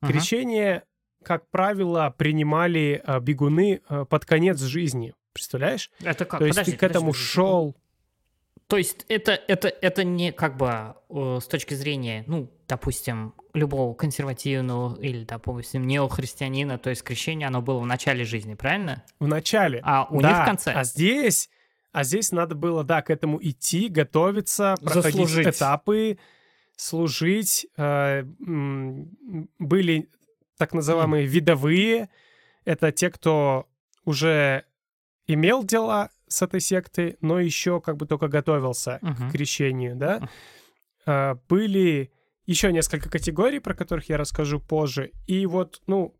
Крещение, 0.08 0.84
как 1.24 1.50
правило, 1.50 2.14
принимали 2.18 3.02
э, 3.06 3.20
бегуны 3.20 3.82
э, 3.88 4.06
под 4.10 4.26
конец 4.26 4.60
жизни. 4.60 5.14
Представляешь? 5.34 5.90
Это 6.02 6.26
как? 6.26 6.40
То 6.40 6.46
есть 6.46 6.58
подожди, 6.58 6.72
ты 6.72 6.78
к 6.78 6.84
этому 6.84 7.08
подожди, 7.08 7.26
шел. 7.26 7.76
То 8.68 8.78
есть 8.78 9.06
это, 9.10 9.34
это, 9.48 9.68
это 9.68 10.04
не 10.04 10.32
как 10.32 10.58
бы 10.58 10.96
э, 11.10 11.40
с 11.42 11.48
точки 11.48 11.74
зрения, 11.74 12.24
ну, 12.28 12.50
допустим, 12.68 13.34
любого 13.54 13.94
консервативного 13.94 15.00
или, 15.00 15.26
допустим, 15.26 15.86
неохристианина, 15.86 16.78
то 16.78 16.90
есть 16.90 17.04
крещение, 17.04 17.48
оно 17.48 17.62
было 17.62 17.80
в 17.80 17.86
начале 17.86 18.24
жизни, 18.24 18.56
правильно? 18.56 19.04
В 19.20 19.28
начале. 19.28 19.80
А 19.84 20.08
у 20.10 20.22
да. 20.22 20.30
них 20.30 20.42
в 20.42 20.46
конце. 20.46 20.72
А 20.72 20.84
здесь, 20.84 21.50
а 21.92 22.04
здесь 22.04 22.32
надо 22.32 22.56
было, 22.56 22.84
да, 22.84 23.02
к 23.02 23.10
этому 23.10 23.40
идти, 23.42 23.90
готовиться, 23.90 24.76
проходить 24.82 25.28
Заслужить. 25.28 25.48
этапы, 25.48 26.18
служить. 26.76 27.68
Э, 27.78 28.24
были 29.60 30.10
так 30.58 30.74
называемые 30.74 31.26
видовые. 31.26 32.10
Это 32.66 32.92
те, 32.92 33.10
кто 33.10 33.68
уже 34.06 34.66
имел 35.28 35.64
дела 35.64 36.10
с 36.28 36.42
этой 36.42 36.60
сектой, 36.60 37.18
но 37.22 37.40
еще 37.40 37.80
как 37.80 37.98
бы 37.98 38.06
только 38.06 38.28
готовился 38.28 39.00
uh-huh. 39.02 39.30
к 39.30 39.32
крещению, 39.32 39.96
да. 39.96 40.30
э, 41.06 41.36
были 41.48 42.12
еще 42.46 42.72
несколько 42.74 43.10
категорий, 43.10 43.60
про 43.60 43.74
которых 43.74 44.10
я 44.10 44.18
расскажу 44.18 44.60
позже. 44.60 45.12
И 45.28 45.46
вот, 45.46 45.82
ну, 45.88 46.16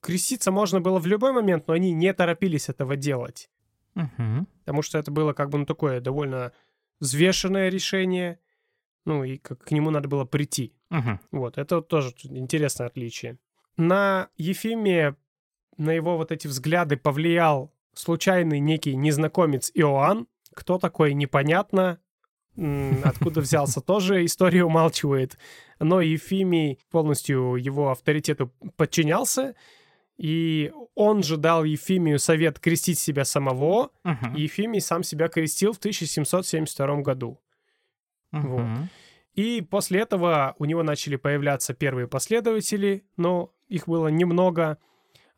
креститься 0.00 0.50
можно 0.50 0.80
было 0.80 0.98
в 0.98 1.06
любой 1.06 1.32
момент, 1.32 1.66
но 1.66 1.74
они 1.74 1.92
не 1.92 2.12
торопились 2.12 2.68
этого 2.68 2.96
делать. 2.96 3.50
Мгм. 3.94 4.46
Потому 4.60 4.82
что 4.82 4.98
это 4.98 5.10
было 5.10 5.32
как 5.32 5.50
бы, 5.50 5.58
ну, 5.58 5.66
такое 5.66 6.00
довольно 6.00 6.52
взвешенное 7.00 7.68
решение. 7.68 8.38
Ну, 9.04 9.24
и 9.24 9.38
как 9.38 9.64
к 9.64 9.70
нему 9.70 9.90
надо 9.90 10.08
было 10.08 10.24
прийти. 10.24 10.74
Мгм. 10.90 11.20
Вот, 11.30 11.58
это 11.58 11.76
вот 11.76 11.88
тоже 11.88 12.12
интересное 12.24 12.86
отличие. 12.86 13.38
На 13.76 14.28
Ефимия, 14.36 15.16
на 15.76 15.90
его 15.90 16.16
вот 16.16 16.32
эти 16.32 16.46
взгляды 16.46 16.96
повлиял 16.96 17.72
случайный 17.94 18.60
некий 18.60 18.96
незнакомец 18.96 19.70
Иоанн. 19.74 20.26
Кто 20.54 20.78
такой, 20.78 21.14
непонятно. 21.14 21.98
Откуда 23.02 23.40
взялся, 23.40 23.80
тоже 23.84 24.24
история 24.24 24.64
умалчивает. 24.64 25.36
Но 25.80 26.00
Ефимий 26.00 26.78
полностью 26.90 27.56
его 27.56 27.90
авторитету 27.90 28.52
подчинялся. 28.76 29.54
И 30.16 30.72
он 30.94 31.24
же 31.24 31.36
дал 31.36 31.64
Ефимию 31.64 32.20
совет 32.20 32.60
крестить 32.60 33.00
себя 33.00 33.24
самого. 33.24 33.90
Мгм. 34.04 34.36
И 34.36 34.42
Ефимий 34.42 34.80
сам 34.80 35.02
себя 35.02 35.28
крестил 35.28 35.72
в 35.72 35.78
1772 35.78 37.02
году. 37.02 37.40
Вот. 38.42 38.62
Мгм. 38.62 38.88
И 39.34 39.62
после 39.62 40.00
этого 40.00 40.54
у 40.58 40.64
него 40.64 40.82
начали 40.82 41.16
появляться 41.16 41.74
первые 41.74 42.06
последователи, 42.06 43.04
но 43.16 43.52
их 43.68 43.88
было 43.88 44.08
немного. 44.08 44.78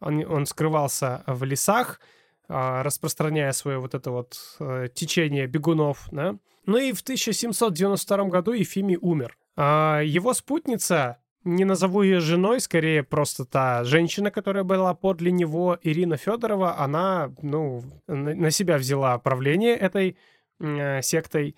Он, 0.01 0.24
он 0.26 0.47
скрывался 0.47 1.24
в 1.26 1.44
лесах, 1.44 2.01
а, 2.49 2.82
распространяя 2.82 3.53
свое 3.53 3.78
вот 3.78 3.94
это 3.94 4.11
вот 4.11 4.36
э, 4.61 4.88
течение 4.94 5.47
бегунов. 5.47 6.09
Да? 6.11 6.36
Ну 6.66 6.76
и 6.76 6.92
в 6.92 7.01
1792 7.01 8.24
году 8.24 8.53
Ефимий 8.53 8.99
умер. 9.01 9.38
А 9.57 10.01
его 10.01 10.34
спутница, 10.34 11.18
не 11.44 11.64
назову 11.64 12.03
ее 12.03 12.20
женой, 12.20 12.61
скорее 12.61 13.03
просто 13.03 13.47
та 13.47 13.84
женщина, 13.84 14.30
которая 14.30 14.64
была 14.64 14.92
подле 14.94 15.32
него, 15.32 15.78
Ирина 15.82 16.18
Федорова, 16.18 16.78
она 16.78 17.32
ну, 17.40 17.82
на, 18.07 18.34
на 18.34 18.51
себя 18.51 18.76
взяла 18.76 19.18
правление 19.18 19.74
этой 19.74 20.18
э, 20.61 21.01
сектой 21.01 21.57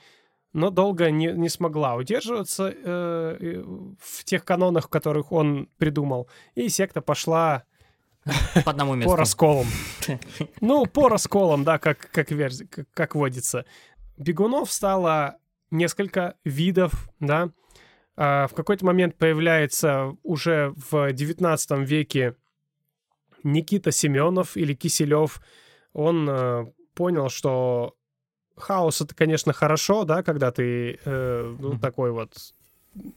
но 0.58 0.70
долго 0.70 1.10
не, 1.10 1.28
не 1.32 1.48
смогла 1.48 1.94
удерживаться 1.94 2.74
э, 2.74 3.62
в 4.00 4.24
тех 4.24 4.44
канонах, 4.44 4.90
которых 4.90 5.32
он 5.32 5.68
придумал. 5.78 6.28
И 6.54 6.68
секта 6.68 7.00
пошла 7.00 7.62
По 8.64 8.70
одному 8.72 8.94
месту. 8.94 9.10
по 9.10 9.16
расколам. 9.16 9.66
Ну, 10.60 10.86
по 10.86 11.08
расколам, 11.08 11.64
да, 11.64 11.78
как, 11.78 12.10
как, 12.10 12.32
верзи- 12.32 12.66
как, 12.66 12.86
как 12.92 13.14
водится. 13.14 13.64
Бегунов 14.16 14.72
стало 14.72 15.36
несколько 15.70 16.34
видов, 16.44 17.08
да. 17.20 17.50
А, 18.16 18.48
в 18.48 18.54
какой-то 18.54 18.84
момент 18.84 19.16
появляется 19.16 20.16
уже 20.24 20.74
в 20.90 21.12
19 21.12 21.78
веке 21.88 22.34
Никита 23.44 23.92
Семенов 23.92 24.56
или 24.56 24.74
Киселев. 24.74 25.40
Он 25.92 26.28
э, 26.28 26.66
понял, 26.94 27.28
что 27.28 27.94
хаос 28.58 29.00
это, 29.00 29.14
конечно, 29.14 29.52
хорошо, 29.52 30.04
да, 30.04 30.22
когда 30.22 30.50
ты 30.50 30.98
э, 31.04 31.56
ну, 31.58 31.78
такой 31.78 32.12
вот 32.12 32.32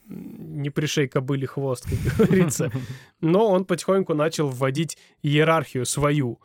не 0.08 0.70
пришей 0.70 1.08
кобыли 1.08 1.46
хвост, 1.46 1.86
как 1.90 2.18
говорится. 2.28 2.72
Но 3.20 3.50
он 3.50 3.66
потихоньку 3.66 4.14
начал 4.14 4.48
вводить 4.48 4.98
иерархию 5.24 5.86
свою. 5.86 6.40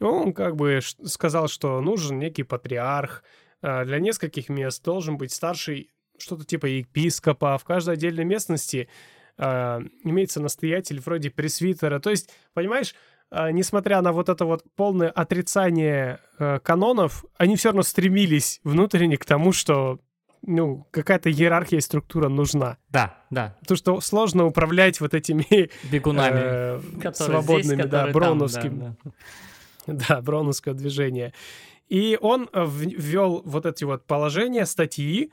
Он 0.00 0.32
как 0.32 0.56
бы 0.56 0.80
сказал, 1.04 1.48
что 1.48 1.80
нужен 1.80 2.18
некий 2.18 2.42
патриарх. 2.42 3.22
а, 3.62 3.84
Для 3.84 3.98
нескольких 3.98 4.48
мест 4.48 4.82
должен 4.84 5.16
быть 5.16 5.32
старший 5.32 5.90
что-то 6.18 6.44
типа 6.44 6.66
епископа. 6.66 7.58
В 7.58 7.64
каждой 7.64 7.94
отдельной 7.94 8.24
местности 8.24 8.88
а, 9.38 9.80
имеется 10.04 10.40
настоятель 10.40 11.00
вроде 11.00 11.30
пресвитера. 11.30 12.00
То 12.00 12.10
есть, 12.10 12.30
понимаешь, 12.52 12.94
несмотря 13.50 14.02
на 14.02 14.12
вот 14.12 14.28
это 14.28 14.44
вот 14.44 14.62
полное 14.76 15.08
отрицание 15.08 16.20
э, 16.38 16.58
канонов, 16.60 17.24
они 17.38 17.56
все 17.56 17.70
равно 17.70 17.82
стремились 17.82 18.60
внутренне 18.62 19.16
к 19.16 19.24
тому, 19.24 19.52
что 19.52 19.98
ну, 20.44 20.86
какая-то 20.90 21.30
иерархия 21.30 21.78
и 21.78 21.80
структура 21.80 22.28
нужна. 22.28 22.76
Да, 22.90 23.16
да. 23.30 23.56
Потому 23.60 23.76
что 23.76 24.00
сложно 24.00 24.44
управлять 24.44 25.00
вот 25.00 25.14
этими 25.14 25.70
Бегунами. 25.90 26.40
э, 26.40 27.12
свободными, 27.14 27.82
здесь, 27.82 27.90
да, 27.90 28.06
которые 28.06 28.38
там, 28.38 28.78
да, 28.78 28.96
да. 29.86 30.04
да, 30.08 30.20
броуновское 30.20 30.74
движение. 30.74 31.32
И 31.88 32.18
он 32.20 32.48
э, 32.52 32.66
ввел 32.66 33.42
вот 33.44 33.66
эти 33.66 33.84
вот 33.84 34.06
положения, 34.06 34.66
статьи. 34.66 35.32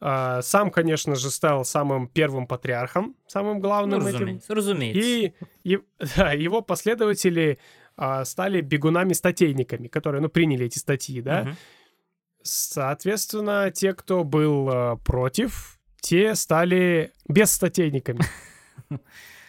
А, 0.00 0.42
Сам, 0.42 0.70
конечно 0.70 1.14
же, 1.16 1.30
стал 1.30 1.64
самым 1.64 2.06
первым 2.08 2.46
патриархом, 2.46 3.16
самым 3.26 3.54
Ну, 3.56 3.60
главным 3.60 4.00
этим. 4.06 4.14
разумеется, 4.14 4.54
разумеется. 4.54 5.00
И, 5.00 5.32
и- 5.64 5.78
да, 6.16 6.32
его 6.32 6.60
последователи 6.60 7.58
а, 7.96 8.24
стали 8.26 8.60
бегунами-статейниками, 8.60 9.88
которые, 9.88 10.20
ну, 10.20 10.28
приняли 10.28 10.66
эти 10.66 10.78
статьи, 10.78 11.22
да. 11.22 11.42
Мгм. 11.44 11.56
Соответственно, 12.42 13.70
те, 13.70 13.92
кто 13.94 14.22
был 14.24 14.68
а, 14.70 14.96
против, 14.96 15.78
те 16.00 16.34
стали 16.34 17.12
бесстатейниками. 17.28 18.20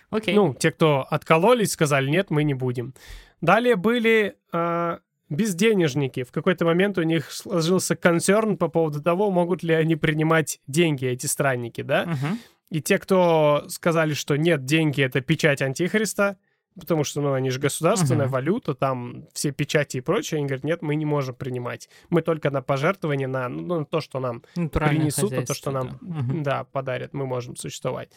Окей. 0.09 0.33
Ну, 0.35 0.53
те, 0.53 0.71
кто 0.71 1.05
откололись, 1.09 1.71
сказали, 1.73 2.09
нет, 2.09 2.29
мы 2.29 2.43
не 2.43 2.53
будем. 2.53 2.93
Далее 3.41 3.75
были 3.75 4.37
а, 4.51 4.99
безденежники. 5.29 6.23
В 6.23 6.31
какой-то 6.31 6.65
момент 6.65 6.97
у 6.97 7.03
них 7.03 7.31
сложился 7.31 7.95
концерн 7.95 8.57
по 8.57 8.67
поводу 8.67 9.01
того, 9.01 9.31
могут 9.31 9.63
ли 9.63 9.73
они 9.73 9.95
принимать 9.95 10.59
деньги, 10.67 11.05
эти 11.05 11.25
странники, 11.25 11.81
да? 11.81 12.05
Мгм. 12.05 12.39
И 12.69 12.81
те, 12.81 12.97
кто 12.97 13.65
сказали, 13.69 14.13
что 14.13 14.35
нет, 14.35 14.65
деньги— 14.65 15.01
это 15.03 15.21
печать 15.21 15.61
антихриста, 15.61 16.37
потому 16.79 17.03
что, 17.03 17.21
ну, 17.21 17.33
они 17.33 17.49
же 17.49 17.59
государственная 17.59 18.25
Мгм. 18.25 18.33
валюта, 18.33 18.73
там 18.75 19.25
все 19.33 19.51
печати 19.51 19.97
и 19.97 20.01
прочее, 20.01 20.37
они 20.37 20.47
говорят, 20.47 20.63
нет, 20.63 20.81
мы 20.81 20.95
не 20.95 21.05
можем 21.05 21.35
принимать. 21.35 21.89
Мы 22.09 22.21
только 22.21 22.51
на 22.51 22.61
пожертвование, 22.61 23.27
на 23.27 23.49
ну, 23.49 23.79
на 23.79 23.85
то, 23.85 24.01
что 24.01 24.19
нам 24.19 24.43
принесут, 24.53 25.31
на 25.31 25.45
то, 25.45 25.53
что 25.53 25.71
нам 25.71 25.97
да. 26.01 26.21
Мгм. 26.21 26.43
да, 26.43 26.63
подарят, 26.65 27.13
мы 27.13 27.25
можем 27.25 27.55
существовать. 27.55 28.09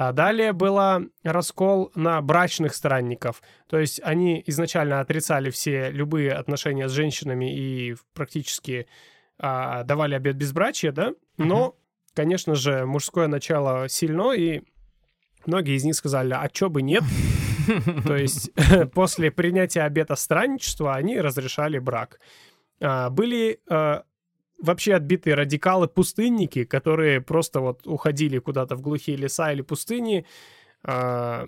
А 0.00 0.12
далее 0.12 0.52
было 0.52 1.02
раскол 1.24 1.90
на 1.96 2.22
брачных 2.22 2.72
странников. 2.76 3.42
То 3.66 3.80
есть 3.80 4.00
они 4.04 4.40
изначально 4.46 5.00
отрицали 5.00 5.50
все 5.50 5.90
любые 5.90 6.34
отношения 6.34 6.88
с 6.88 6.92
женщинами 6.92 7.52
и 7.52 7.96
практически 8.14 8.86
а, 9.40 9.82
давали 9.82 10.14
обет 10.14 10.36
безбрачия, 10.36 10.92
да? 10.92 11.14
Но, 11.36 11.74
конечно 12.14 12.54
же, 12.54 12.86
мужское 12.86 13.26
начало 13.26 13.88
сильно, 13.88 14.30
и 14.30 14.62
многие 15.46 15.74
из 15.74 15.82
них 15.82 15.96
сказали, 15.96 16.32
а 16.32 16.48
чё 16.48 16.70
бы 16.70 16.80
нет? 16.80 17.02
То 18.06 18.14
есть 18.14 18.52
после 18.94 19.32
принятия 19.32 19.82
обета 19.82 20.14
странничества 20.14 20.94
они 20.94 21.20
разрешали 21.20 21.80
брак. 21.80 22.20
А, 22.80 23.10
Были 23.10 23.58
а, 23.68 24.04
вообще 24.58 24.94
отбитые 24.94 25.34
радикалы-пустынники, 25.34 26.64
которые 26.64 27.20
просто 27.20 27.60
вот 27.60 27.86
уходили 27.86 28.38
куда-то 28.38 28.76
в 28.76 28.82
глухие 28.82 29.16
леса 29.16 29.52
или 29.52 29.62
пустыни, 29.62 30.26
а, 30.84 31.46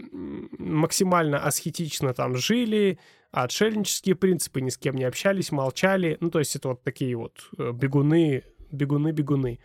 максимально 0.59 1.39
асхетично 1.39 2.15
там 2.15 2.37
жили, 2.37 2.99
отшельнические 3.31 4.15
принципы, 4.17 4.61
ни 4.61 4.71
с 4.71 4.79
кем 4.79 4.97
не 4.97 5.05
общались, 5.05 5.53
молчали. 5.53 6.17
Ну, 6.21 6.31
то 6.31 6.39
есть 6.39 6.57
это 6.57 6.69
вот 6.69 6.83
такие 6.83 7.17
вот 7.17 7.49
э, 7.59 7.73
бегуны, 7.73 8.43
бегуны-бегуны. 8.73 9.61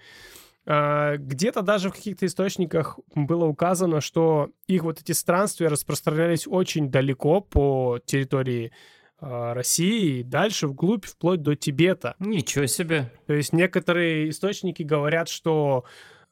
А, 0.67 1.17
Где-то 1.17 1.61
даже 1.61 1.89
в 1.89 1.93
каких-то 1.93 2.25
источниках 2.25 2.99
было 3.15 3.45
указано, 3.45 4.01
что 4.01 4.51
их 4.67 4.83
вот 4.83 5.01
эти 5.01 5.13
странствия 5.13 5.69
распространялись 5.69 6.47
очень 6.47 6.89
далеко 6.89 7.41
по 7.41 7.99
территории 8.05 8.71
России 9.19 10.19
и 10.19 10.23
дальше 10.23 10.67
вглубь, 10.67 11.05
вплоть 11.05 11.41
до 11.41 11.55
Тибета. 11.55 12.15
Ничего 12.19 12.65
себе. 12.65 13.11
То 13.27 13.33
есть 13.33 13.53
некоторые 13.53 14.29
источники 14.29 14.83
говорят, 14.83 15.29
что 15.29 15.85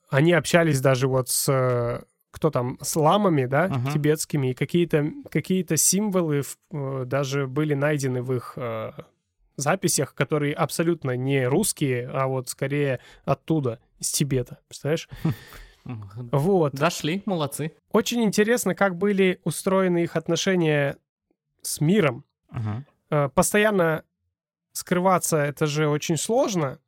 они 0.10 0.34
общались 0.34 0.82
даже 0.82 1.08
вот 1.08 1.30
с 1.30 1.50
э, 1.50 2.04
кто 2.32 2.50
там, 2.52 2.78
с 2.82 2.96
ламами, 2.96 3.46
да, 3.46 3.66
Ага. 3.66 3.92
тибетскими, 3.92 4.52
и 4.52 4.54
какие-то 4.54 5.12
какие 5.32 5.66
символы 5.76 6.42
в- 6.42 6.58
э, 6.72 7.06
даже 7.06 7.48
были 7.48 7.74
найдены 7.74 8.22
в 8.22 8.34
их 8.34 8.54
э, 8.58 8.92
записях, 9.56 10.14
которые 10.16 10.54
абсолютно 10.54 11.16
не 11.16 11.46
русские, 11.48 12.10
а 12.10 12.28
вот 12.28 12.50
скорее 12.50 13.00
оттуда, 13.24 13.80
из 14.00 14.12
Тибета, 14.12 14.60
представляешь? 14.68 15.08
Вот. 15.86 16.74
Дошли, 16.74 17.22
молодцы. 17.26 17.74
Очень 17.92 18.24
интересно, 18.24 18.74
как 18.76 18.98
были 18.98 19.40
устроены 19.44 20.04
их 20.04 20.16
отношения 20.16 20.98
с 21.62 21.82
миром. 21.82 22.26
Э, 23.10 23.30
Постоянно 23.30 24.04
скрываться 24.72 25.38
это 25.38 25.66
же 25.68 25.88
очень 25.88 26.18
сложно, 26.18 26.80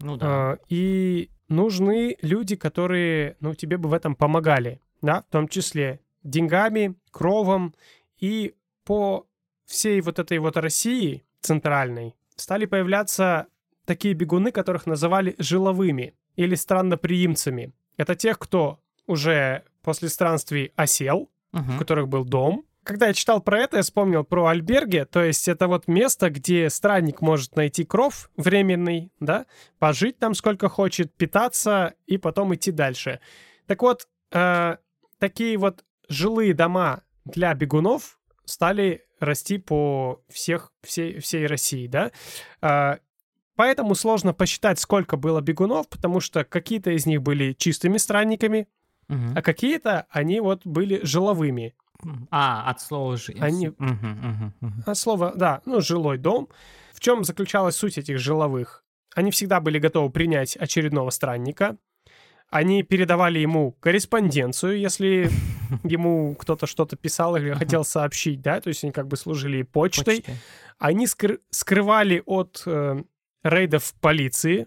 Ну 0.00 0.16
да. 0.16 0.26
А, 0.26 0.58
И 0.68 1.30
нужны 1.48 2.16
люди, 2.22 2.56
которые, 2.56 3.36
ну, 3.40 3.54
тебе 3.54 3.76
бы 3.76 3.88
в 3.88 3.92
этом 3.92 4.14
помогали, 4.14 4.80
да, 5.02 5.22
в 5.22 5.32
том 5.32 5.48
числе 5.48 6.00
деньгами, 6.24 6.94
кровом. 7.10 7.74
И 8.18 8.54
по 8.84 9.26
всей 9.66 10.00
вот 10.00 10.18
этой 10.18 10.38
вот 10.38 10.56
России 10.56 11.24
центральной 11.40 12.14
стали 12.36 12.66
появляться 12.66 13.46
такие 13.84 14.14
бегуны, 14.14 14.52
которых 14.52 14.86
называли 14.86 15.34
жиловыми. 15.38 16.14
или 16.34 16.54
странноприимцами. 16.54 17.72
Это 17.98 18.14
тех, 18.14 18.38
кто 18.38 18.78
уже 19.06 19.64
после 19.82 20.08
странствий 20.08 20.72
осел, 20.76 21.28
Мгм. 21.52 21.76
у 21.76 21.78
которых 21.78 22.08
был 22.08 22.24
дом. 22.24 22.64
Когда 22.84 23.06
я 23.08 23.14
читал 23.14 23.40
про 23.40 23.60
это, 23.60 23.76
я 23.76 23.82
вспомнил 23.82 24.24
про 24.24 24.46
альберги, 24.48 25.06
то 25.10 25.22
есть 25.22 25.46
это 25.46 25.68
вот 25.68 25.86
место, 25.86 26.30
где 26.30 26.68
странник 26.68 27.20
может 27.20 27.54
найти 27.54 27.84
кров 27.84 28.28
временный, 28.36 29.12
да, 29.20 29.46
пожить 29.78 30.18
там 30.18 30.34
сколько 30.34 30.68
хочет, 30.68 31.14
питаться 31.14 31.94
и 32.06 32.18
потом 32.18 32.54
идти 32.54 32.72
дальше. 32.72 33.20
Так 33.66 33.82
вот, 33.82 34.08
э, 34.32 34.76
такие 35.18 35.56
вот 35.58 35.84
жилые 36.08 36.54
дома 36.54 37.02
для 37.24 37.54
бегунов 37.54 38.18
стали 38.44 39.04
расти 39.20 39.58
по 39.58 40.20
всех, 40.28 40.72
всей, 40.82 41.20
всей 41.20 41.46
России, 41.46 41.86
да. 41.86 42.10
А, 42.60 42.98
Поэтому 43.54 43.94
сложно 43.94 44.32
посчитать, 44.32 44.80
сколько 44.80 45.16
было 45.16 45.40
бегунов, 45.40 45.86
потому 45.88 46.20
что 46.20 46.42
какие-то 46.42 46.90
из 46.90 47.04
них 47.06 47.22
были 47.22 47.52
чистыми 47.52 47.98
странниками, 47.98 48.66
Мгм. 49.08 49.34
а 49.36 49.42
какие-то 49.42 50.06
они 50.10 50.40
вот 50.40 50.66
были 50.66 51.00
жиловыми. 51.04 51.74
А, 52.30 52.68
от 52.70 52.80
слова 52.80 53.16
жи- 53.16 53.34
Они- 53.40 53.68
Мгм, 53.78 54.08
мгм, 54.10 54.52
мгм. 54.60 54.82
А 54.86 54.94
слово, 54.94 55.32
да, 55.36 55.60
ну, 55.66 55.80
жилой 55.80 56.18
дом. 56.18 56.48
В 56.92 57.00
чем 57.00 57.24
заключалась 57.24 57.76
суть 57.76 57.98
этих 57.98 58.18
жиловых? 58.18 58.84
Они 59.14 59.30
всегда 59.30 59.60
были 59.60 59.78
готовы 59.78 60.10
принять 60.10 60.56
очередного 60.56 61.10
странника. 61.10 61.76
Они 62.50 62.82
передавали 62.82 63.38
ему 63.38 63.72
корреспонденцию, 63.80 64.78
если 64.78 65.30
ему 65.84 66.34
кто-то 66.34 66.66
что-то 66.66 66.96
писал 66.96 67.36
или 67.36 67.52
хотел 67.54 67.84
сообщить, 67.84 68.42
да, 68.42 68.60
то 68.60 68.68
есть 68.68 68.84
они 68.84 68.92
как 68.92 69.06
бы 69.08 69.16
служили 69.16 69.62
почтой. 69.62 70.16
Почтой. 70.16 70.34
Они 70.78 71.06
скры- 71.06 71.40
скрывали 71.50 72.22
от 72.26 72.62
э, 72.66 73.02
рейдов 73.42 73.94
полиции. 74.00 74.66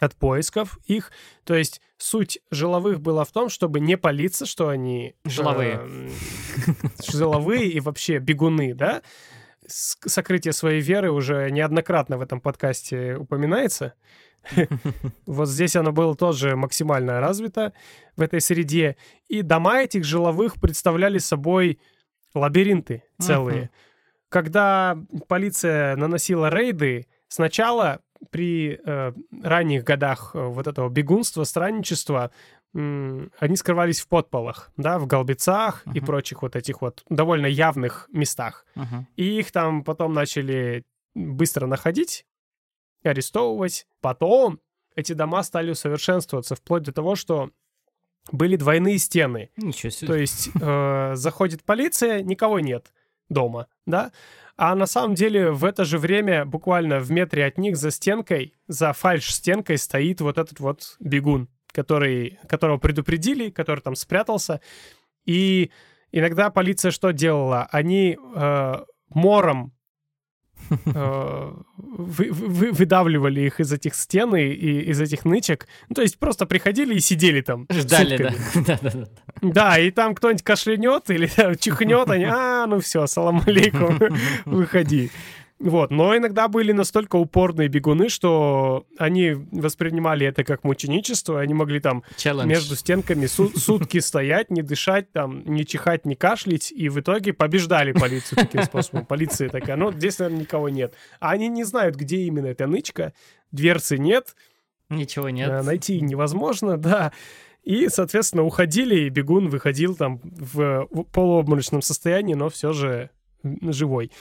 От 0.00 0.14
поисков 0.14 0.78
их. 0.86 1.10
То 1.44 1.54
есть 1.54 1.80
суть 1.96 2.38
жиловых 2.50 3.00
была 3.00 3.24
в 3.24 3.32
том, 3.32 3.48
чтобы 3.48 3.80
не 3.80 3.96
палиться, 3.96 4.46
что 4.46 4.68
они... 4.68 5.14
Жиловые. 5.24 5.74
эм, 5.74 6.10
жиловые 7.10 7.68
и 7.68 7.80
вообще 7.80 8.18
бегуны, 8.18 8.74
да? 8.74 9.02
Сокрытие 9.66 10.52
своей 10.52 10.80
веры 10.80 11.10
уже 11.10 11.50
неоднократно 11.50 12.16
в 12.16 12.22
этом 12.22 12.40
подкасте 12.40 13.16
упоминается. 13.16 13.94
Вот 15.26 15.48
здесь 15.48 15.76
оно 15.76 15.92
было 15.92 16.14
тоже 16.14 16.56
максимально 16.56 17.20
развито 17.20 17.72
в 18.16 18.22
этой 18.22 18.40
среде. 18.40 18.96
И 19.28 19.42
дома 19.42 19.82
этих 19.82 20.04
жиловых 20.04 20.54
представляли 20.60 21.18
собой 21.18 21.80
лабиринты 22.34 23.04
целые. 23.18 23.70
Когда 24.28 24.98
полиция 25.26 25.96
наносила 25.96 26.50
рейды, 26.50 27.06
сначала 27.28 28.00
при 28.30 28.80
э, 28.84 29.12
ранних 29.42 29.84
годах 29.84 30.32
э, 30.34 30.38
вот 30.44 30.66
этого 30.66 30.88
бегунства, 30.88 31.44
странничества, 31.44 32.30
они 32.74 33.56
скрывались 33.56 34.00
в 34.00 34.08
подполах, 34.08 34.70
да, 34.76 34.98
в 34.98 35.06
голбецах 35.06 35.82
и 35.86 35.98
Мгм. 35.98 36.06
прочих 36.06 36.42
вот 36.42 36.54
этих 36.54 36.82
вот 36.82 37.02
довольно 37.08 37.46
явных 37.46 38.08
местах. 38.12 38.66
Мгм. 38.74 39.06
И 39.16 39.38
их 39.38 39.50
там 39.52 39.82
потом 39.82 40.12
начали 40.12 40.84
быстро 41.14 41.66
находить, 41.66 42.26
арестовывать. 43.02 43.86
Потом 44.02 44.60
эти 44.94 45.14
дома 45.14 45.42
стали 45.44 45.70
усовершенствоваться 45.70 46.54
вплоть 46.56 46.82
до 46.82 46.92
того, 46.92 47.14
что 47.16 47.50
были 48.32 48.56
двойные 48.56 48.98
стены. 48.98 49.50
Ничего 49.56 49.90
себе. 49.90 50.06
То 50.06 50.14
есть 50.16 50.50
э, 50.60 51.12
заходит 51.14 51.64
полиция, 51.64 52.22
никого 52.22 52.60
нет 52.60 52.92
дома, 53.30 53.66
да? 53.86 54.12
А 54.58 54.74
на 54.74 54.86
самом 54.86 55.14
деле 55.14 55.52
в 55.52 55.64
это 55.64 55.84
же 55.84 55.98
время, 55.98 56.44
буквально 56.44 56.98
в 56.98 57.12
метре 57.12 57.46
от 57.46 57.58
них 57.58 57.76
за 57.76 57.92
стенкой, 57.92 58.54
за 58.66 58.92
фальш-стенкой 58.92 59.78
стоит 59.78 60.20
вот 60.20 60.36
этот 60.36 60.58
вот 60.58 60.96
бегун, 60.98 61.48
который, 61.72 62.40
которого 62.48 62.78
предупредили, 62.78 63.50
который 63.50 63.78
там 63.80 63.94
спрятался. 63.94 64.60
И 65.24 65.70
иногда 66.10 66.50
полиция 66.50 66.90
что 66.90 67.12
делала? 67.12 67.68
Они 67.70 68.18
э, 68.18 68.74
мором 69.10 69.72
вы- 71.76 72.30
вы- 72.30 72.72
выдавливали 72.72 73.40
их 73.42 73.60
из 73.60 73.72
этих 73.72 73.94
стен 73.94 74.34
и 74.36 74.42
из 74.90 75.00
этих 75.00 75.24
нычек. 75.24 75.66
Ну, 75.88 75.94
то 75.94 76.02
есть 76.02 76.18
просто 76.18 76.46
приходили 76.46 76.94
и 76.94 77.00
сидели 77.00 77.40
там. 77.40 77.66
Ждали, 77.70 78.16
да. 78.56 78.78
Да, 79.42 79.78
и 79.78 79.90
там 79.90 80.14
кто-нибудь 80.14 80.42
кашлянет 80.42 81.10
или 81.10 81.26
чихнет, 81.56 82.10
они, 82.10 82.24
а, 82.24 82.66
ну 82.66 82.80
все, 82.80 83.06
салам 83.06 83.42
алейкум, 83.46 83.98
выходи. 84.44 85.10
Вот, 85.60 85.90
но 85.90 86.16
иногда 86.16 86.46
были 86.46 86.70
настолько 86.70 87.16
упорные 87.16 87.66
бегуны, 87.66 88.08
что 88.10 88.86
они 88.96 89.32
воспринимали 89.50 90.24
это 90.24 90.44
как 90.44 90.62
мученичество, 90.62 91.40
они 91.40 91.52
могли 91.52 91.80
там 91.80 92.04
Челлендж. 92.16 92.46
между 92.48 92.76
стенками 92.76 93.26
су- 93.26 93.58
сутки 93.58 93.98
стоять, 93.98 94.50
не 94.50 94.62
дышать, 94.62 95.10
там, 95.10 95.42
не 95.44 95.66
чихать, 95.66 96.06
не 96.06 96.14
кашлять, 96.14 96.70
и 96.70 96.88
в 96.88 97.00
итоге 97.00 97.32
побеждали 97.32 97.90
полицию 97.90 98.36
таким 98.36 98.62
способом. 98.62 99.04
Полиция 99.04 99.48
такая, 99.48 99.74
ну, 99.76 99.90
здесь, 99.90 100.20
наверное, 100.20 100.42
никого 100.42 100.68
нет. 100.68 100.94
А 101.18 101.30
они 101.32 101.48
не 101.48 101.64
знают, 101.64 101.96
где 101.96 102.18
именно 102.18 102.46
эта 102.46 102.68
нычка, 102.68 103.12
дверцы 103.50 103.98
нет, 103.98 104.36
Ничего 104.90 105.28
нет. 105.28 105.48
э, 105.50 105.62
найти 105.62 106.00
невозможно, 106.00 106.76
да. 106.76 107.10
И, 107.64 107.88
соответственно, 107.88 108.44
уходили, 108.44 108.94
и 109.00 109.08
бегун 109.08 109.48
выходил 109.48 109.96
там 109.96 110.20
в 110.22 110.86
полуобморочном 111.12 111.82
состоянии, 111.82 112.34
но 112.34 112.48
все 112.48 112.72
же 112.72 113.10
живой. 113.42 114.12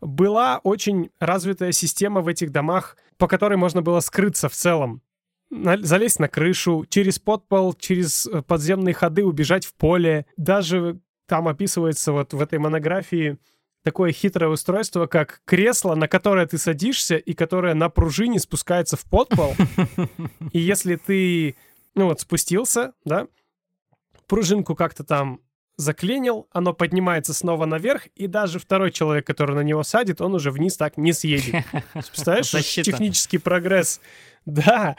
Была 0.00 0.58
очень 0.58 1.10
развитая 1.20 1.72
система 1.72 2.20
в 2.20 2.28
этих 2.28 2.50
домах, 2.50 2.96
по 3.18 3.28
которой 3.28 3.56
можно 3.56 3.82
было 3.82 4.00
скрыться 4.00 4.48
в 4.48 4.52
целом. 4.52 5.02
Залезть 5.50 6.18
на 6.18 6.28
крышу, 6.28 6.84
через 6.88 7.18
подпол, 7.18 7.72
через 7.74 8.26
э, 8.26 8.42
подземные 8.42 8.94
ходы 8.94 9.24
убежать 9.24 9.64
в 9.64 9.74
поле. 9.74 10.26
Даже 10.36 10.98
там 11.26 11.46
описывается 11.48 12.12
вот 12.12 12.32
в 12.32 12.40
этой 12.40 12.58
монографии 12.58 13.38
такое 13.86 14.10
хитрое 14.10 14.50
устройство, 14.50 15.06
как 15.06 15.42
кресло, 15.44 15.94
на 15.94 16.08
которое 16.08 16.44
ты 16.46 16.58
садишься 16.58 17.16
и 17.16 17.34
которое 17.34 17.74
на 17.74 17.88
пружине 17.88 18.40
спускается 18.40 18.96
в 18.96 19.04
подпол. 19.04 19.54
И 20.52 20.58
если 20.58 20.96
ты, 20.96 21.54
ну 21.94 22.06
вот, 22.06 22.20
спустился, 22.20 22.94
да, 23.04 23.28
пружинку 24.26 24.74
как-то 24.74 25.04
там 25.04 25.40
заклинил, 25.76 26.48
оно 26.52 26.72
поднимается 26.72 27.34
снова 27.34 27.66
наверх, 27.66 28.06
и 28.14 28.26
даже 28.26 28.58
второй 28.58 28.90
человек, 28.90 29.26
который 29.26 29.54
на 29.54 29.60
него 29.60 29.82
садит, 29.82 30.20
он 30.20 30.34
уже 30.34 30.50
вниз 30.50 30.76
так 30.76 30.96
не 30.96 31.12
съедет. 31.12 31.64
Представляешь, 31.92 32.50
технический 32.50 33.38
прогресс. 33.38 34.00
Да. 34.44 34.96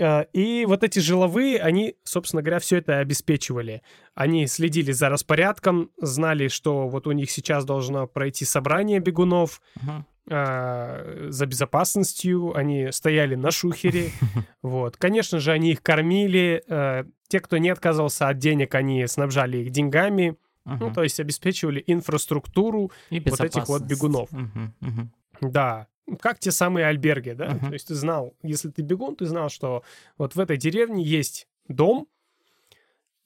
А, 0.00 0.22
И 0.32 0.64
вот 0.66 0.84
эти 0.84 0.98
жиловые, 1.00 1.58
они, 1.60 1.96
собственно 2.04 2.42
говоря, 2.42 2.60
все 2.60 2.78
это 2.78 2.98
обеспечивали. 2.98 3.82
Они 4.14 4.46
следили 4.46 4.92
за 4.92 5.08
распорядком, 5.08 5.90
знали, 5.98 6.48
что 6.48 6.88
вот 6.88 7.06
у 7.06 7.12
них 7.12 7.30
сейчас 7.30 7.64
должно 7.64 8.06
пройти 8.06 8.44
собрание 8.44 9.00
бегунов, 9.00 9.60
Мгм. 9.82 10.06
А, 10.30 11.26
за 11.28 11.46
безопасностью, 11.46 12.56
они 12.56 12.90
стояли 12.92 13.34
на 13.34 13.50
шухере, 13.50 14.12
вот. 14.62 14.96
Конечно 14.96 15.38
же, 15.38 15.52
они 15.52 15.72
их 15.72 15.82
кормили, 15.82 16.62
э, 16.68 17.04
те, 17.28 17.40
кто 17.40 17.58
не 17.58 17.68
отказывался 17.70 18.28
от 18.28 18.38
денег, 18.38 18.74
они 18.74 19.06
снабжали 19.06 19.58
их 19.58 19.70
деньгами, 19.70 20.36
ну, 20.64 20.86
Мгм. 20.86 20.92
то 20.94 21.02
есть 21.02 21.18
обеспечивали 21.20 21.82
инфраструктуру, 21.86 22.92
И 23.10 23.20
вот 23.20 23.40
этих 23.40 23.68
вот 23.68 23.82
бегунов. 23.82 24.30
Мгм, 24.32 24.74
мгм. 24.80 25.12
да, 25.40 25.86
как 26.20 26.38
те 26.38 26.50
самые 26.50 26.86
альберги, 26.86 27.30
да, 27.30 27.50
Мгм. 27.50 27.68
то 27.68 27.72
есть 27.72 27.88
ты 27.88 27.94
знал, 27.94 28.34
если 28.42 28.70
ты 28.70 28.82
бегун, 28.82 29.16
ты 29.16 29.26
знал, 29.26 29.48
что 29.48 29.82
вот 30.18 30.34
в 30.34 30.40
этой 30.40 30.56
деревне 30.56 31.02
есть 31.02 31.46
дом, 31.68 32.06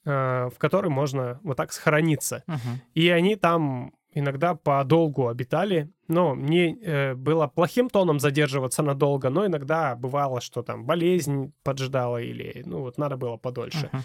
э, 0.05 0.49
в 0.53 0.57
который 0.57 0.89
можно 0.89 1.39
вот 1.43 1.57
так 1.57 1.71
схорониться. 1.73 2.43
Мгм. 2.47 2.81
И 2.93 3.09
они 3.09 3.35
там 3.35 3.93
иногда 4.13 4.55
подолгу 4.55 5.27
обитали. 5.27 5.89
Но 6.07 6.35
не 6.35 6.77
э, 6.81 7.15
было 7.15 7.47
плохим 7.47 7.89
тоном 7.89 8.19
задерживаться 8.19 8.83
надолго, 8.83 9.29
но 9.29 9.45
иногда 9.45 9.95
бывало, 9.95 10.41
что 10.41 10.61
там 10.63 10.85
болезнь 10.85 11.53
поджидала 11.63 12.17
или, 12.21 12.61
ну 12.65 12.81
вот, 12.81 12.97
надо 12.97 13.17
было 13.17 13.37
подольше 13.37 13.89
Мгм. 13.91 14.03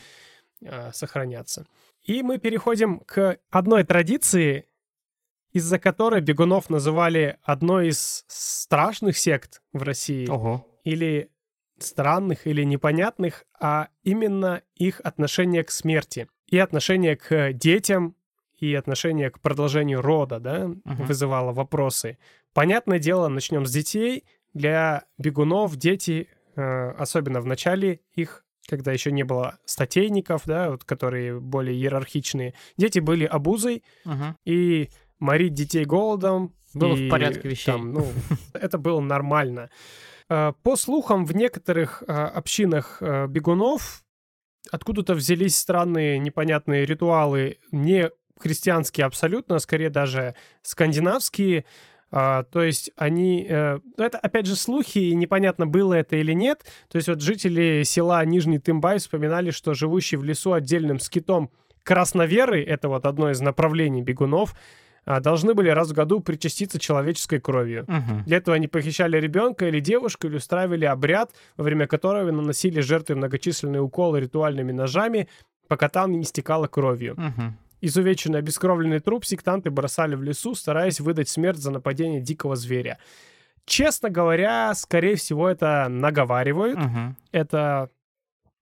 э, 0.63 0.93
сохраняться. 0.93 1.67
И 2.05 2.23
мы 2.23 2.39
переходим 2.39 3.01
к 3.01 3.39
одной 3.51 3.85
традиции, 3.85 4.65
из-за 5.53 5.79
которой 5.79 6.21
бегунов 6.21 6.71
называли 6.71 7.39
одной 7.43 7.89
из 7.89 8.25
страшных 8.29 9.19
сект 9.19 9.63
в 9.73 9.83
России 9.83 10.29
Ого. 10.29 10.67
или 10.85 11.31
странных, 11.79 12.47
или 12.47 12.65
непонятных, 12.65 13.45
а 13.61 13.89
именно 14.03 14.63
их 14.75 15.01
отношение 15.05 15.65
к 15.65 15.71
смерти 15.71 16.29
и 16.47 16.59
отношение 16.59 17.17
к 17.17 17.53
детям 17.53 18.15
и 18.59 18.75
отношение 18.75 19.31
к 19.31 19.41
продолжению 19.41 20.03
рода, 20.03 20.39
да, 20.41 20.71
вызывало 20.85 21.53
вопросы. 21.53 22.19
Понятное 22.53 22.99
дело, 22.99 23.29
начнем 23.29 23.67
с 23.67 23.71
детей. 23.73 24.25
Для 24.55 25.05
бегунов 25.19 25.77
дети, 25.77 26.29
э, 26.57 26.91
особенно 26.99 27.41
в 27.41 27.47
начале 27.47 28.01
их, 28.15 28.45
когда 28.69 28.93
еще 28.93 29.13
не 29.13 29.23
было 29.23 29.59
статейников, 29.65 30.43
да, 30.47 30.71
вот, 30.71 30.85
которые 30.85 31.39
более 31.39 31.77
иерархичные, 31.77 32.55
дети 32.77 32.99
были 32.99 33.25
обузой, 33.25 33.83
Мгм. 34.05 34.37
и 34.45 34.91
морить 35.19 35.55
детей 35.55 35.85
голодом 35.85 36.55
Было 36.75 36.95
и 36.97 37.07
в 37.07 37.11
порядке 37.11 37.49
вещей. 37.49 37.73
там, 37.73 37.93
ну, 37.93 38.07
это 38.53 38.79
было 38.79 39.01
нормально. 39.01 39.71
Э, 40.29 40.53
по 40.63 40.77
слухам, 40.77 41.25
в 41.27 41.35
некоторых 41.37 42.03
э, 42.07 42.13
общинах 42.13 42.99
э, 43.01 43.27
бегунов 43.29 44.03
откуда-то 44.73 45.15
взялись 45.15 45.57
странные 45.57 46.19
непонятные 46.19 46.85
ритуалы, 46.85 47.59
не 47.73 48.11
христианские 48.39 49.07
абсолютно, 49.07 49.57
а 49.57 49.61
скорее 49.61 49.91
даже 49.91 50.35
скандинавские. 50.63 51.65
А, 52.11 52.45
то 52.45 52.63
есть 52.63 52.91
они... 52.97 53.47
Э, 53.49 53.81
это, 53.97 54.19
опять 54.19 54.47
же, 54.47 54.57
слухи, 54.57 54.99
и 54.99 55.15
непонятно, 55.15 55.67
было 55.67 55.95
это 55.95 56.17
или 56.17 56.33
нет. 56.33 56.65
То 56.89 56.97
есть 56.97 57.09
вот 57.09 57.21
жители 57.21 57.83
села 57.85 58.25
Нижний 58.25 58.59
Тымбай 58.59 58.99
вспоминали, 58.99 59.51
что 59.51 59.75
живущий 59.75 60.17
в 60.17 60.25
лесу 60.25 60.53
отдельным 60.53 61.01
скитом 61.01 61.51
красноверы, 61.83 62.63
это 62.63 62.89
вот 62.89 63.07
одно 63.07 63.31
из 63.31 63.41
направлений 63.41 64.03
бегунов, 64.03 64.55
а, 65.05 65.21
должны 65.21 65.55
были 65.55 65.71
раз 65.71 65.91
в 65.91 65.95
году 65.95 66.21
причаститься 66.21 66.79
человеческой 66.79 67.41
кровью. 67.41 67.85
Мгм. 67.89 68.25
Для 68.27 68.37
этого 68.37 68.57
они 68.57 68.69
похищали 68.69 69.19
ребенка 69.19 69.67
или 69.67 69.81
девушку, 69.81 70.27
или 70.27 70.37
устраивали 70.37 70.85
обряд, 70.85 71.31
во 71.57 71.65
время 71.65 71.87
которого 71.87 72.31
наносили 72.31 72.81
жертве 72.81 73.15
многочисленные 73.15 73.81
уколы 73.81 74.21
ритуальными 74.21 74.73
ножами, 74.73 75.29
пока 75.67 75.89
там 75.89 76.13
не 76.13 76.25
стекала 76.25 76.67
кровью. 76.67 77.15
Мгм. 77.17 77.59
Изувеченный 77.81 78.41
обескровленный 78.41 79.01
труп 79.01 79.25
сектанты 79.25 79.71
бросали 79.71 80.15
в 80.15 80.23
лесу, 80.23 80.55
стараясь 80.55 81.01
выдать 81.01 81.29
смерть 81.29 81.59
за 81.59 81.71
нападение 81.71 82.21
дикого 82.21 82.57
зверя. 82.57 82.99
Честно 83.65 84.09
говоря, 84.11 84.75
скорее 84.75 85.17
всего, 85.17 85.49
это 85.49 85.89
наговаривают. 85.89 86.79
Мгм. 86.79 87.17
Это, 87.33 87.91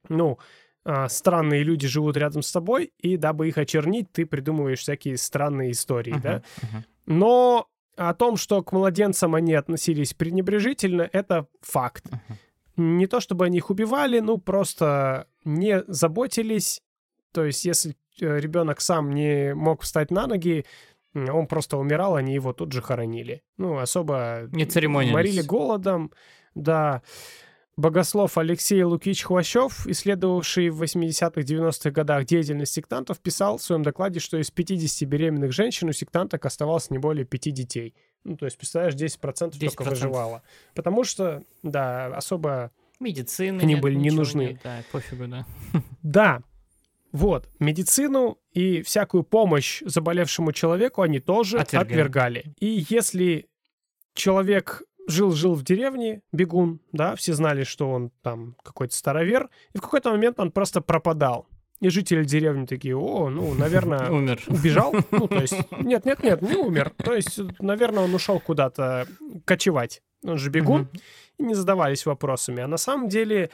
ну, 0.09 0.39
а, 0.85 1.09
странные 1.09 1.63
люди 1.63 1.87
живут 1.89 2.17
рядом 2.17 2.43
с 2.43 2.53
тобой, 2.53 2.93
и 2.99 3.17
дабы 3.17 3.49
их 3.49 3.57
очернить, 3.59 4.11
ты 4.13 4.27
придумываешь 4.27 4.81
всякие 4.81 5.17
странные 5.17 5.71
истории, 5.73 6.13
Мгм. 6.13 6.21
да? 6.21 6.43
Мгм. 6.63 6.85
Но 7.07 7.69
о 7.97 8.13
том, 8.15 8.37
что 8.37 8.63
к 8.63 8.73
младенцам 8.73 9.35
они 9.35 9.55
относились 9.55 10.13
пренебрежительно, 10.13 11.09
это 11.13 11.47
факт. 11.63 12.05
Не 12.77 13.07
то 13.07 13.21
чтобы 13.21 13.47
они 13.47 13.59
их 13.59 13.71
убивали, 13.71 14.19
ну 14.21 14.37
просто 14.39 15.29
не 15.45 15.83
заботились. 15.87 16.83
То 17.33 17.45
есть, 17.45 17.65
если 17.65 17.97
ребенок 18.19 18.81
сам 18.81 19.11
не 19.13 19.55
мог 19.55 19.83
встать 19.83 20.11
на 20.11 20.27
ноги, 20.27 20.65
он 21.15 21.47
просто 21.47 21.79
умирал, 21.79 22.17
они 22.17 22.35
его 22.35 22.53
тут 22.53 22.73
же 22.73 22.83
хоронили. 22.83 23.43
Ну, 23.57 23.79
особо 23.79 24.49
Не 24.53 24.67
церемонились. 24.67 25.15
морили 25.15 25.43
голодом, 25.43 26.13
да. 26.55 27.03
Богослов 27.79 28.39
Алексей 28.39 28.83
Лукич 28.83 29.23
Хвощев, 29.25 29.87
исследовавший 29.87 30.71
в 30.71 30.83
80-х, 30.83 31.43
90-х 31.43 31.91
годах 31.91 32.25
деятельность 32.25 32.73
сектантов, 32.73 33.19
писал 33.21 33.59
в 33.59 33.63
своем 33.63 33.83
докладе, 33.83 34.19
что 34.19 34.39
из 34.39 34.51
50 34.51 35.07
беременных 35.07 35.53
женщин 35.53 35.89
у 35.89 35.93
сектанток 35.93 36.47
оставалось 36.47 36.89
не 36.91 36.97
более 36.97 37.27
5 37.27 37.53
детей. 37.53 37.95
Ну, 38.25 38.37
то 38.37 38.47
есть, 38.47 38.57
представляешь, 38.57 38.95
10%, 38.95 39.51
10%. 39.53 39.59
только 39.69 39.83
выживало. 39.83 40.43
Потому 40.75 41.05
что, 41.05 41.43
да, 41.63 42.07
особо... 42.07 42.71
Медицины 42.99 43.61
Они 43.61 43.75
нет, 43.75 43.83
были 43.83 43.95
не 43.95 44.11
нужны. 44.11 44.49
нет, 44.53 44.61
да, 44.65 44.83
пофигу, 44.91 45.27
да. 45.27 45.47
Да, 46.03 46.41
вот, 47.17 47.49
медицину 47.59 48.39
и 48.53 48.83
всякую 48.83 49.23
помощь 49.25 49.83
заболевшему 49.85 50.53
человеку 50.53 51.03
они 51.03 51.19
тоже 51.19 51.59
Отвергали. 51.59 51.93
отвергали. 51.93 52.55
И 52.61 52.85
если 52.89 53.49
человек 54.15 54.83
жил-жил 55.09 55.55
в 55.55 55.63
деревне, 55.63 56.23
бегун, 56.33 56.81
да, 56.93 57.15
все 57.17 57.33
знали, 57.33 57.65
что 57.65 57.91
он 57.91 58.11
там 58.23 58.57
какой-то 58.63 58.95
старовер, 58.95 59.49
и 59.73 59.79
в 59.79 59.81
какой-то 59.81 60.11
момент 60.11 60.41
он 60.41 60.51
просто 60.51 60.81
пропадал. 60.81 61.47
И 61.81 61.91
жители 61.91 62.25
деревни 62.25 62.67
такие, 62.67 62.97
о, 62.97 63.29
ну, 63.29 63.55
наверное, 63.59 64.11
Умер. 64.11 64.43
убежал. 64.49 64.95
Ну, 65.11 65.29
то 65.29 65.41
есть, 65.41 65.55
нет, 65.81 66.05
нет, 66.05 66.23
нет, 66.23 66.43
не 66.43 66.57
умер. 66.57 66.93
То 66.97 67.15
есть, 67.15 67.39
наверное, 67.61 68.05
он 68.05 68.15
ушел 68.15 68.41
куда-то 68.41 69.07
кочевать. 69.45 70.03
Он 70.25 70.39
же 70.39 70.51
бегун. 70.51 70.83
Мгм. 70.83 70.91
И 71.39 71.43
не 71.45 71.55
задавались 71.55 72.07
вопросами. 72.07 72.63
А 72.63 72.67
на 72.67 72.79
самом 72.79 73.09
деле, 73.09 73.51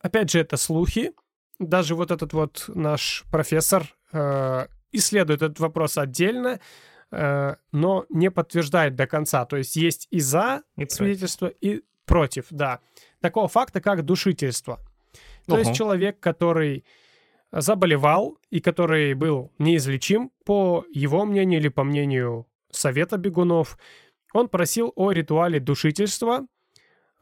опять 0.00 0.30
же, 0.30 0.40
это 0.40 0.56
слухи. 0.56 1.12
Даже 1.58 1.94
вот 1.94 2.10
этот 2.10 2.32
вот 2.32 2.64
наш 2.68 3.24
профессор 3.30 3.86
э, 4.12 4.66
исследует 4.92 5.42
этот 5.42 5.60
вопрос 5.60 5.98
отдельно, 5.98 6.60
э, 7.10 7.54
но 7.72 8.06
не 8.10 8.30
подтверждает 8.30 8.94
до 8.94 9.06
конца. 9.06 9.44
То 9.46 9.56
есть 9.56 9.76
есть 9.76 10.08
и 10.10 10.20
за 10.20 10.62
И 10.76 10.80
против. 10.80 10.92
свидетельство, 10.92 11.46
и 11.46 11.82
против, 12.04 12.46
да. 12.50 12.80
Такого 13.20 13.48
факта, 13.48 13.80
как 13.80 14.04
душительство. 14.04 14.80
То 15.46 15.54
Ого. 15.54 15.58
есть 15.58 15.74
человек, 15.74 16.20
который 16.20 16.84
заболевал 17.52 18.38
и 18.50 18.60
который 18.60 19.14
был 19.14 19.52
неизлечим, 19.58 20.30
по 20.44 20.84
его 20.92 21.24
мнению 21.24 21.60
или 21.60 21.68
по 21.68 21.84
мнению 21.84 22.46
Совета 22.70 23.16
бегунов, 23.16 23.78
он 24.34 24.48
просил 24.48 24.92
о 24.96 25.12
ритуале 25.12 25.60
душительства, 25.60 26.46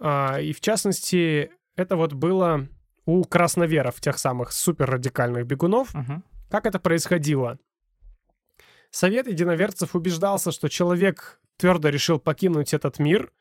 а, 0.01 0.41
и 0.41 0.53
в 0.53 0.61
частности, 0.61 1.51
это 1.76 1.97
вот 1.97 2.12
было 2.12 2.66
у 3.07 3.24
красноверов, 3.24 4.00
тех 4.00 4.18
самых 4.18 4.52
суперрадикальных 4.52 5.46
бегунов. 5.46 5.92
Мгм. 5.94 6.24
Как 6.50 6.66
это 6.66 6.78
происходило? 6.78 7.59
Совет 8.90 9.26
единоверцев 9.26 9.94
убеждался, 9.94 10.52
что 10.52 10.68
человек 10.68 11.40
твердо 11.57 11.88
решил 11.88 12.18
покинуть 12.18 12.74
этот 12.74 12.98
мир, 12.98 13.32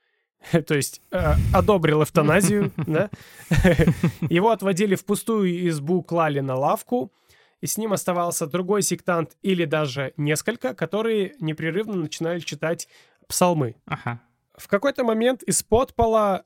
то 0.51 0.75
есть 0.75 1.01
э, 1.11 1.33
одобрил 1.53 2.03
эвтаназию, 2.03 2.71
да? 2.77 3.09
Его 4.29 4.49
отводили 4.49 4.95
в 4.95 5.05
пустую 5.05 5.67
избу, 5.69 6.03
клали 6.03 6.39
на 6.39 6.55
лавку, 6.55 7.13
и 7.61 7.67
с 7.67 7.77
ним 7.77 7.93
оставался 7.93 8.45
другой 8.45 8.81
сектант 8.81 9.37
или 9.41 9.63
даже 9.63 10.13
несколько, 10.17 10.73
которые 10.73 11.35
непрерывно 11.39 11.95
начинали 11.95 12.39
читать 12.39 12.89
псалмы. 13.27 13.75
Ага. 13.85 14.21
В 14.57 14.67
какой-то 14.67 15.03
момент 15.03 15.43
из-под 15.43 15.95
пола 15.95 16.43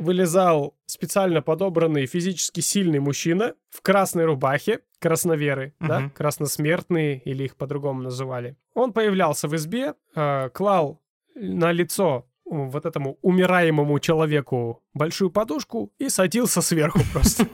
вылезал 0.00 0.74
специально 0.86 1.42
подобранный 1.42 2.06
физически 2.06 2.60
сильный 2.60 2.98
мужчина 2.98 3.54
в 3.68 3.80
красной 3.82 4.24
рубахе, 4.24 4.80
красноверы, 4.98 5.72
да, 5.80 6.00
Мгм. 6.00 6.10
красносмертные, 6.10 7.18
или 7.24 7.44
их 7.44 7.56
по-другому 7.56 8.02
называли. 8.02 8.56
Он 8.74 8.92
появлялся 8.92 9.46
в 9.48 9.54
избе, 9.54 9.94
э, 10.16 10.48
клал 10.52 11.00
на 11.34 11.70
лицо 11.72 12.26
у, 12.44 12.64
вот 12.64 12.84
этому 12.86 13.18
умираемому 13.22 13.98
человеку 14.00 14.82
большую 14.94 15.30
подушку 15.30 15.92
и 15.98 16.08
садился 16.08 16.62
сверху 16.62 17.00
просто. 17.12 17.46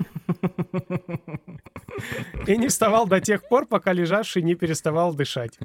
И 2.47 2.57
не 2.57 2.69
вставал 2.69 3.07
до 3.07 3.21
тех 3.21 3.49
пор, 3.49 3.67
пока 3.67 3.93
лежавший 3.93 4.43
не 4.43 4.55
переставал 4.55 5.15
дышать. 5.15 5.59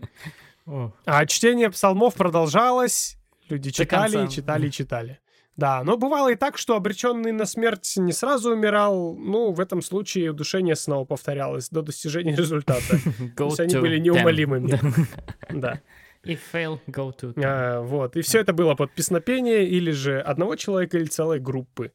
А 1.06 1.26
чтение 1.26 1.70
псалмов 1.70 2.16
продолжалось. 2.16 3.18
Люди 3.50 3.72
читали, 3.72 4.28
читали, 4.28 4.70
читали. 4.70 5.20
Да, 5.62 5.84
но 5.84 5.96
бывало 5.96 6.32
и 6.32 6.36
так, 6.36 6.58
что 6.58 6.76
обреченный 6.76 7.32
на 7.32 7.46
смерть 7.46 7.94
не 7.98 8.14
сразу 8.14 8.52
умирал. 8.52 9.16
Ну, 9.16 9.52
в 9.52 9.60
этом 9.60 9.84
случае 9.84 10.32
удушение 10.32 10.76
снова 10.76 11.06
повторялось 11.06 11.70
до 11.70 11.84
достижения 11.84 12.36
результата. 12.44 12.98
То 13.38 13.46
есть 13.46 13.60
они 13.60 13.76
были 13.76 14.00
неумолимыми. 14.00 14.80
Да. 15.52 15.80
If 16.26 16.40
fail, 16.52 16.80
go 16.88 17.12
to. 17.16 17.34
А, 17.44 17.82
Вот. 17.82 18.16
И 18.18 18.22
все 18.22 18.40
это 18.40 18.54
было 18.54 18.74
под 18.74 18.92
песнопение 18.92 19.68
или 19.68 19.92
же 19.92 20.20
одного 20.20 20.56
человека, 20.56 20.98
или 20.98 21.06
целой 21.06 21.40
группы. 21.40 21.92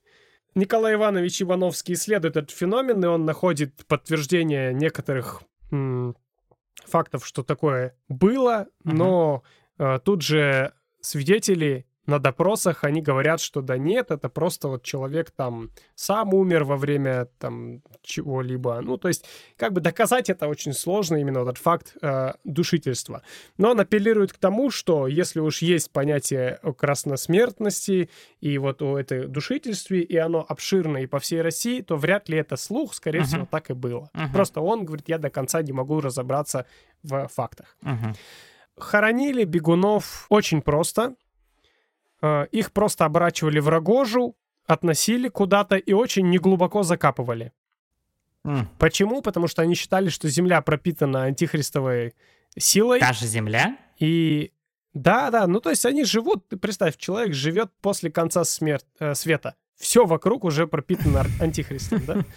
Николай 0.55 0.95
Иванович 0.95 1.43
Ивановский 1.43 1.95
исследует 1.95 2.37
этот 2.37 2.53
феномен, 2.53 3.03
и 3.05 3.09
он 3.09 3.25
находит 3.25 3.85
подтверждение 3.89 4.73
некоторых 4.75 5.43
м, 5.73 6.15
фактов, 6.85 7.27
что 7.27 7.43
такое 7.43 7.97
было, 8.09 8.69
но 8.85 9.43
э, 9.79 9.99
тут 10.05 10.23
же 10.23 10.73
свидетели 11.01 11.85
на 12.07 12.19
допросах, 12.19 12.85
они 12.85 13.03
говорят, 13.03 13.41
что 13.41 13.61
да 13.61 13.77
нет, 13.79 14.11
это 14.11 14.29
просто 14.29 14.69
вот 14.69 14.83
человек 14.83 15.31
там 15.31 15.71
сам 15.95 16.35
умер 16.35 16.65
во 16.65 16.77
время 16.77 17.29
там 17.39 17.83
чего-либо. 18.03 18.81
Ну, 18.81 18.97
то 18.97 19.09
есть, 19.09 19.25
как 19.57 19.73
бы 19.73 19.81
доказать 19.81 20.31
это 20.31 20.49
очень 20.49 20.73
сложно, 20.73 21.17
именно 21.17 21.39
этот 21.41 21.59
факт 21.59 21.97
э, 22.01 22.33
душительства. 22.45 23.23
Но 23.59 23.71
он 23.73 23.81
апеллирует 23.81 24.33
к 24.33 24.39
тому, 24.39 24.71
что 24.71 25.07
если 25.07 25.41
уж 25.41 25.63
есть 25.63 25.91
понятие 25.91 26.59
о 26.63 26.73
красносмертности 26.73 28.09
и 28.41 28.59
вот 28.59 28.83
о 28.83 28.99
этой 28.99 29.27
душительстве, 29.27 30.01
и 30.03 30.17
оно 30.17 30.45
обширно 30.49 30.99
и 30.99 31.07
по 31.07 31.19
всей 31.19 31.43
России, 31.43 31.81
то 31.81 31.97
вряд 31.97 32.29
ли 32.29 32.39
это 32.39 32.57
слух, 32.57 32.95
скорее 32.95 33.21
Мгм. 33.21 33.27
всего, 33.27 33.49
так 33.51 33.71
и 33.71 33.75
было. 33.75 34.11
Мгм. 34.15 34.33
Просто 34.33 34.61
он 34.61 34.85
говорит, 34.85 35.09
я 35.09 35.19
до 35.19 35.31
конца 35.31 35.63
не 35.63 35.73
могу 35.73 36.01
разобраться 36.01 36.67
в 37.03 37.29
фактах. 37.29 37.77
Мгм. 37.83 38.15
Хоронили 38.79 39.45
бегунов 39.45 40.27
очень 40.29 40.61
просто. 40.63 41.15
Э, 42.23 42.47
Их 42.53 42.73
просто 42.73 43.05
оборачивали 43.05 43.59
в 43.61 43.69
рогожу, 43.69 44.37
относили 44.67 45.29
куда-то 45.29 45.77
и 45.77 45.93
очень 45.93 46.29
неглубоко 46.31 46.83
закапывали. 46.83 47.53
М. 48.45 48.69
Почему? 48.79 49.23
Потому 49.23 49.49
что 49.49 49.63
они 49.63 49.75
считали, 49.75 50.09
что 50.09 50.29
земля 50.29 50.61
пропитана 50.61 51.25
антихристовой 51.25 52.15
силой. 52.59 53.01
Та 53.01 53.13
же 53.13 53.27
земля? 53.27 53.77
И 53.99 54.53
да, 54.95 55.31
да, 55.31 55.47
ну 55.47 55.61
то 55.61 55.71
есть 55.71 55.85
они 55.85 56.05
живут, 56.05 56.49
ты 56.49 56.57
представь, 56.57 56.97
человек 56.97 57.35
живет 57.35 57.71
после 57.83 58.11
конца 58.11 58.43
смер- 58.43 58.81
э, 58.99 59.15
света. 59.15 59.55
Все 59.77 60.07
вокруг 60.07 60.45
уже 60.45 60.67
пропитано 60.67 61.27
антихристом, 61.41 62.05
да? 62.07 62.25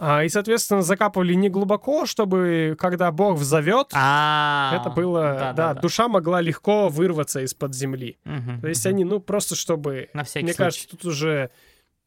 А, 0.00 0.22
и, 0.22 0.28
соответственно, 0.28 0.82
закапывали 0.82 1.34
не 1.34 1.48
глубоко, 1.48 2.06
чтобы, 2.06 2.76
когда 2.78 3.10
Бог 3.10 3.36
взовет, 3.36 3.88
А, 3.92 4.78
это 4.80 4.90
было, 4.90 5.52
да, 5.56 5.74
душа 5.74 6.06
могла 6.08 6.40
легко 6.40 6.88
вырваться 6.88 7.40
из-под 7.40 7.74
земли. 7.74 8.18
То 8.62 8.68
есть 8.68 8.86
они, 8.86 9.04
ну, 9.04 9.20
просто 9.20 9.56
чтобы... 9.56 10.08
На 10.14 10.22
всякий 10.22 10.44
Мне 10.44 10.54
кажется, 10.54 10.88
тут 10.88 11.04
уже 11.04 11.50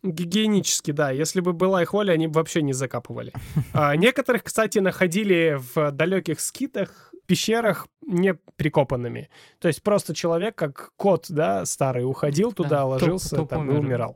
гигиенически, 0.04 0.92
да. 0.92 1.12
Если 1.12 1.42
бы 1.42 1.54
была 1.54 1.84
их 1.84 1.94
воля, 1.94 2.14
они 2.14 2.28
бы 2.28 2.36
вообще 2.36 2.62
не 2.62 2.74
закапывали. 2.74 3.34
А, 3.74 3.96
некоторых, 3.96 4.44
кстати, 4.44 4.80
находили 4.80 5.60
в 5.74 5.92
далеких 5.92 6.40
скитах, 6.40 7.14
пещерах 7.26 7.88
не 8.06 8.34
прикопанными. 8.56 9.30
То 9.60 9.68
есть 9.68 9.84
просто 9.84 10.14
человек, 10.14 10.56
как 10.56 10.92
кот, 10.98 11.26
да, 11.30 11.66
старый, 11.66 12.04
уходил 12.04 12.52
туда, 12.52 12.70
Да, 12.70 12.86
ложился 12.86 13.46
там 13.46 13.70
и 13.72 13.76
умирал. 13.76 14.16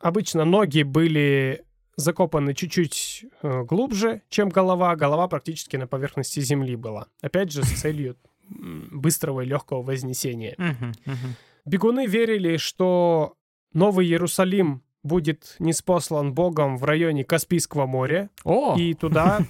Обычно 0.00 0.44
ноги 0.44 0.82
были 0.82 1.64
закопаны 1.96 2.54
чуть-чуть 2.54 3.26
э, 3.42 3.62
глубже, 3.64 4.22
чем 4.28 4.48
голова. 4.48 4.96
Голова 4.96 5.28
практически 5.28 5.76
на 5.76 5.86
поверхности 5.86 6.40
земли 6.40 6.76
была. 6.76 7.06
Опять 7.22 7.52
же, 7.52 7.62
с 7.64 7.80
целью 7.80 8.16
быстрого 8.48 9.42
и 9.42 9.46
легкого 9.46 9.82
вознесения. 9.82 10.56
Бегуны 11.64 12.06
верили, 12.06 12.58
что 12.58 13.36
Новый 13.72 14.06
Иерусалим 14.06 14.82
будет 15.02 15.56
неспослан 15.58 16.34
Богом 16.34 16.76
в 16.76 16.84
районе 16.84 17.24
Каспийского 17.24 17.86
моря, 17.86 18.30
О! 18.44 18.74
и 18.76 18.94
туда, 18.94 19.40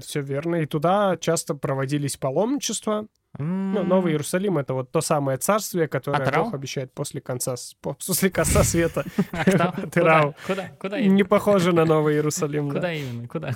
все 0.00 0.20
верно, 0.20 0.56
и 0.56 0.66
туда 0.66 1.16
часто 1.16 1.54
проводились 1.54 2.16
паломничества. 2.16 3.06
Ну, 3.36 3.82
Новый 3.84 4.12
Иерусалим— 4.12 4.58
это 4.58 4.74
вот 4.74 4.90
то 4.90 5.00
самое 5.00 5.38
царствие, 5.38 5.86
которое 5.86 6.22
Атырау? 6.22 6.44
Бог 6.46 6.54
обещает 6.54 6.92
после 6.94 7.20
конца, 7.20 7.54
после 7.80 8.30
конца 8.30 8.64
света. 8.64 9.04
А 9.32 9.82
куда? 10.46 10.70
Куда? 10.80 11.00
Не 11.00 11.24
похоже 11.24 11.72
на 11.72 11.84
Новый 11.84 12.14
Иерусалим, 12.16 12.68
да. 12.68 12.74
Куда 12.76 12.92
именно? 12.94 13.28
Куда? 13.28 13.54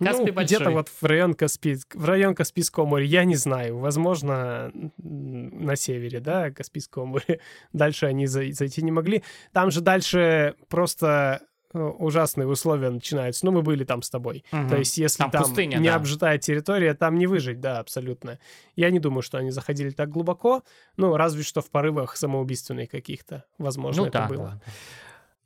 Ну, 0.00 0.06
Каспий 0.06 0.30
где-то 0.30 0.64
большой. 0.64 0.74
вот 0.74 0.88
в 0.88 1.04
район, 1.04 1.34
Каспий, 1.34 1.76
в 1.92 2.04
район 2.04 2.34
Каспийского 2.36 2.86
моря, 2.86 3.04
я 3.04 3.24
не 3.24 3.34
знаю, 3.34 3.78
возможно, 3.78 4.70
на 4.96 5.74
севере, 5.74 6.20
да, 6.20 6.52
Каспийского 6.52 7.04
моря. 7.04 7.40
Дальше 7.72 8.06
они 8.06 8.26
зай- 8.26 8.52
зайти 8.52 8.82
не 8.82 8.92
могли. 8.92 9.24
Там 9.52 9.72
же 9.72 9.80
дальше 9.80 10.54
просто 10.68 11.42
ужасные 11.72 12.46
условия 12.48 12.90
начинаются. 12.90 13.44
Ну, 13.44 13.52
мы 13.52 13.62
были 13.62 13.84
там 13.84 14.02
с 14.02 14.10
тобой. 14.10 14.44
Мгм. 14.52 14.68
То 14.68 14.76
есть, 14.76 14.96
если 14.98 15.18
Там 15.18 15.30
там, 15.30 15.42
пустыня, 15.42 15.76
не 15.78 15.88
да. 15.88 15.96
обжитая 15.96 16.38
территория, 16.38 16.94
там 16.94 17.16
не 17.18 17.26
выжить, 17.26 17.60
да, 17.60 17.78
абсолютно. 17.78 18.38
Я 18.76 18.90
не 18.90 19.00
думаю, 19.00 19.22
что 19.22 19.38
они 19.38 19.50
заходили 19.50 19.90
так 19.90 20.10
глубоко, 20.10 20.62
ну, 20.96 21.16
разве 21.16 21.42
что 21.42 21.60
в 21.60 21.70
порывах 21.70 22.16
самоубийственных 22.16 22.90
каких-то, 22.90 23.44
возможно, 23.58 24.02
Ну 24.02 24.08
это 24.08 24.18
да, 24.20 24.26
было. 24.28 24.62
да. 24.64 24.72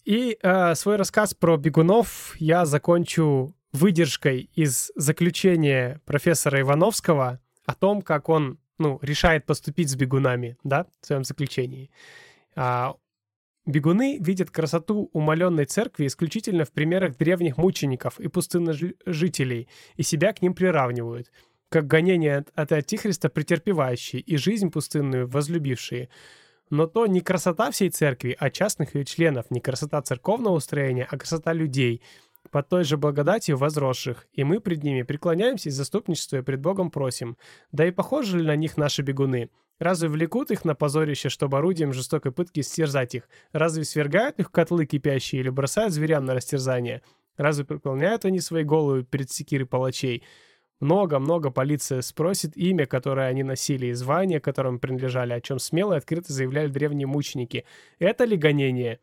И 0.04 0.38
э, 0.42 0.74
свой 0.74 0.96
рассказ 0.96 1.34
про 1.34 1.56
бегунов 1.56 2.34
я 2.38 2.66
закончу 2.66 3.54
выдержкой 3.72 4.50
из 4.54 4.90
заключения 4.96 6.00
профессора 6.04 6.60
Ивановского 6.60 7.40
о 7.66 7.74
том, 7.74 8.02
как 8.02 8.28
он 8.28 8.58
ну, 8.78 8.98
решает 9.02 9.46
поступить 9.46 9.88
с 9.90 9.94
бегунами, 9.94 10.56
да, 10.64 10.86
в 11.00 11.06
своем 11.06 11.24
заключении. 11.24 11.90
А, 12.56 12.94
бегуны 13.66 14.18
видят 14.18 14.50
красоту 14.50 15.10
умаленной 15.12 15.64
церкви 15.64 16.06
исключительно 16.06 16.64
в 16.64 16.72
примерах 16.72 17.16
древних 17.16 17.56
мучеников 17.56 18.18
и 18.20 18.28
пустынножителей, 18.28 19.68
и 19.96 20.02
себя 20.02 20.32
к 20.32 20.42
ним 20.42 20.54
приравнивают, 20.54 21.30
как 21.68 21.86
гонение 21.86 22.44
от, 22.54 22.72
Антихриста 22.72 23.28
претерпевающие 23.28 24.20
и 24.20 24.36
жизнь 24.36 24.70
пустынную 24.70 25.26
возлюбившие. 25.26 26.08
Но 26.70 26.86
то 26.86 27.06
не 27.06 27.20
красота 27.20 27.70
всей 27.70 27.90
церкви, 27.90 28.36
а 28.38 28.50
частных 28.50 28.94
ее 28.94 29.04
членов, 29.04 29.50
не 29.50 29.60
красота 29.60 30.00
церковного 30.02 30.54
устроения, 30.54 31.06
а 31.10 31.18
красота 31.18 31.52
людей, 31.52 32.02
под 32.50 32.68
той 32.68 32.84
же 32.84 32.96
благодатью 32.96 33.56
возросших, 33.56 34.26
и 34.32 34.42
мы 34.42 34.60
пред 34.60 34.82
ними 34.82 35.02
преклоняемся 35.02 35.68
и 35.68 35.72
заступничествуя 35.72 36.42
пред 36.42 36.60
Богом 36.60 36.90
просим. 36.90 37.36
Да 37.70 37.86
и 37.86 37.90
похожи 37.90 38.38
ли 38.38 38.46
на 38.46 38.56
них 38.56 38.76
наши 38.76 39.02
бегуны? 39.02 39.50
Разве 39.82 40.08
влекут 40.08 40.52
их 40.52 40.64
на 40.64 40.76
позорище, 40.76 41.28
чтобы 41.28 41.58
орудием 41.58 41.92
жестокой 41.92 42.30
пытки 42.30 42.60
стерзать 42.60 43.16
их? 43.16 43.28
Разве 43.50 43.82
свергают 43.82 44.38
их 44.38 44.46
в 44.46 44.50
котлы 44.52 44.86
кипящие 44.86 45.40
или 45.40 45.48
бросают 45.48 45.92
зверям 45.92 46.24
на 46.24 46.34
растерзание? 46.34 47.02
Разве 47.36 47.64
преклоняют 47.64 48.24
они 48.24 48.38
свои 48.38 48.62
головы 48.62 49.02
перед 49.02 49.32
секирой 49.32 49.66
палачей? 49.66 50.22
Много-много 50.78 51.50
полиция 51.50 52.00
спросит 52.02 52.56
имя, 52.56 52.86
которое 52.86 53.26
они 53.26 53.42
носили, 53.42 53.86
и 53.86 53.92
звание, 53.92 54.38
которым 54.38 54.78
принадлежали, 54.78 55.32
о 55.32 55.40
чем 55.40 55.58
смело 55.58 55.94
и 55.94 55.96
открыто 55.96 56.32
заявляли 56.32 56.68
древние 56.68 57.08
мученики. 57.08 57.64
Это 57.98 58.22
ли 58.22 58.36
гонение? 58.36 59.00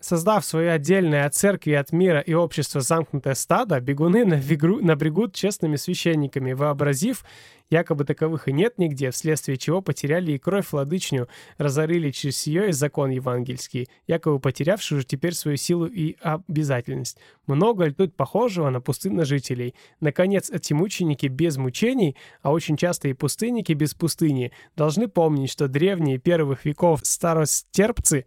Создав 0.00 0.44
свое 0.44 0.70
отдельное 0.70 1.26
от 1.26 1.34
церкви, 1.34 1.72
от 1.72 1.90
мира 1.90 2.20
и 2.20 2.32
общества 2.32 2.80
замкнутое 2.80 3.34
стадо, 3.34 3.80
бегуны 3.80 4.22
навигру- 4.24 4.80
набрегут 4.80 5.34
честными 5.34 5.74
священниками, 5.74 6.52
вообразив, 6.52 7.24
якобы 7.68 8.04
таковых 8.04 8.46
и 8.46 8.52
нет 8.52 8.78
нигде, 8.78 9.10
вследствие 9.10 9.58
чего 9.58 9.82
потеряли 9.82 10.32
и 10.32 10.38
кровь 10.38 10.70
владычню, 10.70 11.28
разорили 11.58 12.12
через 12.12 12.46
ее 12.46 12.68
и 12.68 12.72
закон 12.72 13.10
евангельский, 13.10 13.88
якобы 14.06 14.38
потерявший 14.38 14.98
уже 14.98 15.06
теперь 15.06 15.34
свою 15.34 15.56
силу 15.56 15.86
и 15.86 16.16
обязательность. 16.20 17.18
Много 17.48 17.86
ли 17.86 17.92
тут 17.92 18.14
похожего 18.14 18.70
на 18.70 18.80
пустынножителей? 18.80 19.74
Наконец, 19.98 20.48
эти 20.48 20.74
мученики 20.74 21.26
без 21.26 21.56
мучений, 21.56 22.16
а 22.42 22.52
очень 22.52 22.76
часто 22.76 23.08
и 23.08 23.14
пустынники 23.14 23.72
без 23.72 23.94
пустыни, 23.94 24.52
должны 24.76 25.08
помнить, 25.08 25.50
что 25.50 25.66
древние 25.66 26.18
первых 26.18 26.64
веков 26.64 27.00
старостерпцы 27.02 28.26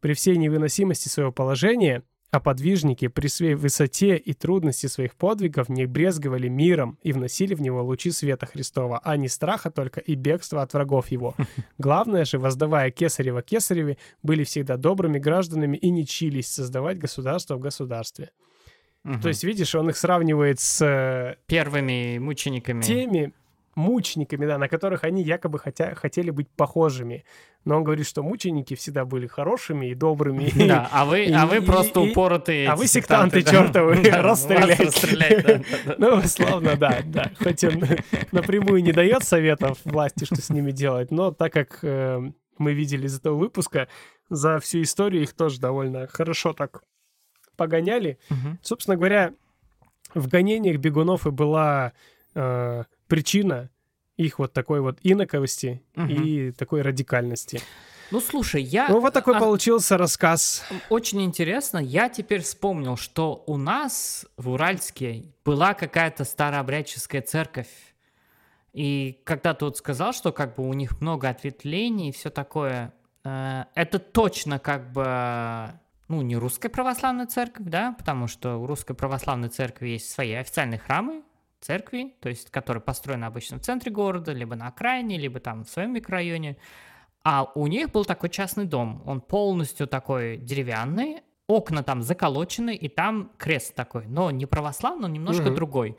при 0.00 0.14
всей 0.14 0.36
невыносимости 0.36 1.08
своего 1.08 1.32
положения, 1.32 2.02
а 2.30 2.40
подвижники 2.40 3.08
при 3.08 3.26
своей 3.28 3.54
высоте 3.54 4.16
и 4.16 4.34
трудности 4.34 4.86
своих 4.86 5.14
подвигов 5.14 5.68
не 5.68 5.86
брезговали 5.86 6.48
миром 6.48 6.98
и 7.02 7.12
вносили 7.12 7.54
в 7.54 7.62
него 7.62 7.82
лучи 7.82 8.10
света 8.10 8.46
Христова, 8.46 9.00
а 9.02 9.16
не 9.16 9.28
страха 9.28 9.70
только 9.70 10.00
и 10.00 10.14
бегства 10.14 10.62
от 10.62 10.74
врагов 10.74 11.08
его. 11.08 11.34
Главное 11.78 12.24
же, 12.24 12.38
воздавая 12.38 12.90
кесарева 12.90 13.42
кесареве, 13.42 13.96
были 14.22 14.44
всегда 14.44 14.76
добрыми 14.76 15.18
гражданами 15.18 15.76
и 15.76 15.90
не 15.90 16.06
чились 16.06 16.48
создавать 16.48 16.98
государство 16.98 17.56
в 17.56 17.60
государстве. 17.60 18.30
Мгм. 19.04 19.22
То 19.22 19.28
есть, 19.28 19.44
видишь, 19.44 19.74
он 19.74 19.88
их 19.88 19.96
сравнивает 19.96 20.60
с 20.60 20.82
э, 20.84 21.36
Первыми 21.46 22.18
мучениками. 22.18 22.82
теми 22.82 23.32
мучениками, 23.78 24.44
да, 24.46 24.58
на 24.58 24.68
которых 24.68 25.04
они 25.04 25.22
якобы 25.22 25.58
хотя, 25.58 25.94
хотели 25.94 26.30
быть 26.30 26.48
похожими. 26.50 27.24
Но 27.64 27.76
он 27.76 27.84
говорит, 27.84 28.06
что 28.06 28.22
мученики 28.22 28.74
всегда 28.74 29.04
были 29.04 29.26
хорошими 29.28 29.86
и 29.86 29.94
добрыми. 29.94 30.50
Да, 30.68 30.88
а 30.92 31.04
вы, 31.04 31.24
И- 31.26 31.32
а 31.32 31.46
вы 31.46 31.58
и- 31.58 31.60
просто 31.60 32.00
и- 32.00 32.10
упоротые 32.10 32.68
а 32.68 32.76
вы 32.76 32.86
сектанты 32.88 33.42
да. 33.44 33.50
чертовы, 33.50 34.02
Да, 34.02 34.20
расстрелять, 34.22 35.44
да. 35.86 35.94
Ну, 35.98 36.20
славно, 36.22 36.76
да, 36.76 37.00
да. 37.04 37.30
Хоть 37.38 37.62
он 37.64 37.84
напрямую 38.32 38.82
не 38.82 38.92
дает 38.92 39.22
советов 39.24 39.78
власти, 39.84 40.24
что 40.24 40.36
с 40.42 40.50
ними 40.50 40.72
делать, 40.72 41.10
но 41.10 41.30
так 41.30 41.52
как 41.52 41.78
э, 41.82 42.20
мы 42.58 42.72
видели 42.74 43.06
из 43.06 43.18
этого 43.18 43.36
выпуска, 43.36 43.86
за 44.28 44.58
всю 44.58 44.82
историю 44.82 45.22
их 45.22 45.34
тоже 45.34 45.60
довольно 45.60 46.06
хорошо 46.08 46.52
так 46.52 46.82
погоняли. 47.56 48.18
Мгм. 48.28 48.58
Собственно 48.62 48.96
говоря, 48.96 49.32
в 50.14 50.26
гонениях 50.28 50.78
бегунов 50.78 51.26
и 51.26 51.30
была 51.30 51.92
э, 52.34 52.84
причина 53.08 53.70
их 54.16 54.38
вот 54.38 54.52
такой 54.52 54.80
вот 54.80 54.98
инаковости 55.02 55.82
Мгм. 55.94 56.08
и 56.10 56.52
такой 56.52 56.82
радикальности. 56.82 57.60
Ну, 58.10 58.20
слушай, 58.20 58.62
я... 58.62 58.88
Ну, 58.88 59.00
вот 59.00 59.12
такой 59.12 59.36
а, 59.36 59.40
получился 59.40 59.98
рассказ. 59.98 60.64
Очень 60.88 61.22
интересно, 61.22 61.78
я 61.78 62.08
теперь 62.08 62.40
вспомнил, 62.40 62.96
что 62.96 63.44
у 63.46 63.56
нас 63.56 64.26
в 64.36 64.48
Уральске 64.48 65.26
была 65.44 65.74
какая-то 65.74 66.24
старообрядческая 66.24 67.20
церковь. 67.20 67.68
И 68.72 69.20
когда 69.24 69.54
ты 69.54 69.66
вот 69.66 69.76
сказал, 69.76 70.12
что 70.12 70.32
как 70.32 70.56
бы 70.56 70.66
у 70.66 70.72
них 70.72 71.00
много 71.00 71.28
ответвлений 71.28 72.08
и 72.08 72.12
все 72.12 72.30
такое, 72.30 72.94
э, 73.24 73.64
это 73.74 73.98
точно 73.98 74.58
как 74.58 74.90
бы, 74.92 75.72
ну, 76.08 76.22
не 76.22 76.36
русская 76.36 76.70
православная 76.70 77.26
церковь, 77.26 77.66
да, 77.66 77.94
потому 77.98 78.26
что 78.26 78.56
у 78.56 78.66
русской 78.66 78.94
православной 78.94 79.48
церкви 79.48 79.88
есть 79.88 80.10
свои 80.10 80.32
официальные 80.32 80.78
храмы, 80.78 81.22
церкви, 81.60 82.14
то 82.20 82.28
есть 82.28 82.50
которые 82.50 82.80
построены 82.80 83.24
обычно 83.24 83.58
в 83.58 83.62
центре 83.62 83.90
города, 83.90 84.32
либо 84.32 84.56
на 84.56 84.68
окраине, 84.68 85.18
либо 85.18 85.40
там 85.40 85.64
в 85.64 85.70
своем 85.70 85.94
микрорайоне. 85.94 86.56
А 87.24 87.50
у 87.54 87.66
них 87.66 87.90
был 87.90 88.04
такой 88.04 88.30
частный 88.30 88.64
дом. 88.64 89.02
Он 89.06 89.20
полностью 89.20 89.86
такой 89.86 90.36
деревянный, 90.38 91.22
окна 91.46 91.82
там 91.82 92.02
заколочены, 92.02 92.74
и 92.74 92.88
там 92.88 93.32
крест 93.38 93.74
такой. 93.74 94.06
Но 94.06 94.30
не 94.30 94.46
православный, 94.46 95.08
но 95.08 95.14
немножко 95.14 95.46
Мгм. 95.46 95.54
другой. 95.54 95.96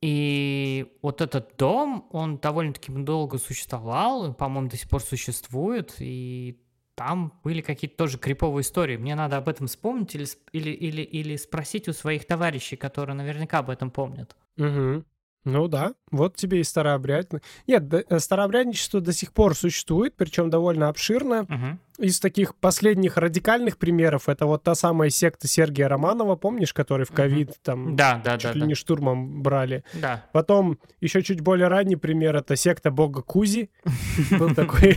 И 0.00 0.86
вот 1.02 1.20
этот 1.20 1.56
дом, 1.56 2.08
он 2.10 2.38
довольно-таки 2.38 2.92
долго 2.92 3.38
существовал, 3.38 4.34
по-моему, 4.34 4.68
до 4.68 4.76
сих 4.76 4.88
пор 4.88 5.00
существует, 5.00 5.94
и 5.98 6.60
там 6.94 7.32
были 7.42 7.60
какие-то 7.60 7.96
тоже 7.96 8.18
криповые 8.18 8.62
истории. 8.62 8.96
Мне 8.96 9.14
надо 9.14 9.36
об 9.38 9.48
этом 9.48 9.66
вспомнить 9.66 10.14
или, 10.14 10.26
или, 10.52 10.70
или, 10.70 11.02
или 11.02 11.36
спросить 11.36 11.88
у 11.88 11.92
своих 11.92 12.26
товарищей, 12.26 12.76
которые 12.76 13.16
наверняка 13.16 13.58
об 13.58 13.70
этом 13.70 13.90
помнят. 13.90 14.36
Мгм. 14.56 15.04
Ну 15.44 15.68
да, 15.68 15.92
вот 16.10 16.36
тебе 16.36 16.60
и 16.60 16.64
старообрядно. 16.64 17.42
Нет, 17.66 17.92
э, 17.92 18.18
старообрядничество 18.18 19.02
до 19.02 19.12
сих 19.12 19.32
пор 19.34 19.54
существует, 19.54 20.14
причем 20.16 20.48
довольно 20.48 20.88
обширно. 20.88 21.44
Мгм. 21.48 21.78
Из 21.98 22.18
таких 22.18 22.54
последних 22.54 23.18
радикальных 23.18 23.76
примеров 23.76 24.30
это 24.30 24.46
вот 24.46 24.62
та 24.62 24.74
самая 24.74 25.10
секта 25.10 25.46
Сергия 25.46 25.86
Романова, 25.86 26.36
помнишь, 26.36 26.72
который 26.72 27.04
в 27.04 27.10
ковид 27.10 27.52
там 27.62 27.94
Да, 27.94 28.22
да, 28.24 28.38
чуть 28.38 28.52
да, 28.52 28.54
ли 28.54 28.60
да. 28.60 28.66
не 28.66 28.74
штурмом 28.74 29.42
брали. 29.42 29.84
Да. 29.92 30.24
Потом 30.32 30.78
еще 31.02 31.22
чуть 31.22 31.42
более 31.42 31.68
ранний 31.68 31.96
пример 31.96 32.34
это 32.36 32.56
секта 32.56 32.90
бога 32.90 33.20
Кузи. 33.20 33.70
Был 34.30 34.54
такой 34.54 34.96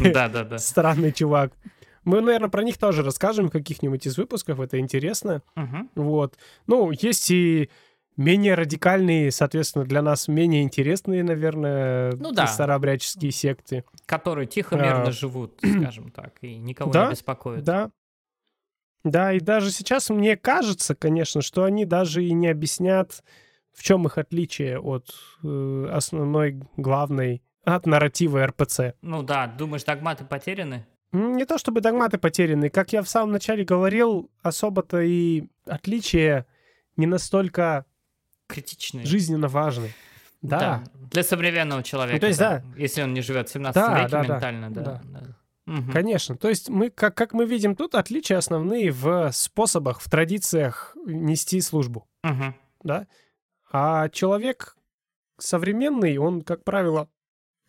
странный 0.59 1.11
чувак. 1.11 1.51
Мы, 2.05 2.21
наверное, 2.21 2.47
про 2.49 2.63
них 2.63 2.77
тоже 2.77 3.03
расскажем 3.03 3.49
в 3.49 3.51
каких-нибудь 3.51 4.07
из 4.07 4.17
выпусков, 4.17 4.61
это 4.61 4.79
интересно. 4.79 5.41
Вот. 5.95 6.35
Ну, 6.67 6.91
есть 6.91 7.29
и 7.31 7.69
менее 8.17 8.55
радикальные, 8.55 9.31
соответственно, 9.31 9.85
для 9.85 10.01
нас 10.01 10.27
менее 10.27 10.63
интересные, 10.63 11.23
наверное, 11.23 12.11
Ну 12.13 12.31
да. 12.31 12.47
старообрядческие 12.47 13.31
секты. 13.31 13.83
Которые 14.05 14.47
тихо, 14.47 14.75
А. 14.75 14.79
мирно 14.83 15.11
живут, 15.11 15.59
скажем 15.59 16.11
так, 16.11 16.33
и 16.41 16.57
никого 16.57 16.91
Да, 16.91 17.05
не 17.05 17.11
беспокоят. 17.11 17.63
Да. 17.63 17.91
Да, 19.03 19.31
и 19.31 19.39
даже 19.39 19.71
сейчас 19.71 20.09
мне 20.09 20.35
кажется, 20.35 20.95
конечно, 20.95 21.41
что 21.41 21.63
они 21.63 21.85
даже 21.85 22.23
и 22.25 22.33
не 22.33 22.47
объяснят, 22.47 23.23
в 23.71 23.83
чем 23.83 24.05
их 24.07 24.17
отличие 24.17 24.79
от 24.79 25.13
э, 25.43 25.87
основной, 25.91 26.59
главной, 26.75 27.43
от 27.63 27.85
нарратива 27.85 28.45
РПЦ. 28.47 28.95
Ну 29.01 29.21
да, 29.23 29.47
думаешь, 29.47 29.83
догматы 29.83 30.25
потеряны? 30.25 30.85
Не 31.13 31.45
то 31.45 31.57
чтобы 31.57 31.79
догматы 31.79 32.17
потеряны. 32.17 32.69
Как 32.69 32.91
я 32.91 33.01
в 33.01 33.07
самом 33.07 33.31
начале 33.31 33.63
говорил, 33.63 34.29
особо-то 34.41 34.99
и 34.99 35.45
отличия 35.65 36.45
не 36.97 37.05
настолько 37.05 37.85
Критичные. 38.47 39.05
жизненно 39.05 39.47
важны. 39.47 39.93
Да. 40.41 40.83
Для 41.11 41.23
современного 41.23 41.83
человека. 41.83 42.15
Ну, 42.15 42.19
то 42.19 42.27
есть, 42.27 42.39
да. 42.39 42.63
Если 42.77 43.01
он 43.01 43.13
не 43.13 43.21
живет 43.21 43.49
в 43.49 43.51
17 43.53 43.75
Да, 43.75 43.99
веке 43.99 44.09
да, 44.11 44.23
да, 44.23 44.33
ментально, 44.33 44.71
да. 44.71 44.81
да. 44.81 45.01
да. 45.05 45.37
Мгм. 45.65 45.91
Конечно. 45.91 46.37
То 46.37 46.47
есть 46.47 46.69
мы, 46.69 46.89
как, 46.89 47.15
как 47.15 47.33
мы 47.33 47.45
видим 47.45 47.75
тут, 47.75 47.95
отличия 47.95 48.37
основные 48.37 48.91
в 48.91 49.31
способах, 49.33 49.99
в 49.99 50.09
традициях 50.09 50.95
нести 51.05 51.59
службу. 51.59 52.07
Мгм. 52.23 52.55
да? 52.83 53.07
А 53.71 54.07
человек 54.09 54.77
современный, 55.37 56.17
он, 56.17 56.41
как 56.41 56.63
правило, 56.63 57.09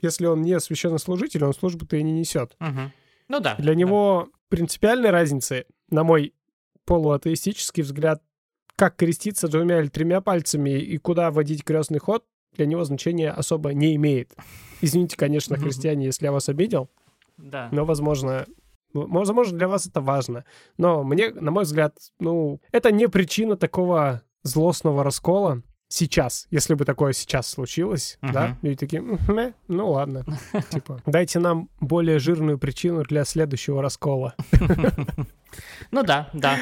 если 0.01 0.27
он 0.27 0.43
не 0.43 0.59
священнослужитель, 0.61 1.45
он 1.45 1.53
службу-то 1.53 1.97
и 1.97 2.03
не 2.03 2.13
несет. 2.13 2.55
Мгм. 2.61 2.93
Ну 3.29 3.41
да. 3.41 3.57
Для 3.57 3.73
да. 3.73 3.75
него 3.75 4.29
принципиальной 4.49 5.11
разницы, 5.11 5.67
на 5.91 6.05
мой 6.05 6.35
полуатеистический 6.85 7.83
взгляд, 7.83 8.23
как 8.79 8.95
креститься 8.95 9.49
двумя 9.49 9.81
или 9.81 9.89
тремя 9.89 10.21
пальцами 10.21 10.71
и 10.71 10.99
куда 10.99 11.33
водить 11.33 11.65
крестный 11.65 11.99
ход, 11.99 12.25
для 12.57 12.65
него 12.65 12.85
значения 12.85 13.31
особо 13.33 13.75
не 13.75 13.97
имеет. 13.97 14.33
Извините, 14.81 15.17
конечно, 15.17 15.57
христиане, 15.57 16.07
если 16.07 16.27
я 16.27 16.33
вас 16.33 16.49
обидел, 16.49 16.89
Да. 17.37 17.69
но, 17.73 17.85
возможно, 17.85 18.47
возможно, 18.95 19.59
для 19.59 19.67
вас 19.67 19.87
это 19.87 20.01
важно. 20.01 20.45
Но 20.77 21.03
мне, 21.03 21.31
на 21.31 21.51
мой 21.51 21.65
взгляд, 21.65 21.97
ну, 22.21 22.61
это 22.71 22.93
не 22.93 23.09
причина 23.09 23.57
такого 23.57 24.23
злостного 24.45 25.03
раскола 25.03 25.63
сейчас, 25.89 26.47
если 26.53 26.75
бы 26.75 26.85
такое 26.85 27.15
сейчас 27.15 27.49
случилось, 27.49 28.19
Мгм. 28.23 28.33
да, 28.33 28.57
и 28.63 28.77
такие, 28.77 29.03
«Мгм, 29.03 29.39
э, 29.39 29.53
ну 29.67 29.91
ладно, 29.91 30.25
типа, 30.71 31.03
дайте 31.07 31.41
нам 31.41 31.69
более 31.81 32.21
жирную 32.21 32.59
причину 32.59 33.03
для 33.03 33.25
следующего 33.25 33.83
раскола. 33.83 34.37
Ну 35.91 36.03
да, 36.03 36.29
да. 36.35 36.59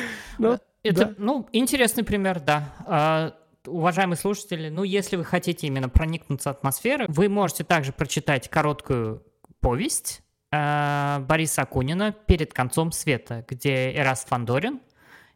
Это, 0.90 1.06
да. 1.06 1.14
ну, 1.18 1.48
интересный 1.52 2.04
пример, 2.04 2.40
да. 2.40 2.74
А, 2.86 3.34
уважаемые 3.66 4.16
слушатели, 4.16 4.68
ну, 4.68 4.82
если 4.82 5.16
вы 5.16 5.24
хотите 5.24 5.66
именно 5.66 5.88
проникнуться 5.88 6.50
атмосферой, 6.50 7.06
вы 7.08 7.28
можете 7.28 7.64
также 7.64 7.92
прочитать 7.92 8.48
короткую 8.48 9.22
повесть 9.60 10.22
а, 10.52 11.20
Бориса 11.20 11.62
Акунина 11.62 12.12
«Перед 12.12 12.52
концом 12.52 12.92
света», 12.92 13.44
где 13.48 13.92
Эраст 13.92 14.28
Фандорин, 14.28 14.80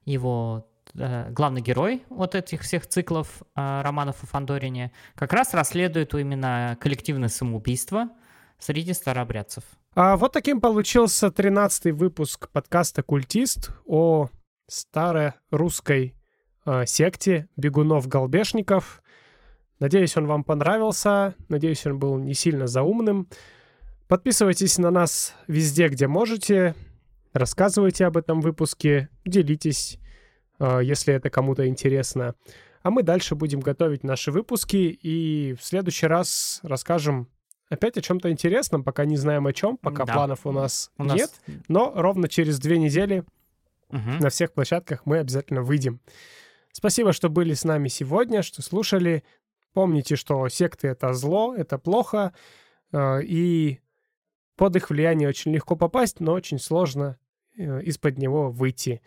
его 0.05 0.67
э, 0.95 1.31
главный 1.31 1.61
герой 1.61 2.03
вот 2.09 2.35
этих 2.35 2.63
всех 2.63 2.87
циклов 2.87 3.43
а, 3.55 3.83
романов 3.83 4.23
о 4.23 4.27
Фандорине, 4.27 4.93
как 5.15 5.33
раз 5.33 5.53
расследует 5.53 6.15
именно 6.15 6.77
коллективное 6.81 7.29
самоубийство 7.29 8.09
среди 8.59 8.93
старообрядцев. 8.93 9.65
А 9.95 10.17
вот 10.17 10.33
таким 10.33 10.61
получился 10.61 11.27
13-й 11.27 11.91
выпуск 11.91 12.49
подкаста 12.51 13.03
«Культист» 13.03 13.71
о 13.87 14.29
старой 14.71 15.33
русской 15.51 16.15
э, 16.65 16.87
секте 16.87 17.49
бегунов-голбешников. 17.57 19.03
Надеюсь, 19.79 20.17
он 20.17 20.27
вам 20.27 20.45
понравился. 20.45 21.35
Надеюсь, 21.49 21.87
он 21.87 21.99
был 21.99 22.19
не 22.19 22.35
сильно 22.35 22.67
заумным. 22.67 23.29
Подписывайтесь 24.09 24.79
на 24.79 24.91
нас 24.91 25.35
везде, 25.47 25.89
где 25.89 26.07
можете. 26.07 26.75
Рассказывайте 27.33 28.07
об 28.07 28.17
этом 28.17 28.41
выпуске. 28.41 29.09
Делитесь, 29.25 29.99
э, 30.59 30.81
если 30.83 31.15
это 31.15 31.31
кому-то 31.31 31.67
интересно. 31.67 32.35
А 32.83 32.91
мы 32.91 33.03
дальше 33.03 33.35
будем 33.35 33.61
готовить 33.61 34.05
наши 34.05 34.33
выпуски. 34.33 34.77
И 35.03 35.55
в 35.59 35.65
следующий 35.65 36.07
раз 36.07 36.61
расскажем 36.63 37.29
опять 37.69 37.97
о 37.97 38.03
чем-то 38.03 38.31
интересном. 38.31 38.83
Пока 38.83 39.05
не 39.05 39.17
знаем 39.17 39.47
о 39.47 39.53
чем. 39.53 39.77
Пока 39.77 40.05
Да. 40.05 40.13
планов 40.13 40.41
у 40.45 40.53
нас 40.53 40.91
У 40.99 41.05
нас... 41.05 41.17
нет. 41.17 41.31
Но 41.69 41.93
ровно 41.95 42.29
через 42.29 42.59
две 42.59 42.79
недели 42.79 43.25
На 43.91 44.31
всех 44.31 44.53
площадках 44.53 45.07
мы 45.07 45.19
обязательно 45.19 45.63
выйдем. 45.63 46.01
Спасибо, 46.73 47.13
что 47.13 47.29
были 47.29 47.55
с 47.55 47.65
нами 47.65 47.89
сегодня, 47.89 48.43
что 48.43 48.63
слушали. 48.63 49.25
Помните, 49.73 50.17
что 50.17 50.49
секты— 50.49 50.89
это 50.89 51.13
зло, 51.13 51.55
это 51.55 51.79
плохо, 51.79 52.33
э, 52.93 53.23
и 53.23 53.81
под 54.57 54.77
их 54.77 54.91
влияние 54.91 55.29
очень 55.29 55.53
легко 55.53 55.77
попасть, 55.77 56.21
но 56.21 56.33
очень 56.33 56.59
сложно 56.59 57.19
э, 57.57 57.83
из-под 57.83 58.19
него 58.19 58.51
выйти. 58.51 59.01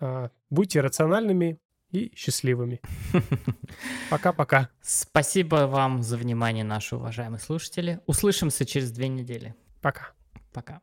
А, 0.00 0.30
Будьте 0.50 0.80
рациональными 0.80 1.58
и 1.90 2.12
счастливыми. 2.16 2.80
Пока-пока. 4.10 4.68
Спасибо 4.82 5.66
вам 5.66 6.02
за 6.02 6.16
внимание, 6.16 6.64
наши 6.64 6.96
уважаемые 6.96 7.40
слушатели. 7.40 8.00
Услышимся 8.06 8.66
через 8.66 8.90
две 8.90 9.08
недели. 9.08 9.54
Пока. 9.80 10.10
Пока. 10.52 10.80